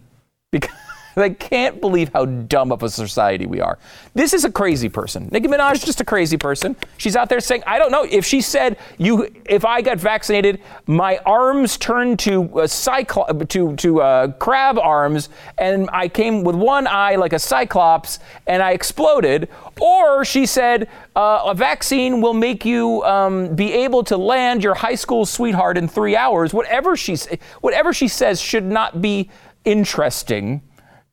because 0.51 0.75
I 1.15 1.29
can't 1.29 1.81
believe 1.81 2.11
how 2.13 2.25
dumb 2.25 2.71
of 2.71 2.83
a 2.83 2.89
society 2.89 3.45
we 3.45 3.59
are. 3.59 3.77
This 4.13 4.33
is 4.33 4.45
a 4.45 4.51
crazy 4.51 4.89
person. 4.89 5.29
Nicki 5.31 5.47
Minaj 5.47 5.73
is 5.73 5.83
just 5.83 6.01
a 6.01 6.05
crazy 6.05 6.37
person. 6.37 6.75
She's 6.97 7.15
out 7.15 7.29
there 7.29 7.39
saying, 7.39 7.63
I 7.67 7.79
don't 7.79 7.91
know 7.91 8.03
if 8.03 8.25
she 8.25 8.41
said 8.41 8.77
you 8.97 9.33
if 9.45 9.65
I 9.65 9.81
got 9.81 9.97
vaccinated, 9.97 10.61
my 10.87 11.17
arms 11.25 11.77
turned 11.77 12.19
to 12.19 12.43
a 12.43 12.65
cyclo- 12.65 13.47
to 13.49 13.75
to 13.75 14.01
uh, 14.01 14.27
crab 14.33 14.77
arms, 14.79 15.29
and 15.57 15.89
I 15.91 16.07
came 16.07 16.43
with 16.43 16.55
one 16.55 16.87
eye 16.87 17.15
like 17.15 17.33
a 17.33 17.39
cyclops, 17.39 18.19
and 18.47 18.61
I 18.61 18.71
exploded. 18.71 19.49
Or 19.79 20.23
she 20.23 20.45
said 20.45 20.87
uh, 21.15 21.43
a 21.45 21.55
vaccine 21.55 22.21
will 22.21 22.33
make 22.33 22.65
you 22.65 23.03
um, 23.03 23.55
be 23.55 23.73
able 23.73 24.03
to 24.05 24.17
land 24.17 24.63
your 24.63 24.75
high 24.75 24.95
school 24.95 25.25
sweetheart 25.25 25.77
in 25.77 25.87
three 25.87 26.15
hours. 26.15 26.53
Whatever 26.53 26.95
she 26.95 27.17
whatever 27.61 27.93
she 27.93 28.07
says 28.07 28.39
should 28.39 28.65
not 28.65 29.01
be 29.01 29.29
interesting 29.65 30.61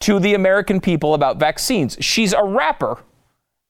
to 0.01 0.19
the 0.19 0.35
American 0.35 0.81
people 0.81 1.15
about 1.15 1.39
vaccines. 1.39 1.97
She's 2.01 2.33
a 2.33 2.43
rapper. 2.43 2.99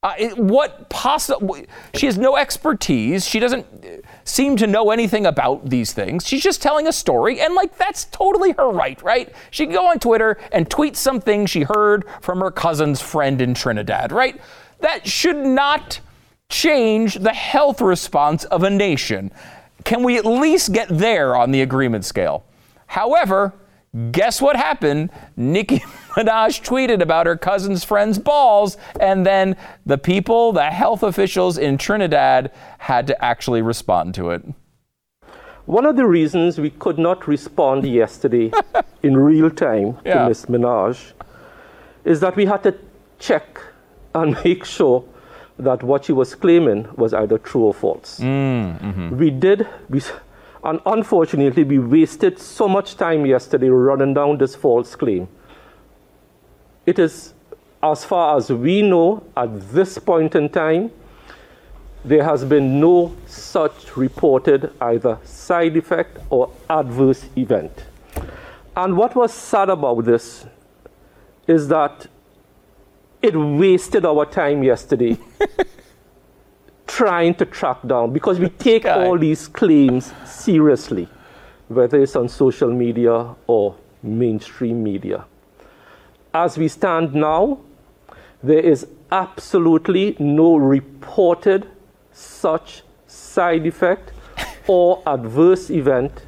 Uh, 0.00 0.14
what 0.36 0.88
possible? 0.88 1.56
She 1.94 2.06
has 2.06 2.16
no 2.16 2.36
expertise. 2.36 3.26
She 3.26 3.40
doesn't 3.40 3.66
seem 4.24 4.56
to 4.58 4.66
know 4.66 4.92
anything 4.92 5.26
about 5.26 5.68
these 5.68 5.92
things. 5.92 6.24
She's 6.24 6.42
just 6.42 6.62
telling 6.62 6.86
a 6.86 6.92
story, 6.92 7.40
and 7.40 7.54
like 7.54 7.76
that's 7.76 8.04
totally 8.04 8.52
her 8.52 8.70
right, 8.70 9.00
right? 9.02 9.34
She 9.50 9.64
can 9.64 9.74
go 9.74 9.88
on 9.88 9.98
Twitter 9.98 10.38
and 10.52 10.70
tweet 10.70 10.96
something 10.96 11.46
she 11.46 11.62
heard 11.62 12.04
from 12.20 12.38
her 12.38 12.52
cousin's 12.52 13.00
friend 13.00 13.40
in 13.40 13.54
Trinidad, 13.54 14.12
right? 14.12 14.40
That 14.80 15.08
should 15.08 15.38
not 15.38 15.98
change 16.48 17.16
the 17.16 17.34
health 17.34 17.80
response 17.80 18.44
of 18.44 18.62
a 18.62 18.70
nation. 18.70 19.32
Can 19.82 20.04
we 20.04 20.16
at 20.16 20.24
least 20.24 20.72
get 20.72 20.86
there 20.88 21.34
on 21.34 21.50
the 21.50 21.62
agreement 21.62 22.04
scale? 22.04 22.44
However, 22.86 23.52
Guess 24.12 24.42
what 24.42 24.56
happened? 24.56 25.10
Nicki 25.36 25.82
Minaj 26.18 26.62
tweeted 26.66 27.00
about 27.00 27.26
her 27.26 27.36
cousin's 27.36 27.84
friend's 27.84 28.18
balls, 28.18 28.76
and 28.98 29.24
then 29.24 29.56
the 29.86 29.96
people, 29.96 30.52
the 30.52 30.70
health 30.70 31.04
officials 31.04 31.56
in 31.56 31.78
Trinidad, 31.78 32.50
had 32.78 33.06
to 33.06 33.24
actually 33.24 33.62
respond 33.62 34.14
to 34.16 34.30
it. 34.30 34.42
One 35.66 35.86
of 35.86 35.94
the 35.94 36.06
reasons 36.06 36.58
we 36.58 36.70
could 36.70 36.98
not 36.98 37.28
respond 37.28 37.86
yesterday 37.86 38.50
in 39.04 39.16
real 39.16 39.48
time 39.48 39.94
to 39.98 40.02
yeah. 40.04 40.26
Miss 40.28 40.46
Minaj 40.46 41.12
is 42.04 42.18
that 42.18 42.34
we 42.34 42.46
had 42.46 42.64
to 42.64 42.74
check 43.20 43.60
and 44.12 44.36
make 44.44 44.64
sure 44.64 45.04
that 45.56 45.84
what 45.84 46.06
she 46.06 46.12
was 46.12 46.34
claiming 46.34 46.88
was 46.96 47.14
either 47.14 47.38
true 47.38 47.62
or 47.62 47.74
false. 47.74 48.18
Mm, 48.18 48.80
mm-hmm. 48.80 49.16
We 49.16 49.30
did. 49.30 49.68
We, 49.88 50.00
and 50.64 50.80
unfortunately, 50.84 51.62
we 51.62 51.78
wasted 51.78 52.40
so 52.40 52.66
much 52.66 52.96
time 52.96 53.24
yesterday 53.24 53.68
running 53.68 54.14
down 54.14 54.38
this 54.38 54.56
false 54.56 54.96
claim. 54.96 55.28
It 56.88 56.98
is, 56.98 57.34
as 57.82 58.02
far 58.06 58.38
as 58.38 58.48
we 58.48 58.80
know, 58.80 59.22
at 59.36 59.60
this 59.72 59.98
point 59.98 60.34
in 60.34 60.48
time, 60.48 60.90
there 62.02 62.24
has 62.24 62.46
been 62.46 62.80
no 62.80 63.14
such 63.26 63.94
reported 63.94 64.72
either 64.80 65.18
side 65.22 65.76
effect 65.76 66.16
or 66.30 66.50
adverse 66.70 67.26
event. 67.36 67.84
And 68.74 68.96
what 68.96 69.14
was 69.14 69.34
sad 69.34 69.68
about 69.68 70.06
this 70.06 70.46
is 71.46 71.68
that 71.68 72.06
it 73.20 73.36
wasted 73.36 74.06
our 74.06 74.24
time 74.24 74.62
yesterday 74.62 75.18
trying 76.86 77.34
to 77.34 77.44
track 77.44 77.86
down 77.86 78.14
because 78.14 78.38
we 78.40 78.48
take 78.48 78.86
all 78.86 79.18
these 79.18 79.46
claims 79.46 80.14
seriously, 80.24 81.06
whether 81.68 82.00
it's 82.00 82.16
on 82.16 82.30
social 82.30 82.72
media 82.72 83.34
or 83.46 83.76
mainstream 84.02 84.82
media. 84.82 85.26
As 86.34 86.58
we 86.58 86.68
stand 86.68 87.14
now, 87.14 87.58
there 88.42 88.60
is 88.60 88.86
absolutely 89.10 90.16
no 90.18 90.56
reported 90.56 91.68
such 92.12 92.82
side 93.06 93.66
effect 93.66 94.12
or 94.66 95.02
adverse 95.06 95.70
event 95.70 96.22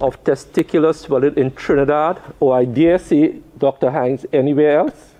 of 0.00 0.22
testicular 0.24 0.94
swelling 0.94 1.34
in 1.36 1.54
Trinidad, 1.54 2.20
or 2.40 2.56
I 2.56 2.64
dare 2.64 2.98
say, 2.98 3.40
Dr. 3.58 3.90
Hinds, 3.90 4.26
anywhere 4.32 4.80
else 4.80 5.14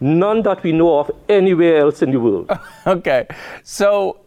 none 0.00 0.42
that 0.42 0.62
we 0.62 0.72
know 0.72 0.98
of 0.98 1.10
anywhere 1.28 1.78
else 1.78 2.02
in 2.02 2.10
the 2.10 2.20
world. 2.20 2.50
okay. 2.86 3.26
So 3.62 4.18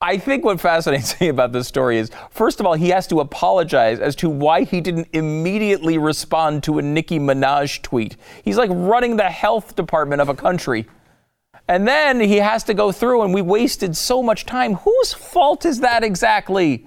I 0.00 0.16
think 0.16 0.44
what 0.44 0.60
fascinates 0.60 1.20
me 1.20 1.26
about 1.26 1.50
this 1.50 1.66
story 1.66 1.98
is, 1.98 2.10
first 2.30 2.60
of 2.60 2.66
all, 2.66 2.74
he 2.74 2.90
has 2.90 3.08
to 3.08 3.18
apologize 3.18 3.98
as 3.98 4.14
to 4.16 4.30
why 4.30 4.62
he 4.62 4.80
didn't 4.80 5.08
immediately 5.12 5.98
respond 5.98 6.62
to 6.64 6.78
a 6.78 6.82
Nicki 6.82 7.18
Minaj 7.18 7.82
tweet. 7.82 8.16
He's 8.44 8.56
like 8.56 8.70
running 8.72 9.16
the 9.16 9.28
health 9.28 9.74
department 9.74 10.22
of 10.22 10.28
a 10.28 10.36
country. 10.36 10.86
And 11.66 11.86
then 11.86 12.20
he 12.20 12.36
has 12.36 12.62
to 12.64 12.74
go 12.74 12.92
through, 12.92 13.22
and 13.22 13.34
we 13.34 13.42
wasted 13.42 13.96
so 13.96 14.22
much 14.22 14.46
time. 14.46 14.74
Whose 14.74 15.12
fault 15.12 15.66
is 15.66 15.80
that 15.80 16.04
exactly? 16.04 16.86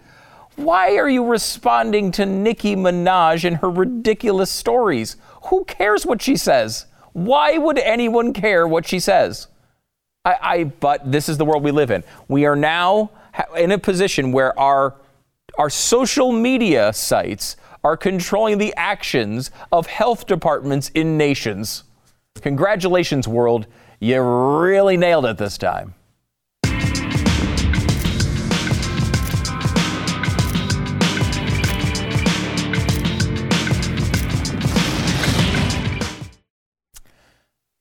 Why 0.55 0.95
are 0.95 1.09
you 1.09 1.25
responding 1.25 2.11
to 2.13 2.25
Nicki 2.25 2.77
Minaj 2.77 3.43
and 3.43 3.57
her 3.57 3.69
ridiculous 3.69 4.49
stories? 4.49 5.17
Who 5.49 5.65
cares 5.65 6.05
what 6.05 6.21
she 6.21 6.37
says? 6.37 6.85
Why 7.11 7.57
would 7.57 7.77
anyone 7.77 8.31
care 8.31 8.65
what 8.65 8.87
she 8.87 9.01
says? 9.01 9.47
I, 10.23 10.37
I, 10.41 10.63
but 10.65 11.11
this 11.11 11.29
is 11.29 11.37
the 11.37 11.45
world 11.45 11.63
we 11.63 11.71
live 11.71 11.89
in. 11.91 12.03
We 12.27 12.45
are 12.45 12.55
now 12.55 13.11
in 13.57 13.71
a 13.71 13.77
position 13.77 14.31
where 14.31 14.57
our 14.59 14.95
our 15.57 15.69
social 15.69 16.31
media 16.31 16.93
sites 16.93 17.57
are 17.83 17.97
controlling 17.97 18.57
the 18.57 18.73
actions 18.77 19.51
of 19.71 19.87
health 19.87 20.25
departments 20.25 20.89
in 20.93 21.17
nations. 21.17 21.83
Congratulations, 22.41 23.27
world. 23.27 23.67
You 23.99 24.21
really 24.21 24.95
nailed 24.95 25.25
it 25.25 25.37
this 25.37 25.57
time. 25.57 25.93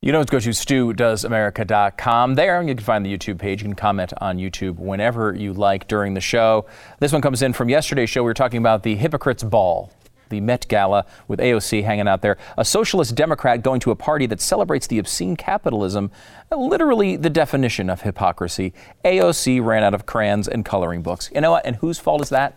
You 0.02 0.12
know, 0.12 0.22
it's 0.22 0.30
go 0.30 0.40
to 0.40 0.48
studoesamerica.com. 0.48 2.34
There 2.34 2.62
you 2.62 2.74
can 2.74 2.82
find 2.82 3.04
the 3.04 3.14
YouTube 3.14 3.38
page. 3.38 3.60
You 3.60 3.68
can 3.68 3.74
comment 3.74 4.14
on 4.18 4.38
YouTube 4.38 4.78
whenever 4.78 5.34
you 5.34 5.52
like 5.52 5.88
during 5.88 6.14
the 6.14 6.22
show. 6.22 6.64
This 7.00 7.12
one 7.12 7.20
comes 7.20 7.42
in 7.42 7.52
from 7.52 7.68
yesterday's 7.68 8.08
show. 8.08 8.22
We 8.22 8.30
were 8.30 8.32
talking 8.32 8.56
about 8.56 8.82
the 8.82 8.96
Hypocrites 8.96 9.42
Ball, 9.42 9.92
the 10.30 10.40
Met 10.40 10.66
Gala 10.68 11.04
with 11.28 11.38
AOC 11.38 11.84
hanging 11.84 12.08
out 12.08 12.22
there. 12.22 12.38
A 12.56 12.64
socialist 12.64 13.14
Democrat 13.14 13.62
going 13.62 13.78
to 13.80 13.90
a 13.90 13.94
party 13.94 14.24
that 14.24 14.40
celebrates 14.40 14.86
the 14.86 14.98
obscene 14.98 15.36
capitalism, 15.36 16.10
literally 16.50 17.16
the 17.16 17.28
definition 17.28 17.90
of 17.90 18.00
hypocrisy. 18.00 18.72
AOC 19.04 19.62
ran 19.62 19.82
out 19.82 19.92
of 19.92 20.06
crayons 20.06 20.48
and 20.48 20.64
coloring 20.64 21.02
books. 21.02 21.30
You 21.34 21.42
know 21.42 21.50
what? 21.50 21.66
And 21.66 21.76
whose 21.76 21.98
fault 21.98 22.22
is 22.22 22.30
that? 22.30 22.56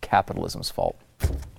Capitalism's 0.00 0.70
fault. 0.70 0.96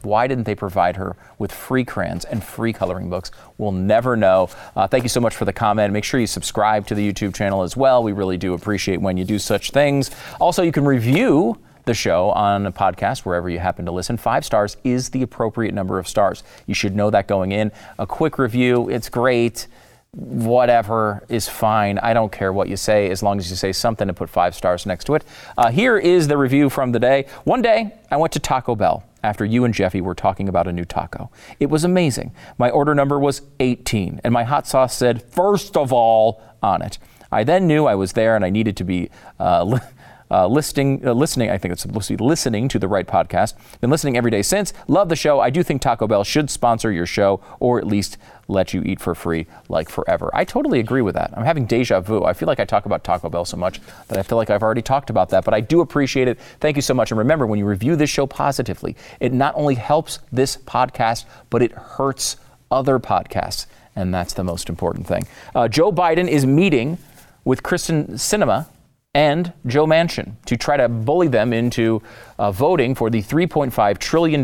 Why 0.02 0.28
didn't 0.28 0.44
they 0.44 0.56
provide 0.56 0.98
her 0.98 1.16
with 1.40 1.52
free 1.52 1.86
crayons 1.86 2.26
and 2.26 2.44
free 2.44 2.74
coloring 2.74 3.10
books? 3.10 3.32
We'll 3.58 3.72
never 3.72 4.18
know. 4.18 4.50
Uh, 4.76 4.88
thank 4.88 5.04
you 5.04 5.10
so 5.10 5.22
much 5.22 5.36
for 5.36 5.46
the 5.46 5.54
comment. 5.54 5.94
Make 5.94 6.04
sure 6.04 6.20
you 6.20 6.28
subscribe 6.28 6.88
to 6.88 6.96
the 6.96 7.12
YouTube 7.12 7.34
channel 7.34 7.64
as 7.64 7.78
well. 7.78 8.04
We 8.04 8.12
really 8.12 8.38
do 8.38 8.54
appreciate 8.54 9.00
when 9.00 9.18
you 9.18 9.24
do 9.26 9.40
such 9.40 9.72
things. 9.72 10.12
Also, 10.42 10.62
you 10.62 10.72
can 10.72 10.86
review 10.86 11.58
the 11.86 11.94
show 11.94 12.30
on 12.32 12.66
a 12.66 12.72
podcast 12.72 13.20
wherever 13.20 13.50
you 13.50 13.60
happen 13.60 13.86
to 13.86 13.92
listen. 13.92 14.18
Five 14.18 14.46
stars 14.46 14.78
is 14.84 15.10
the 15.10 15.22
appropriate 15.22 15.74
number 15.74 16.00
of 16.00 16.08
stars. 16.08 16.44
You 16.66 16.74
should 16.74 16.96
know 16.96 17.10
that 17.10 17.28
going 17.28 17.52
in. 17.52 17.72
A 18.00 18.08
quick 18.08 18.38
review, 18.38 18.90
it's 18.90 19.10
great 19.10 19.68
whatever 20.16 21.24
is 21.28 21.50
fine. 21.50 21.98
I 21.98 22.14
don't 22.14 22.32
care 22.32 22.54
what 22.54 22.70
you 22.70 22.78
say 22.78 23.10
as 23.10 23.24
long 23.24 23.40
as 23.40 23.50
you 23.50 23.56
say 23.56 23.72
something 23.72 24.08
and 24.08 24.16
put 24.16 24.30
five 24.30 24.54
stars 24.54 24.86
next 24.86 25.06
to 25.06 25.16
it. 25.16 25.26
Uh, 25.58 25.72
here 25.72 25.98
is 25.98 26.28
the 26.28 26.38
review 26.38 26.70
from 26.70 26.92
the 26.92 27.00
day. 27.00 27.26
One 27.46 27.62
day, 27.62 27.96
I 28.12 28.18
went 28.18 28.32
to 28.34 28.40
Taco 28.40 28.76
Bell 28.76 29.04
after 29.24 29.46
you 29.46 29.64
and 29.64 29.74
Jeffy 29.74 30.02
were 30.02 30.14
talking 30.14 30.50
about 30.50 30.68
a 30.68 30.74
new 30.74 30.86
taco. 30.86 31.32
It 31.60 31.70
was 31.70 31.84
amazing. 31.84 32.34
My 32.58 32.70
order 32.70 32.94
number 32.94 33.18
was 33.20 33.42
18, 33.60 34.22
and 34.24 34.34
my 34.34 34.44
hot 34.44 34.68
sauce 34.68 34.96
said, 34.96 35.24
first 35.24 35.78
of 35.78 35.92
all, 35.94 36.42
on 36.62 36.82
it. 36.82 37.00
I 37.32 37.44
then 37.44 37.66
knew 37.66 37.86
I 37.86 37.96
was 37.96 38.14
there 38.14 38.36
and 38.36 38.46
I 38.46 38.50
needed 38.50 38.78
to 38.78 38.84
be. 38.84 39.10
Uh, 39.40 39.80
uh, 40.32 40.48
listening, 40.48 41.06
uh, 41.06 41.14
listening. 41.14 41.50
I 41.50 41.58
think 41.58 41.72
it's 41.72 41.82
supposed 41.82 42.08
to 42.08 42.18
be 42.18 42.24
listening 42.24 42.68
to 42.70 42.80
the 42.80 42.88
right 42.88 43.08
podcast. 43.08 43.54
Been 43.82 43.90
listening 43.90 44.18
every 44.18 44.32
day 44.32 44.42
since. 44.42 44.74
Love 44.88 45.10
the 45.10 45.16
show. 45.16 45.40
I 45.40 45.50
do 45.50 45.64
think 45.64 45.82
Taco 45.82 46.08
Bell 46.08 46.24
should 46.24 46.50
sponsor 46.50 46.92
your 46.92 47.06
show, 47.06 47.42
or 47.60 47.78
at 47.80 47.88
least 47.88 48.18
let 48.48 48.74
you 48.74 48.82
eat 48.84 49.00
for 49.00 49.16
free 49.16 49.48
like 49.70 49.90
forever. 49.90 50.30
I 50.34 50.44
totally 50.44 50.80
agree 50.80 51.02
with 51.02 51.16
that. 51.16 51.34
I'm 51.36 51.46
having 51.46 51.66
deja 51.66 52.02
vu. 52.02 52.24
I 52.24 52.34
feel 52.34 52.48
like 52.48 52.60
I 52.60 52.66
talk 52.66 52.86
about 52.86 53.04
Taco 53.04 53.30
Bell 53.30 53.46
so 53.46 53.58
much 53.58 53.80
that 54.08 54.18
I 54.18 54.24
feel 54.24 54.38
like 54.38 54.50
I've 54.50 54.64
already 54.64 54.82
talked 54.82 55.10
about 55.10 55.30
that, 55.30 55.46
but 55.46 55.54
I 55.54 55.62
do 55.62 55.82
appreciate 55.82 56.28
it. 56.28 56.40
Thank 56.60 56.76
you 56.76 56.82
so 56.82 56.94
much. 56.94 57.12
And 57.12 57.18
remember, 57.18 57.46
when 57.46 57.60
you 57.60 57.66
review 57.66 57.96
this 57.96 58.10
show 58.10 58.28
positively, 58.28 58.96
it 59.20 59.34
not 59.34 59.54
only 59.56 59.76
helps 59.76 60.20
this 60.32 60.58
podcast, 60.58 61.26
but 61.50 61.62
it 61.62 61.72
hurts 61.72 62.38
other 62.72 63.00
podcasts. 63.00 63.68
And 63.96 64.14
that's 64.14 64.34
the 64.34 64.44
most 64.44 64.70
important 64.70 65.08
thing. 65.08 65.28
Uh, 65.54 65.68
Joe 65.68 65.92
Biden 65.92 66.28
is 66.28 66.46
meeting 66.46 66.98
with 67.46 67.62
Kyrsten 67.62 68.14
Sinema 68.14 68.68
and 69.16 69.54
Joe 69.68 69.86
Manchin 69.86 70.34
to 70.46 70.58
try 70.58 70.78
to 70.78 70.90
bully 70.90 71.28
them 71.28 71.54
into 71.54 72.02
uh, 72.40 72.52
voting 72.52 72.96
for 72.96 73.10
the 73.10 73.22
$3.5 73.22 73.98
trillion 74.00 74.44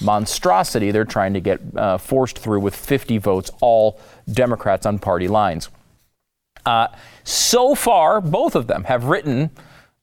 monstrosity 0.00 0.90
they're 0.90 1.04
trying 1.04 1.34
to 1.34 1.40
get 1.40 1.60
uh, 1.76 1.98
forced 1.98 2.38
through 2.38 2.60
with 2.60 2.76
50 2.76 3.18
votes, 3.18 3.50
all 3.60 4.00
Democrats 4.30 4.86
on 4.86 4.98
party 4.98 5.26
lines. 5.26 5.68
Uh, 6.64 6.88
so 7.24 7.74
far, 7.74 8.20
both 8.20 8.54
of 8.54 8.68
them 8.68 8.84
have 8.84 9.04
written 9.04 9.50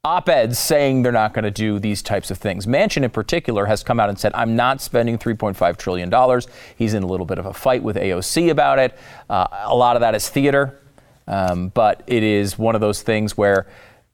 op 0.03 0.27
eds 0.29 0.57
saying 0.57 1.03
they're 1.03 1.11
not 1.11 1.33
going 1.33 1.43
to 1.43 1.51
do 1.51 1.79
these 1.79 2.01
types 2.01 2.31
of 2.31 2.37
things. 2.37 2.65
Manchin, 2.65 3.03
in 3.03 3.11
particular, 3.11 3.65
has 3.65 3.83
come 3.83 3.99
out 3.99 4.09
and 4.09 4.19
said, 4.19 4.31
I'm 4.33 4.55
not 4.55 4.81
spending 4.81 5.17
$3.5 5.17 5.77
trillion. 5.77 6.41
He's 6.75 6.93
in 6.93 7.03
a 7.03 7.07
little 7.07 7.25
bit 7.25 7.37
of 7.37 7.45
a 7.45 7.53
fight 7.53 7.83
with 7.83 7.95
AOC 7.95 8.49
about 8.49 8.79
it. 8.79 8.97
Uh, 9.29 9.47
a 9.63 9.75
lot 9.75 9.95
of 9.95 10.01
that 10.01 10.15
is 10.15 10.27
theater, 10.27 10.79
um, 11.27 11.69
but 11.69 12.03
it 12.07 12.23
is 12.23 12.57
one 12.57 12.75
of 12.75 12.81
those 12.81 13.03
things 13.03 13.37
where 13.37 13.67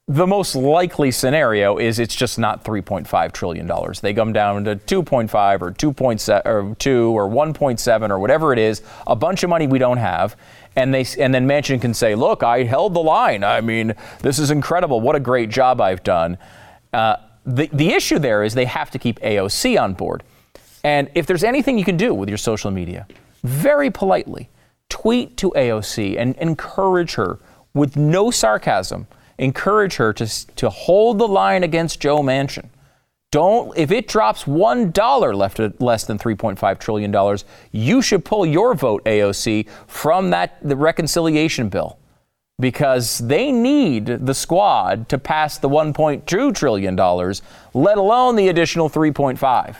the 0.09 0.25
most 0.25 0.55
likely 0.55 1.11
scenario 1.11 1.77
is 1.77 1.99
it's 1.99 2.15
just 2.15 2.39
not 2.39 2.63
3.5 2.63 3.31
trillion 3.33 3.67
dollars. 3.67 3.99
They 3.99 4.13
come 4.13 4.31
down 4.31 4.63
to 4.63 4.77
2.5 4.77 5.61
or 5.61 5.71
2.7 5.71 6.45
or 6.45 6.75
2 6.75 7.09
or 7.09 7.27
1.7 7.27 8.09
or 8.09 8.17
whatever 8.19 8.53
it 8.53 8.59
is, 8.59 8.81
a 9.05 9.17
bunch 9.17 9.43
of 9.43 9.49
money 9.49 9.67
we 9.67 9.79
don't 9.79 9.97
have. 9.97 10.37
And 10.77 10.93
they 10.93 11.05
and 11.19 11.33
then 11.33 11.45
Manchin 11.45 11.81
can 11.81 11.93
say, 11.93 12.15
"Look, 12.15 12.41
I 12.41 12.63
held 12.63 12.93
the 12.93 13.01
line. 13.01 13.43
I 13.43 13.59
mean, 13.61 13.95
this 14.21 14.39
is 14.39 14.49
incredible. 14.49 15.01
What 15.01 15.15
a 15.15 15.19
great 15.19 15.49
job 15.49 15.81
I've 15.81 16.03
done." 16.03 16.37
Uh, 16.93 17.17
the 17.45 17.69
the 17.73 17.89
issue 17.89 18.19
there 18.19 18.43
is 18.43 18.53
they 18.53 18.65
have 18.65 18.91
to 18.91 18.99
keep 18.99 19.19
AOC 19.19 19.81
on 19.81 19.93
board. 19.93 20.23
And 20.83 21.09
if 21.15 21.25
there's 21.25 21.43
anything 21.43 21.77
you 21.77 21.83
can 21.83 21.97
do 21.97 22.13
with 22.13 22.29
your 22.29 22.37
social 22.37 22.71
media, 22.71 23.07
very 23.43 23.89
politely 23.89 24.49
tweet 24.87 25.35
to 25.37 25.51
AOC 25.51 26.15
and 26.17 26.35
encourage 26.37 27.15
her 27.15 27.39
with 27.73 27.97
no 27.97 28.31
sarcasm 28.31 29.07
encourage 29.37 29.95
her 29.95 30.13
to, 30.13 30.55
to 30.55 30.69
hold 30.69 31.19
the 31.19 31.27
line 31.27 31.63
against 31.63 31.99
Joe 31.99 32.19
Manchin. 32.19 32.69
Don't, 33.31 33.77
if 33.77 33.91
it 33.91 34.07
drops 34.07 34.45
$1 34.45 35.35
left 35.35 35.59
at 35.59 35.81
less 35.81 36.05
than 36.05 36.17
$3.5 36.17 36.79
trillion, 36.79 37.37
you 37.71 38.01
should 38.01 38.23
pull 38.23 38.45
your 38.45 38.73
vote, 38.73 39.03
AOC, 39.03 39.67
from 39.85 40.29
that, 40.29 40.57
the 40.67 40.75
reconciliation 40.75 41.67
bill 41.67 41.99
because 42.59 43.19
they 43.19 43.51
need 43.51 44.05
the 44.05 44.33
squad 44.33 45.07
to 45.09 45.17
pass 45.17 45.59
the 45.59 45.69
$1.2 45.69 46.55
trillion, 46.55 46.95
let 47.73 47.97
alone 47.97 48.35
the 48.35 48.47
additional 48.47 48.89
3.5. 48.89 49.75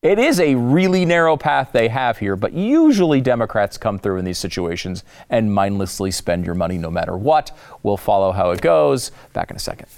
It 0.00 0.20
is 0.20 0.38
a 0.38 0.54
really 0.54 1.04
narrow 1.04 1.36
path 1.36 1.70
they 1.72 1.88
have 1.88 2.18
here, 2.18 2.36
but 2.36 2.52
usually 2.52 3.20
Democrats 3.20 3.76
come 3.76 3.98
through 3.98 4.18
in 4.18 4.24
these 4.24 4.38
situations 4.38 5.02
and 5.28 5.52
mindlessly 5.52 6.12
spend 6.12 6.46
your 6.46 6.54
money 6.54 6.78
no 6.78 6.88
matter 6.88 7.16
what. 7.16 7.50
We'll 7.82 7.96
follow 7.96 8.30
how 8.30 8.52
it 8.52 8.60
goes. 8.60 9.10
Back 9.32 9.50
in 9.50 9.56
a 9.56 9.58
second. 9.58 9.88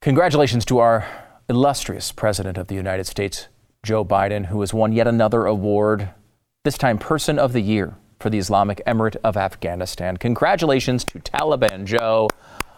Congratulations 0.00 0.64
to 0.66 0.78
our 0.78 1.04
illustrious 1.48 2.12
President 2.12 2.56
of 2.56 2.68
the 2.68 2.76
United 2.76 3.08
States, 3.08 3.48
Joe 3.82 4.04
Biden, 4.04 4.46
who 4.46 4.60
has 4.60 4.72
won 4.72 4.92
yet 4.92 5.08
another 5.08 5.46
award, 5.46 6.10
this 6.62 6.78
time 6.78 6.98
Person 6.98 7.40
of 7.40 7.52
the 7.52 7.62
Year 7.62 7.96
for 8.20 8.30
the 8.30 8.38
Islamic 8.38 8.80
Emirate 8.86 9.16
of 9.24 9.36
Afghanistan. 9.36 10.18
Congratulations 10.18 11.02
to 11.06 11.18
Taliban 11.18 11.84
Joe. 11.84 12.28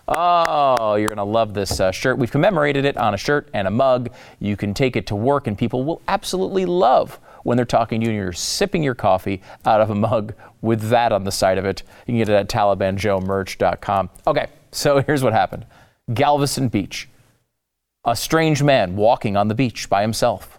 Oh, 0.07 0.97
you're 0.97 1.09
going 1.09 1.17
to 1.17 1.25
love 1.25 1.55
this 1.55 1.81
uh, 1.81 1.91
shirt. 1.91 2.19
We've 2.19 2.31
commemorated 2.31 2.85
it 2.85 2.97
on 2.97 3.15
a 3.15 3.17
shirt 3.17 3.49
and 3.55 3.67
a 3.67 3.71
mug. 3.71 4.11
You 4.39 4.57
can 4.57 4.75
take 4.75 4.97
it 4.97 5.07
to 5.07 5.17
work, 5.17 5.47
and 5.47 5.57
people 5.57 5.85
will 5.85 6.03
absolutely 6.09 6.67
love 6.67 7.19
when 7.45 7.57
they're 7.57 7.65
talking 7.65 8.01
to 8.01 8.07
you 8.07 8.11
and 8.11 8.19
you're 8.19 8.33
sipping 8.33 8.83
your 8.83 8.95
coffee 8.95 9.41
out 9.65 9.81
of 9.81 9.91
a 9.91 9.95
mug 9.95 10.35
with 10.61 10.89
that 10.89 11.13
on 11.13 11.25
the 11.25 11.33
side 11.33 11.59
of 11.59 11.65
it. 11.65 11.83
You 12.07 12.13
can 12.13 12.19
get 12.19 12.29
it 12.29 12.35
at 12.35 12.49
TalibanJoeMerch.com. 12.49 14.11
Okay, 14.27 14.47
so 14.73 15.01
here's 15.07 15.23
what 15.23 15.33
happened 15.33 15.65
Galveston 16.13 16.69
Beach. 16.69 17.09
A 18.05 18.15
strange 18.15 18.63
man 18.63 18.97
walking 18.97 19.37
on 19.37 19.49
the 19.49 19.55
beach 19.55 19.89
by 19.89 20.03
himself. 20.03 20.59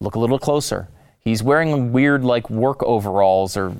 Look 0.00 0.16
a 0.16 0.18
little 0.18 0.38
closer. 0.38 0.88
He's 1.20 1.42
wearing 1.42 1.92
weird, 1.92 2.24
like, 2.24 2.48
work 2.48 2.82
overalls 2.82 3.56
or 3.56 3.70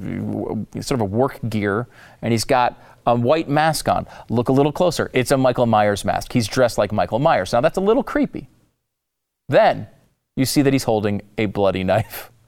sort 0.74 0.92
of 0.92 1.00
a 1.00 1.04
work 1.04 1.40
gear, 1.48 1.88
and 2.20 2.32
he's 2.32 2.44
got 2.44 2.78
a 3.06 3.14
white 3.14 3.48
mask 3.48 3.88
on. 3.88 4.06
Look 4.28 4.48
a 4.48 4.52
little 4.52 4.72
closer. 4.72 5.10
It's 5.12 5.30
a 5.30 5.36
Michael 5.36 5.66
Myers 5.66 6.04
mask. 6.04 6.32
He's 6.32 6.46
dressed 6.46 6.78
like 6.78 6.92
Michael 6.92 7.18
Myers. 7.18 7.52
Now, 7.52 7.60
that's 7.60 7.76
a 7.76 7.80
little 7.80 8.02
creepy. 8.02 8.48
Then 9.48 9.88
you 10.36 10.44
see 10.44 10.62
that 10.62 10.72
he's 10.72 10.84
holding 10.84 11.22
a 11.38 11.46
bloody 11.46 11.84
knife. 11.84 12.30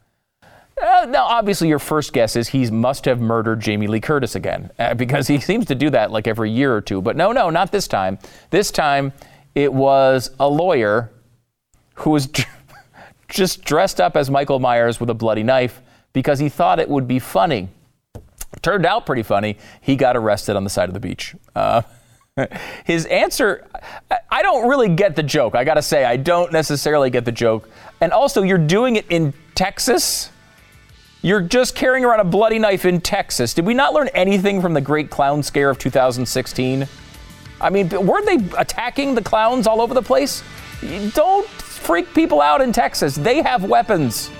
Uh, 0.80 1.06
now, 1.08 1.26
obviously, 1.26 1.68
your 1.68 1.78
first 1.78 2.12
guess 2.12 2.34
is 2.34 2.48
he 2.48 2.68
must 2.68 3.04
have 3.04 3.20
murdered 3.20 3.60
Jamie 3.60 3.86
Lee 3.86 4.00
Curtis 4.00 4.34
again, 4.34 4.68
uh, 4.80 4.94
because 4.94 5.28
he 5.28 5.38
seems 5.50 5.66
to 5.66 5.76
do 5.76 5.90
that 5.90 6.10
like 6.10 6.26
every 6.26 6.50
year 6.50 6.74
or 6.74 6.80
two. 6.80 7.00
But 7.00 7.14
no, 7.14 7.30
no, 7.30 7.50
not 7.50 7.70
this 7.70 7.86
time. 7.86 8.18
This 8.50 8.72
time, 8.72 9.12
it 9.54 9.72
was 9.72 10.30
a 10.40 10.48
lawyer 10.48 11.12
who 11.94 12.10
was 12.10 12.28
just 13.28 13.64
dressed 13.64 14.00
up 14.00 14.16
as 14.16 14.28
Michael 14.28 14.58
Myers 14.58 14.98
with 14.98 15.10
a 15.10 15.14
bloody 15.14 15.44
knife 15.44 15.82
because 16.12 16.38
he 16.40 16.48
thought 16.48 16.80
it 16.80 16.88
would 16.88 17.06
be 17.06 17.18
funny. 17.18 17.68
Turned 18.62 18.86
out 18.86 19.06
pretty 19.06 19.24
funny. 19.24 19.58
He 19.80 19.96
got 19.96 20.16
arrested 20.16 20.56
on 20.56 20.64
the 20.64 20.70
side 20.70 20.88
of 20.88 20.94
the 20.94 21.00
beach. 21.00 21.34
Uh, 21.54 21.82
his 22.84 23.06
answer, 23.06 23.66
I 24.30 24.42
don't 24.42 24.68
really 24.68 24.88
get 24.88 25.16
the 25.16 25.22
joke. 25.22 25.54
I 25.54 25.64
got 25.64 25.74
to 25.74 25.82
say, 25.82 26.04
I 26.04 26.16
don't 26.16 26.52
necessarily 26.52 27.10
get 27.10 27.24
the 27.24 27.32
joke. 27.32 27.68
And 28.00 28.12
also, 28.12 28.42
you're 28.42 28.58
doing 28.58 28.96
it 28.96 29.06
in 29.10 29.34
Texas. 29.54 30.30
You're 31.20 31.42
just 31.42 31.74
carrying 31.74 32.04
around 32.04 32.20
a 32.20 32.24
bloody 32.24 32.58
knife 32.58 32.84
in 32.84 33.00
Texas. 33.00 33.54
Did 33.54 33.66
we 33.66 33.74
not 33.74 33.94
learn 33.94 34.08
anything 34.08 34.60
from 34.62 34.74
the 34.74 34.80
great 34.80 35.10
clown 35.10 35.42
scare 35.42 35.70
of 35.70 35.78
2016? 35.78 36.88
I 37.60 37.70
mean, 37.70 37.88
weren't 37.90 38.26
they 38.26 38.58
attacking 38.58 39.14
the 39.14 39.22
clowns 39.22 39.66
all 39.66 39.80
over 39.80 39.94
the 39.94 40.02
place? 40.02 40.42
Don't 41.14 41.46
freak 41.48 42.12
people 42.12 42.40
out 42.40 42.60
in 42.60 42.72
Texas. 42.72 43.14
They 43.14 43.42
have 43.42 43.64
weapons. 43.64 44.30